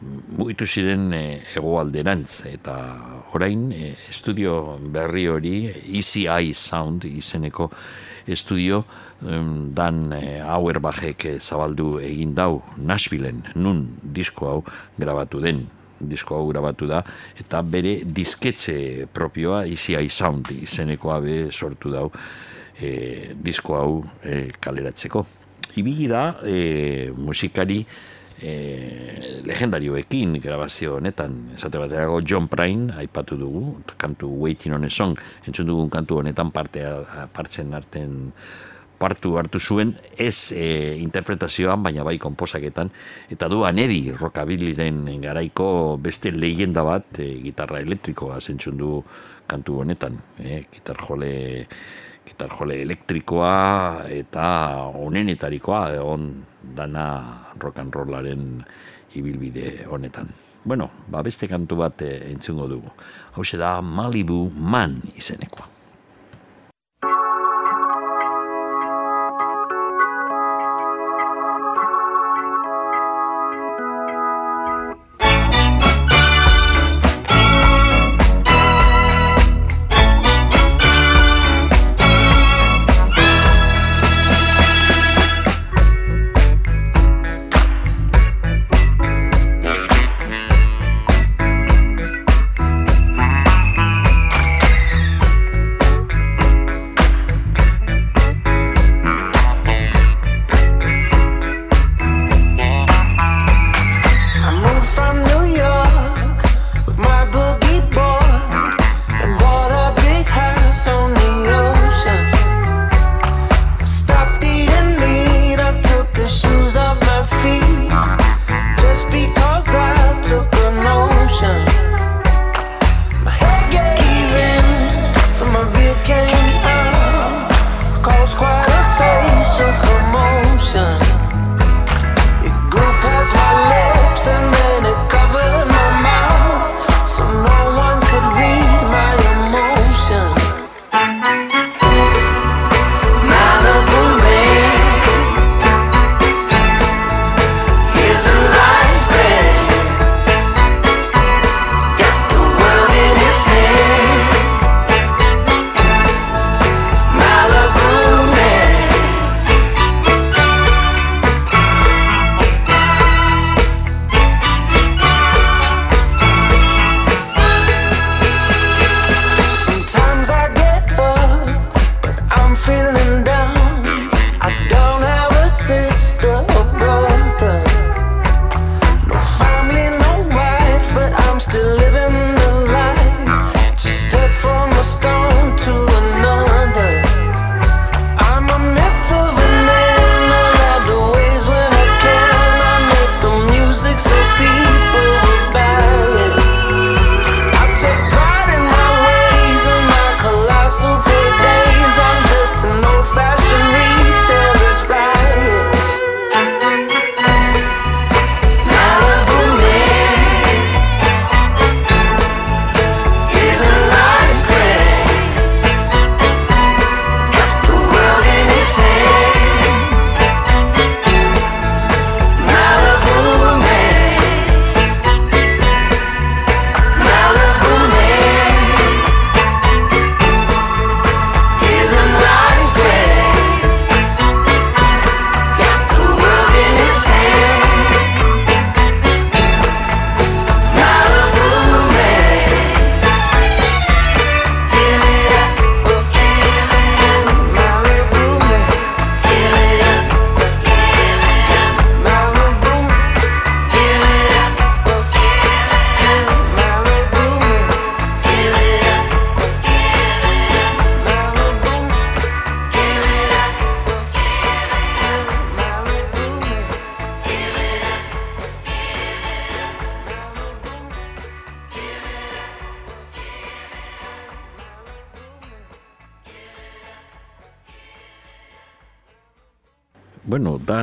mugitu 0.00 0.66
ziren 0.66 1.12
e, 1.14 1.22
egoalderantz, 1.56 2.44
eta 2.50 2.74
orain 3.34 3.70
e, 3.72 3.94
estudio 4.10 4.76
berri 4.80 5.26
hori, 5.28 5.56
Eye 5.86 6.54
Sound 6.54 7.04
izeneko 7.08 7.70
estudio, 8.26 8.84
dan 9.20 10.12
e, 10.12 10.40
Auerbachek 10.42 11.26
zabaldu 11.40 11.96
egin 12.04 12.34
dau 12.36 12.60
Nashvilleen, 12.76 13.42
nun 13.54 13.86
disko 14.02 14.50
hau 14.50 14.60
grabatu 14.98 15.40
den. 15.40 15.66
Disko 15.96 16.36
hau 16.36 16.50
grabatu 16.50 16.84
da 16.84 16.98
eta 17.40 17.62
bere 17.64 18.02
disketxe 18.04 19.06
propioa 19.08 19.62
Eye 19.64 20.10
Sound 20.12 20.50
izenekoa 20.52 21.20
be 21.24 21.38
sortu 21.50 21.94
dau 21.94 22.10
e, 22.76 23.32
disko 23.32 23.78
hau 23.78 24.04
e, 24.22 24.50
kaleratzeko. 24.60 25.24
Ibili 25.76 26.08
da 26.08 26.26
e, 26.44 27.10
musikari 27.16 27.80
e, 28.42 29.42
legendarioekin 29.46 30.38
grabazio 30.42 30.96
honetan. 31.00 31.52
Esate 31.56 31.78
baterago 31.78 32.20
John 32.22 32.48
Prine 32.48 32.94
aipatu 32.98 33.38
dugu 33.40 33.80
kantu 33.96 34.30
Waiting 34.42 34.74
on 34.74 34.84
a 34.84 34.90
Song. 34.90 35.16
Entzun 35.46 35.66
dugun 35.66 35.90
kantu 35.90 36.20
honetan 36.22 36.50
parte 36.50 36.84
partzen 37.32 37.74
arten 37.74 38.32
partu 38.98 39.36
hartu 39.36 39.60
zuen 39.60 39.94
ez 40.16 40.52
e, 40.56 40.96
interpretazioan, 41.02 41.82
baina 41.84 42.04
bai 42.06 42.16
konposaketan, 42.18 42.90
eta 43.32 43.48
du 43.52 43.62
anedi 43.68 44.10
rokabiliren 44.12 45.04
garaiko 45.22 45.68
beste 46.02 46.32
leyenda 46.32 46.84
bat 46.86 47.20
e, 47.20 47.28
gitarra 47.44 47.82
elektrikoa 47.84 48.40
zentzun 48.40 48.80
du 48.80 48.90
kantu 49.46 49.82
honetan, 49.82 50.18
e, 50.40 50.62
gitar 50.72 51.00
jole, 51.04 51.32
gitar 52.26 52.50
jole 52.50 52.80
elektrikoa 52.82 54.08
eta 54.10 54.48
onenetarikoa 54.98 55.82
egon 55.94 56.32
dana 56.76 57.06
rock 57.60 57.78
and 57.78 57.94
rollaren 57.94 58.64
ibilbide 59.14 59.86
honetan. 59.88 60.28
Bueno, 60.66 60.90
ba 61.08 61.22
beste 61.22 61.46
kantu 61.46 61.78
bat 61.78 62.02
e, 62.02 62.10
entzungo 62.32 62.66
dugu. 62.66 62.90
Hau 63.36 63.44
da 63.58 63.80
Malibu 63.80 64.50
Man 64.50 64.98
izenekoa. 65.14 65.75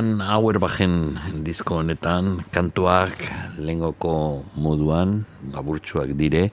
Dan 0.04 0.20
Auerbachen 0.20 1.16
disko 1.40 1.80
honetan 1.80 2.44
kantuak 2.52 3.24
lengoko 3.56 4.44
moduan 4.52 5.24
laburtsuak 5.48 6.12
dire 6.12 6.52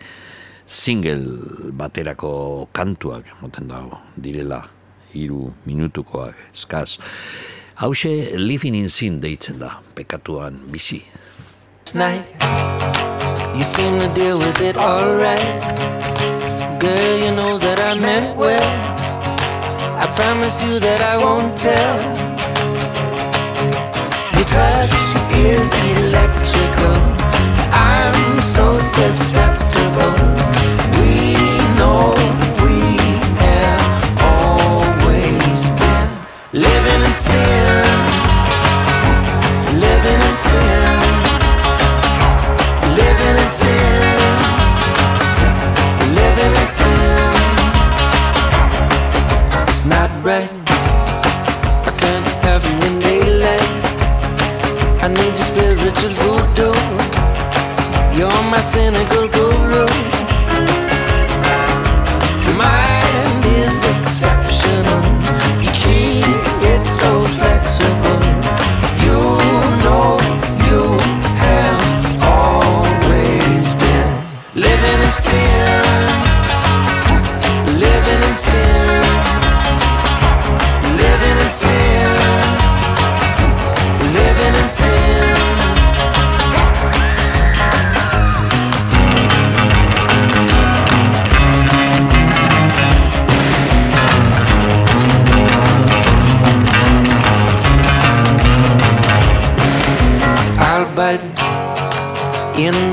single 0.63 1.27
baterako 1.75 2.71
kantuak 2.71 3.27
moten 3.43 3.67
dago 3.67 3.99
direla 4.15 4.71
hiru 5.11 5.51
minutukoak 5.67 6.31
eskaz. 6.55 6.95
Hauxe 7.75 8.31
Living 8.39 8.71
in 8.79 8.87
Sin 8.87 9.19
deitzen 9.19 9.59
da, 9.59 9.83
pekatuan 9.99 10.55
bizi. 10.71 11.03
night. 11.91 12.23
You 13.51 13.67
seem 13.67 13.99
to 13.99 14.07
deal 14.15 14.39
with 14.39 14.61
it 14.61 14.77
alright. 14.77 15.59
Girl, 16.79 17.17
you 17.19 17.35
know 17.35 17.59
that 17.59 17.83
I 17.83 17.99
meant 17.99 18.39
well. 18.39 18.71
I 19.99 20.07
promise 20.15 20.63
you 20.63 20.79
that 20.79 21.01
I 21.03 21.17
won't 21.19 21.57
tell. 21.57 22.20
Touch 24.53 25.03
is 25.33 25.69
electrical. 25.97 26.97
I'm 27.71 28.39
so 28.41 28.79
susceptible. 28.79 30.13
We 30.99 31.35
know 31.79 32.13
we 32.63 32.77
have 33.45 33.83
always 34.33 35.61
been 35.79 36.09
living 36.65 37.01
in 37.07 37.13
sin. 37.13 37.95
Living 39.79 40.21
in 40.29 40.35
sin 40.35 41.21
living 42.95 43.37
in 43.43 43.49
sin, 43.49 44.01
living 46.15 46.53
in 46.61 46.67
sin. 46.67 47.31
It's 49.67 49.85
not 49.85 50.09
right. 50.23 50.60
I 55.03 55.07
need 55.07 55.17
your 55.17 55.47
spiritual 55.51 56.13
voodoo. 56.21 56.73
You're 58.17 58.43
my 58.51 58.61
cynical 58.61 59.27
guru. 59.27 59.87
Mind 62.55 63.43
is 63.45 63.83
exceptional. 63.95 65.01
You 65.63 65.71
keep 65.71 66.25
it 66.73 66.85
so 66.85 67.25
flexible. 67.25 67.50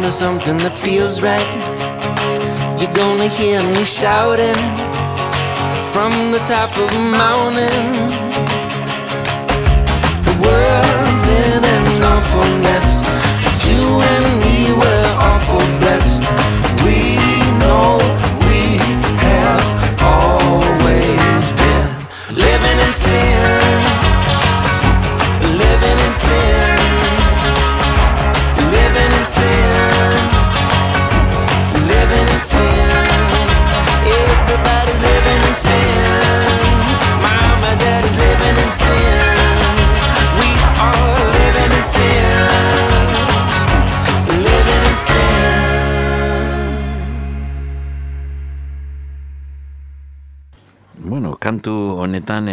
Into 0.09 0.17
something 0.17 0.57
that 0.59 0.79
feels 0.79 1.21
right. 1.21 1.49
You're 2.81 2.95
gonna 2.95 3.29
hear 3.29 3.63
me 3.63 3.85
shouting 3.85 4.57
from 5.93 6.13
the 6.33 6.41
top 6.49 6.71
of 6.79 6.89
a 6.97 7.05
mountain. 7.25 7.93
The 10.25 10.35
world's 10.45 11.25
in 11.45 11.61
an 11.77 12.03
awful 12.03 12.49
mess. 12.65 12.91
You 13.69 13.85
and 14.13 14.27
me 14.41 14.73
were 14.81 15.28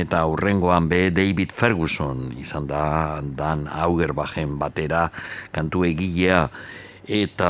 eta 0.05 0.21
aurrengoan 0.21 0.85
be 0.85 1.09
David 1.09 1.49
Ferguson 1.49 2.29
izan 2.37 2.67
da 2.69 3.21
Dan 3.25 3.65
Augerbachen 3.65 4.59
batera 4.61 5.09
kantu 5.51 5.85
egilea. 5.89 6.45
Eta 7.05 7.49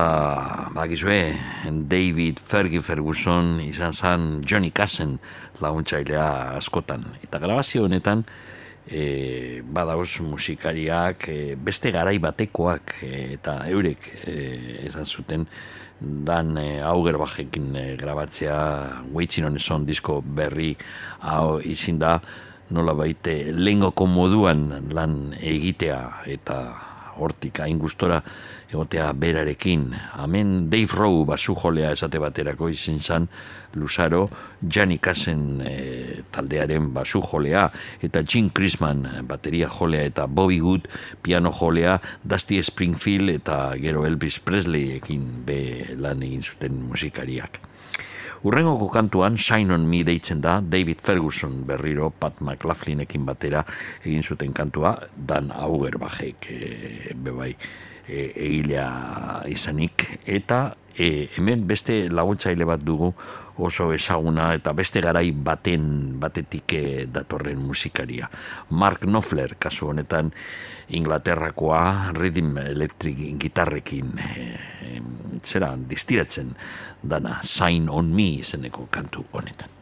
bakizue 0.76 1.36
David 1.88 2.40
Fergie 2.44 2.84
Ferguson 2.84 3.62
izan 3.64 3.94
zen 3.94 4.26
Johnny 4.44 4.72
Cassen 4.72 5.18
laguntzailea 5.64 6.56
askotan. 6.56 7.06
Eta 7.24 7.40
grabazio 7.40 7.86
honetan 7.88 8.26
e, 8.88 9.62
badauz 9.64 10.20
musikariak 10.22 11.30
e, 11.32 11.56
beste 11.56 11.92
garai 11.92 12.18
batekoak 12.20 12.98
e, 13.02 13.12
eta 13.40 13.62
eurek 13.72 14.12
e, 14.28 14.36
esan 14.88 15.06
zuten 15.06 15.48
dan 16.00 16.58
e, 16.60 16.82
augerbajekin 16.84 17.76
e, 17.76 17.86
grabatzea 17.96 19.06
Waiting 19.14 19.48
on 19.48 19.86
disko 19.86 20.22
berri 20.22 20.76
hau 21.22 21.60
izin 21.64 22.00
da 22.00 22.20
nola 22.74 22.96
baite 22.98 23.52
lengoko 23.52 24.08
moduan 24.10 24.90
lan 24.94 25.36
egitea 25.38 26.00
eta 26.26 26.60
hortik 27.16 27.60
hain 27.64 27.78
gustora 27.80 28.20
egotea 28.72 29.12
berarekin. 29.14 29.92
Hemen 30.20 30.70
Dave 30.70 30.92
Rowe 30.92 31.26
basu 31.28 31.56
jolea 31.56 31.94
esate 31.96 32.20
baterako 32.20 32.70
izin 32.70 33.00
zan 33.00 33.28
Luzaro, 33.76 34.26
Gianni 34.62 34.98
Cassen 35.04 35.62
e, 35.62 36.24
taldearen 36.32 36.92
basu 36.96 37.22
jolea 37.24 37.68
eta 38.04 38.24
Jim 38.24 38.50
Chrisman 38.50 39.06
bateria 39.28 39.70
jolea 39.70 40.08
eta 40.08 40.28
Bobby 40.28 40.60
Good 40.60 40.88
piano 41.22 41.52
jolea, 41.52 42.00
Dusty 42.24 42.62
Springfield 42.64 43.30
eta 43.30 43.76
gero 43.80 44.06
Elvis 44.08 44.40
Presleyekin 44.40 45.46
be 45.46 45.96
lan 46.00 46.24
egin 46.24 46.44
zuten 46.44 46.84
musikariak. 46.90 47.75
Urrengoko 48.46 48.92
kantuan 48.94 49.40
Shine 49.42 49.74
on 49.74 49.88
Me 49.90 50.04
deitzen 50.06 50.38
da 50.38 50.60
David 50.62 51.00
Ferguson 51.02 51.64
berriro 51.66 52.12
Pat 52.14 52.44
McLaughlinekin 52.46 53.26
batera 53.26 53.64
egin 54.04 54.22
zuten 54.22 54.54
kantua 54.54 54.92
Dan 55.18 55.50
Augerbachek 55.50 56.46
e, 56.54 56.60
bebai 57.18 57.56
e, 58.06 58.20
egilea 58.30 58.86
izanik 59.50 60.06
eta 60.30 60.60
e, 60.94 61.26
hemen 61.40 61.66
beste 61.66 62.04
laguntzaile 62.14 62.70
bat 62.70 62.86
dugu 62.86 63.10
oso 63.66 63.90
ezaguna 63.96 64.52
eta 64.54 64.76
beste 64.78 65.02
garai 65.02 65.32
baten 65.32 66.20
batetik 66.22 66.78
datorren 67.10 67.66
musikaria. 67.66 68.30
Mark 68.70 69.08
Knopfler 69.08 69.56
kasu 69.58 69.90
honetan 69.90 70.30
Inglaterrakoa 70.94 72.14
rhythm 72.14 72.60
electric 72.62 73.26
gitarrekin 73.42 74.20
e, 74.22 74.50
e, 74.86 75.00
zera 75.42 75.74
distiratzen 75.78 76.54
dana 77.04 77.40
Sign 77.44 77.90
on 77.90 78.14
Me 78.16 78.30
izeneko 78.42 78.88
kantu 78.92 79.26
honetan. 79.34 79.75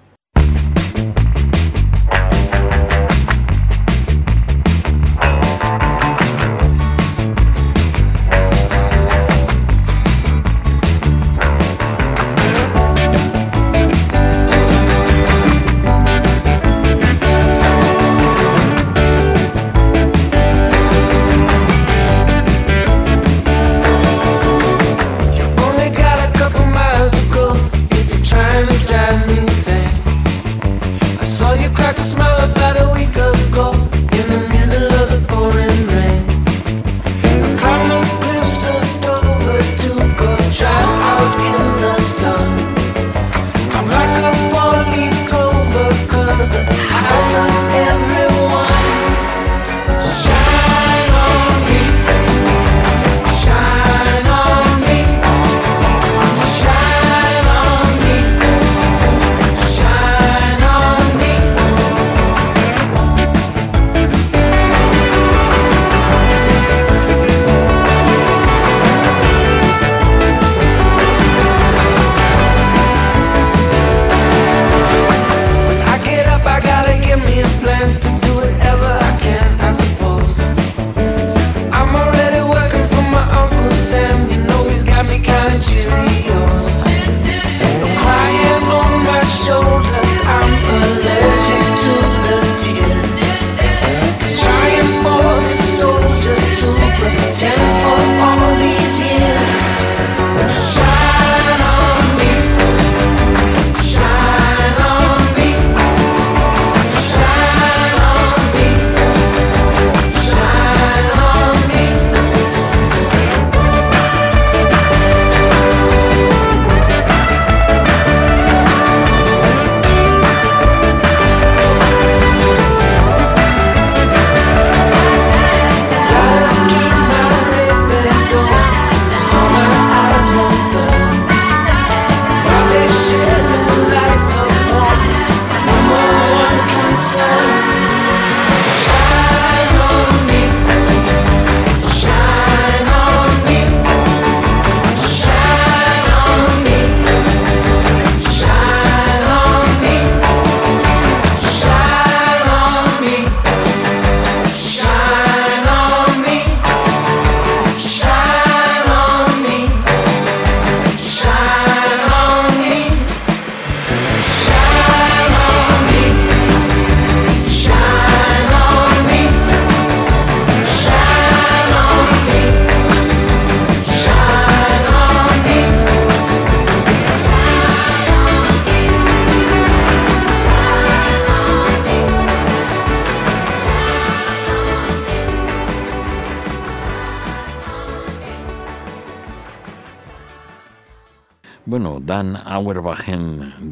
Auerbachen 192.63 193.23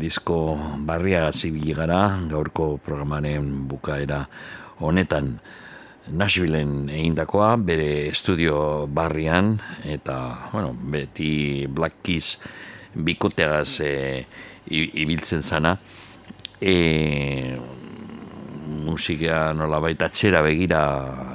disko 0.01 0.35
barria 0.83 1.29
zibili 1.31 1.71
gara, 1.71 2.19
gaurko 2.27 2.73
programaren 2.83 3.45
bukaera 3.69 4.25
honetan. 4.83 5.37
Nashvilleen 6.11 6.89
egindakoa, 6.91 7.53
bere 7.63 8.09
estudio 8.09 8.89
barrian, 8.91 9.53
eta, 9.87 10.17
bueno, 10.51 10.73
beti 10.75 11.69
Black 11.71 12.01
Keys 12.03 12.33
bikoteagaz 12.91 13.79
e, 13.87 13.93
ibiltzen 14.67 15.39
zana, 15.39 15.77
e, 16.59 16.75
musika 18.91 19.53
nola 19.55 19.79
baita 19.79 20.11
txera 20.11 20.43
begira 20.43 20.83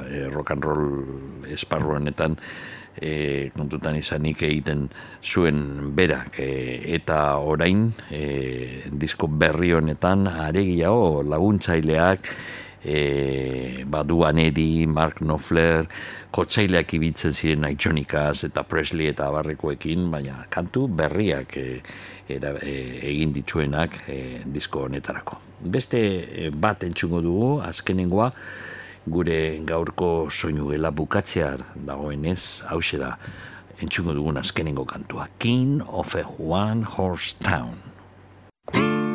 e, 0.05 0.27
rock 0.29 0.53
and 0.53 0.69
roll 0.69 1.49
esparru 1.57 1.97
honetan, 1.97 2.37
e, 3.01 3.51
kontutan 3.57 3.97
izanik 3.97 4.43
egiten 4.47 4.87
zuen 5.25 5.93
berak 5.97 6.41
e, 6.41 6.51
eta 6.97 7.39
orain 7.39 7.91
e, 8.11 8.83
disko 8.91 9.29
berri 9.29 9.73
honetan 9.77 10.27
aregiago 10.27 11.23
laguntzaileak 11.23 12.31
e, 12.87 13.85
baduan 13.87 14.39
edi, 14.39 14.87
Mark 14.87 15.21
Knopfler, 15.21 15.87
kotzaileak 16.31 16.95
ibitzen 16.99 17.35
ziren 17.35 17.67
Jonikaz 17.75 18.45
eta 18.47 18.63
Presley 18.69 19.11
eta 19.11 19.31
barrekoekin, 19.35 20.11
baina 20.13 20.45
kantu 20.53 20.87
berriak 20.89 21.57
e, 21.59 21.67
era, 22.29 22.55
e, 22.63 22.77
egin 23.11 23.35
dituenak 23.35 24.01
e, 24.09 24.21
disko 24.45 24.87
honetarako. 24.87 25.41
Beste 25.61 26.01
e, 26.47 26.51
bat 26.51 26.85
entxungo 26.87 27.23
dugu, 27.25 27.51
azkenengoa, 27.65 28.31
gure 29.07 29.59
gaurko 29.65 30.29
soinu 30.31 30.71
gela 30.73 30.91
bukatzear 30.91 31.63
dagoenez, 31.75 32.63
hause 32.71 32.99
da, 32.99 33.17
entxungo 33.81 34.15
dugun 34.15 34.43
azkenengo 34.43 34.85
kantua. 34.85 35.29
King 35.39 35.83
of 35.89 36.15
a 36.15 36.25
One 36.39 36.83
Horse 36.83 37.35
Town. 37.43 39.06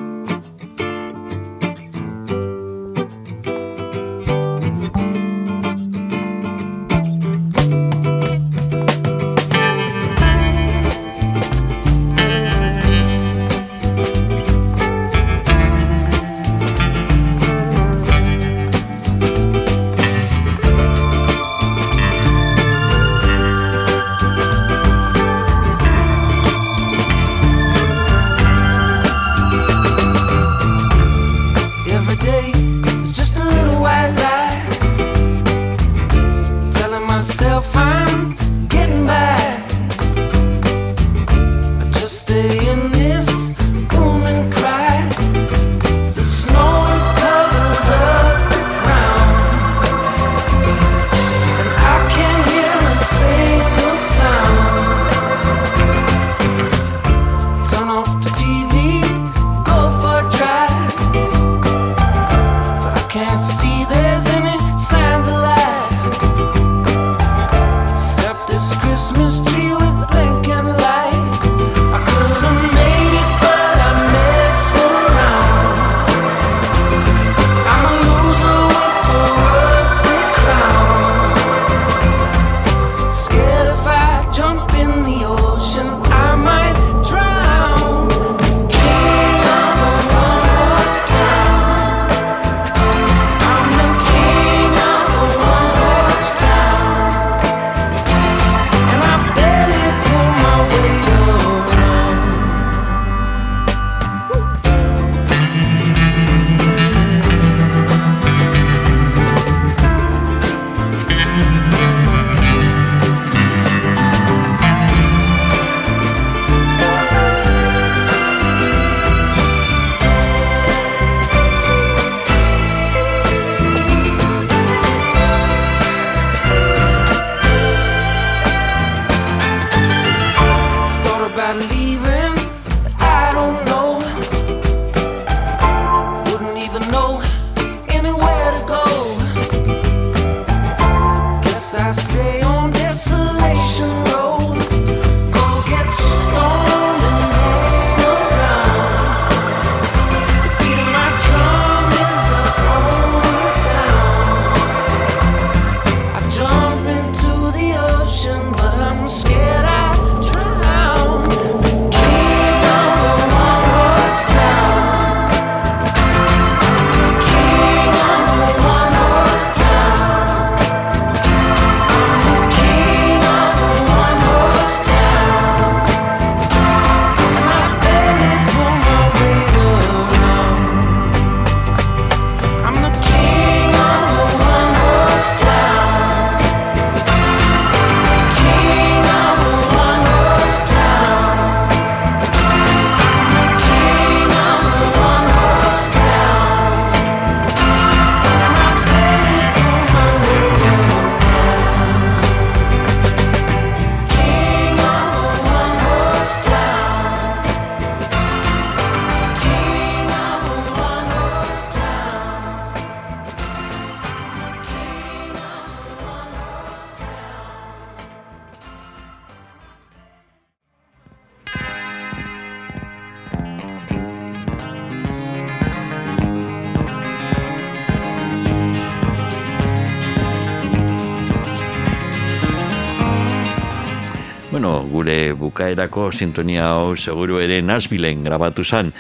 Bukaerako 235.81 236.11
sintonia 236.13 236.67
hau 236.69 236.95
seguru 236.95 237.39
ere 237.41 237.61
Nashvilleen 237.61 238.23
grabatu 238.23 238.63
zen. 238.63 238.93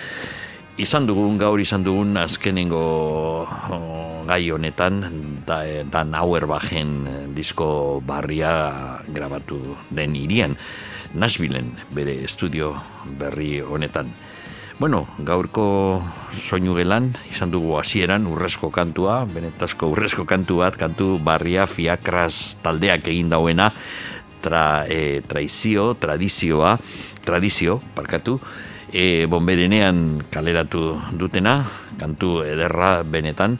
Izan 0.81 1.05
dugun, 1.05 1.37
gaur 1.37 1.59
izan 1.61 1.83
dugun 1.83 2.17
azkenengo 2.17 3.45
gai 4.25 4.49
honetan, 4.49 5.05
da, 5.45 5.61
da 5.85 6.03
Nauerbachen 6.03 7.35
disko 7.35 8.01
barria 8.01 8.97
grabatu 9.13 9.77
den 9.91 10.15
irian. 10.15 10.57
Nashvilleen 11.13 11.75
bere 11.93 12.23
estudio 12.23 12.73
berri 13.19 13.61
honetan. 13.61 14.09
Bueno, 14.79 15.05
gaurko 15.19 16.01
soinu 16.33 16.73
gelan, 16.73 17.11
izan 17.29 17.51
dugu 17.51 17.77
hasieran 17.77 18.25
urrezko 18.25 18.71
kantua, 18.73 19.27
benetazko 19.29 19.91
urrezko 19.93 20.25
kantu 20.25 20.63
bat, 20.63 20.79
kantu 20.81 21.19
barria 21.21 21.67
fiakras 21.69 22.57
taldeak 22.63 23.05
egin 23.05 23.29
dauena, 23.29 23.69
tra, 24.41 24.85
e, 24.89 25.21
traizio, 25.27 25.93
tradizioa, 25.95 26.77
tradizio, 27.23 27.79
parkatu, 27.95 28.39
e, 28.91 29.25
bomberenean 29.29 30.23
kaleratu 30.33 30.99
dutena, 31.15 31.61
kantu 32.01 32.41
ederra 32.43 33.01
benetan, 33.03 33.59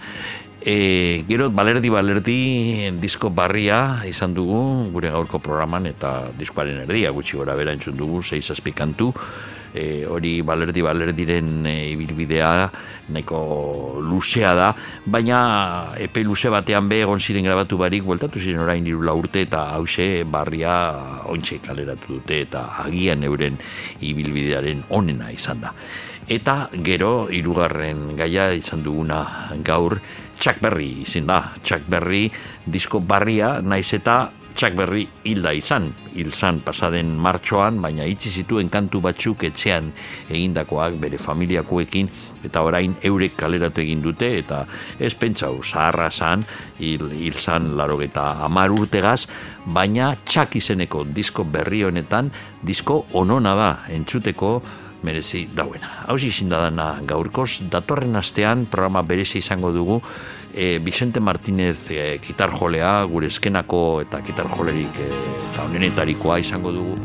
E, 0.62 1.26
gero 1.26 1.48
balerdi 1.50 1.90
balerdi 1.90 2.94
disko 3.02 3.32
barria 3.34 4.06
izan 4.06 4.36
dugu 4.38 4.92
gure 4.94 5.10
gaurko 5.10 5.40
programan 5.42 5.88
eta 5.90 6.30
diskoaren 6.38 6.84
erdia 6.84 7.10
gutxi 7.10 7.40
gora 7.40 7.56
bera 7.58 7.74
entzun 7.74 7.98
dugu, 7.98 8.22
zeiz 8.22 8.46
kantu 8.70 9.10
e, 9.74 10.06
hori 10.06 10.42
balerdi 10.46 10.84
balerdiren 10.84 11.66
e, 11.66 11.76
ibilbidea 11.94 12.52
nahiko 13.12 14.00
luzea 14.04 14.54
da, 14.56 14.70
baina 15.06 15.42
epe 16.00 16.24
luze 16.24 16.52
batean 16.54 16.88
be 16.90 17.02
egon 17.04 17.20
ziren 17.20 17.48
grabatu 17.48 17.78
barik, 17.82 18.04
bueltatu 18.08 18.40
ziren 18.40 18.64
orain 18.64 18.88
irula 18.88 19.16
urte 19.18 19.44
eta 19.48 19.70
hause 19.76 20.24
barria 20.24 20.76
ontxe 21.32 21.60
kaleratu 21.66 22.20
dute 22.20 22.42
eta 22.48 22.68
agian 22.86 23.24
euren 23.28 23.60
ibilbidearen 24.02 24.88
onena 24.90 25.32
izan 25.32 25.62
da. 25.66 25.76
Eta 26.32 26.70
gero 26.86 27.28
hirugarren 27.34 28.14
gaia 28.16 28.52
izan 28.56 28.84
duguna 28.86 29.52
gaur 29.66 29.98
Chuck 30.42 30.62
Berry 30.62 31.04
izin 31.04 31.28
da. 31.30 31.54
Chuck 31.62 31.86
Berry 31.90 32.30
disko 32.66 33.02
barria 33.04 33.60
naiz 33.62 33.92
eta 33.94 34.32
Chuck 34.56 34.76
Berry 34.76 35.08
hilda 35.24 35.54
izan, 35.56 35.90
hil 36.14 36.32
zan 36.32 36.60
pasaden 36.66 37.14
martxoan, 37.20 37.80
baina 37.82 38.06
itzi 38.10 38.30
zituen 38.42 38.70
kantu 38.70 39.02
batzuk 39.02 39.46
etxean 39.48 39.92
egindakoak 40.30 40.98
bere 41.02 41.20
familiakoekin, 41.22 42.10
eta 42.46 42.64
orain 42.66 42.94
eurek 43.06 43.36
kaleratu 43.38 43.84
egin 43.84 44.02
dute, 44.04 44.30
eta 44.40 44.64
ez 45.00 45.14
pentsau, 45.16 45.62
zaharra 45.64 46.10
zan, 46.12 46.46
hil, 46.80 47.08
hil 47.16 47.38
zan 47.38 47.72
laro 47.78 48.00
eta 48.02 48.44
amar 48.46 48.74
urtegaz, 48.76 49.28
baina 49.66 50.16
Chuck 50.26 50.58
izeneko 50.58 51.04
disko 51.06 51.44
berri 51.44 51.84
honetan, 51.88 52.32
disko 52.64 53.06
onona 53.18 53.56
da, 53.56 53.72
entzuteko, 53.94 54.56
merezi 55.04 55.48
dauena. 55.56 55.90
Hau 56.08 56.18
izin 56.18 56.50
da 56.52 56.62
dana 56.68 56.94
gaurkoz, 57.08 57.70
datorren 57.72 58.16
astean 58.16 58.66
programa 58.72 59.02
berezi 59.02 59.40
izango 59.40 59.72
dugu 59.72 60.02
e, 60.54 60.80
Vicente 60.80 61.20
Martínez 61.20 61.78
e, 61.90 62.20
kitarjolea, 62.22 63.04
gure 63.10 63.32
eskenako 63.32 64.02
eta 64.06 64.22
kitarjolerik 64.26 65.02
e, 65.02 65.10
eta 65.50 65.66
onenetarikoa 65.70 66.40
izango 66.44 66.76
dugu. 66.76 67.00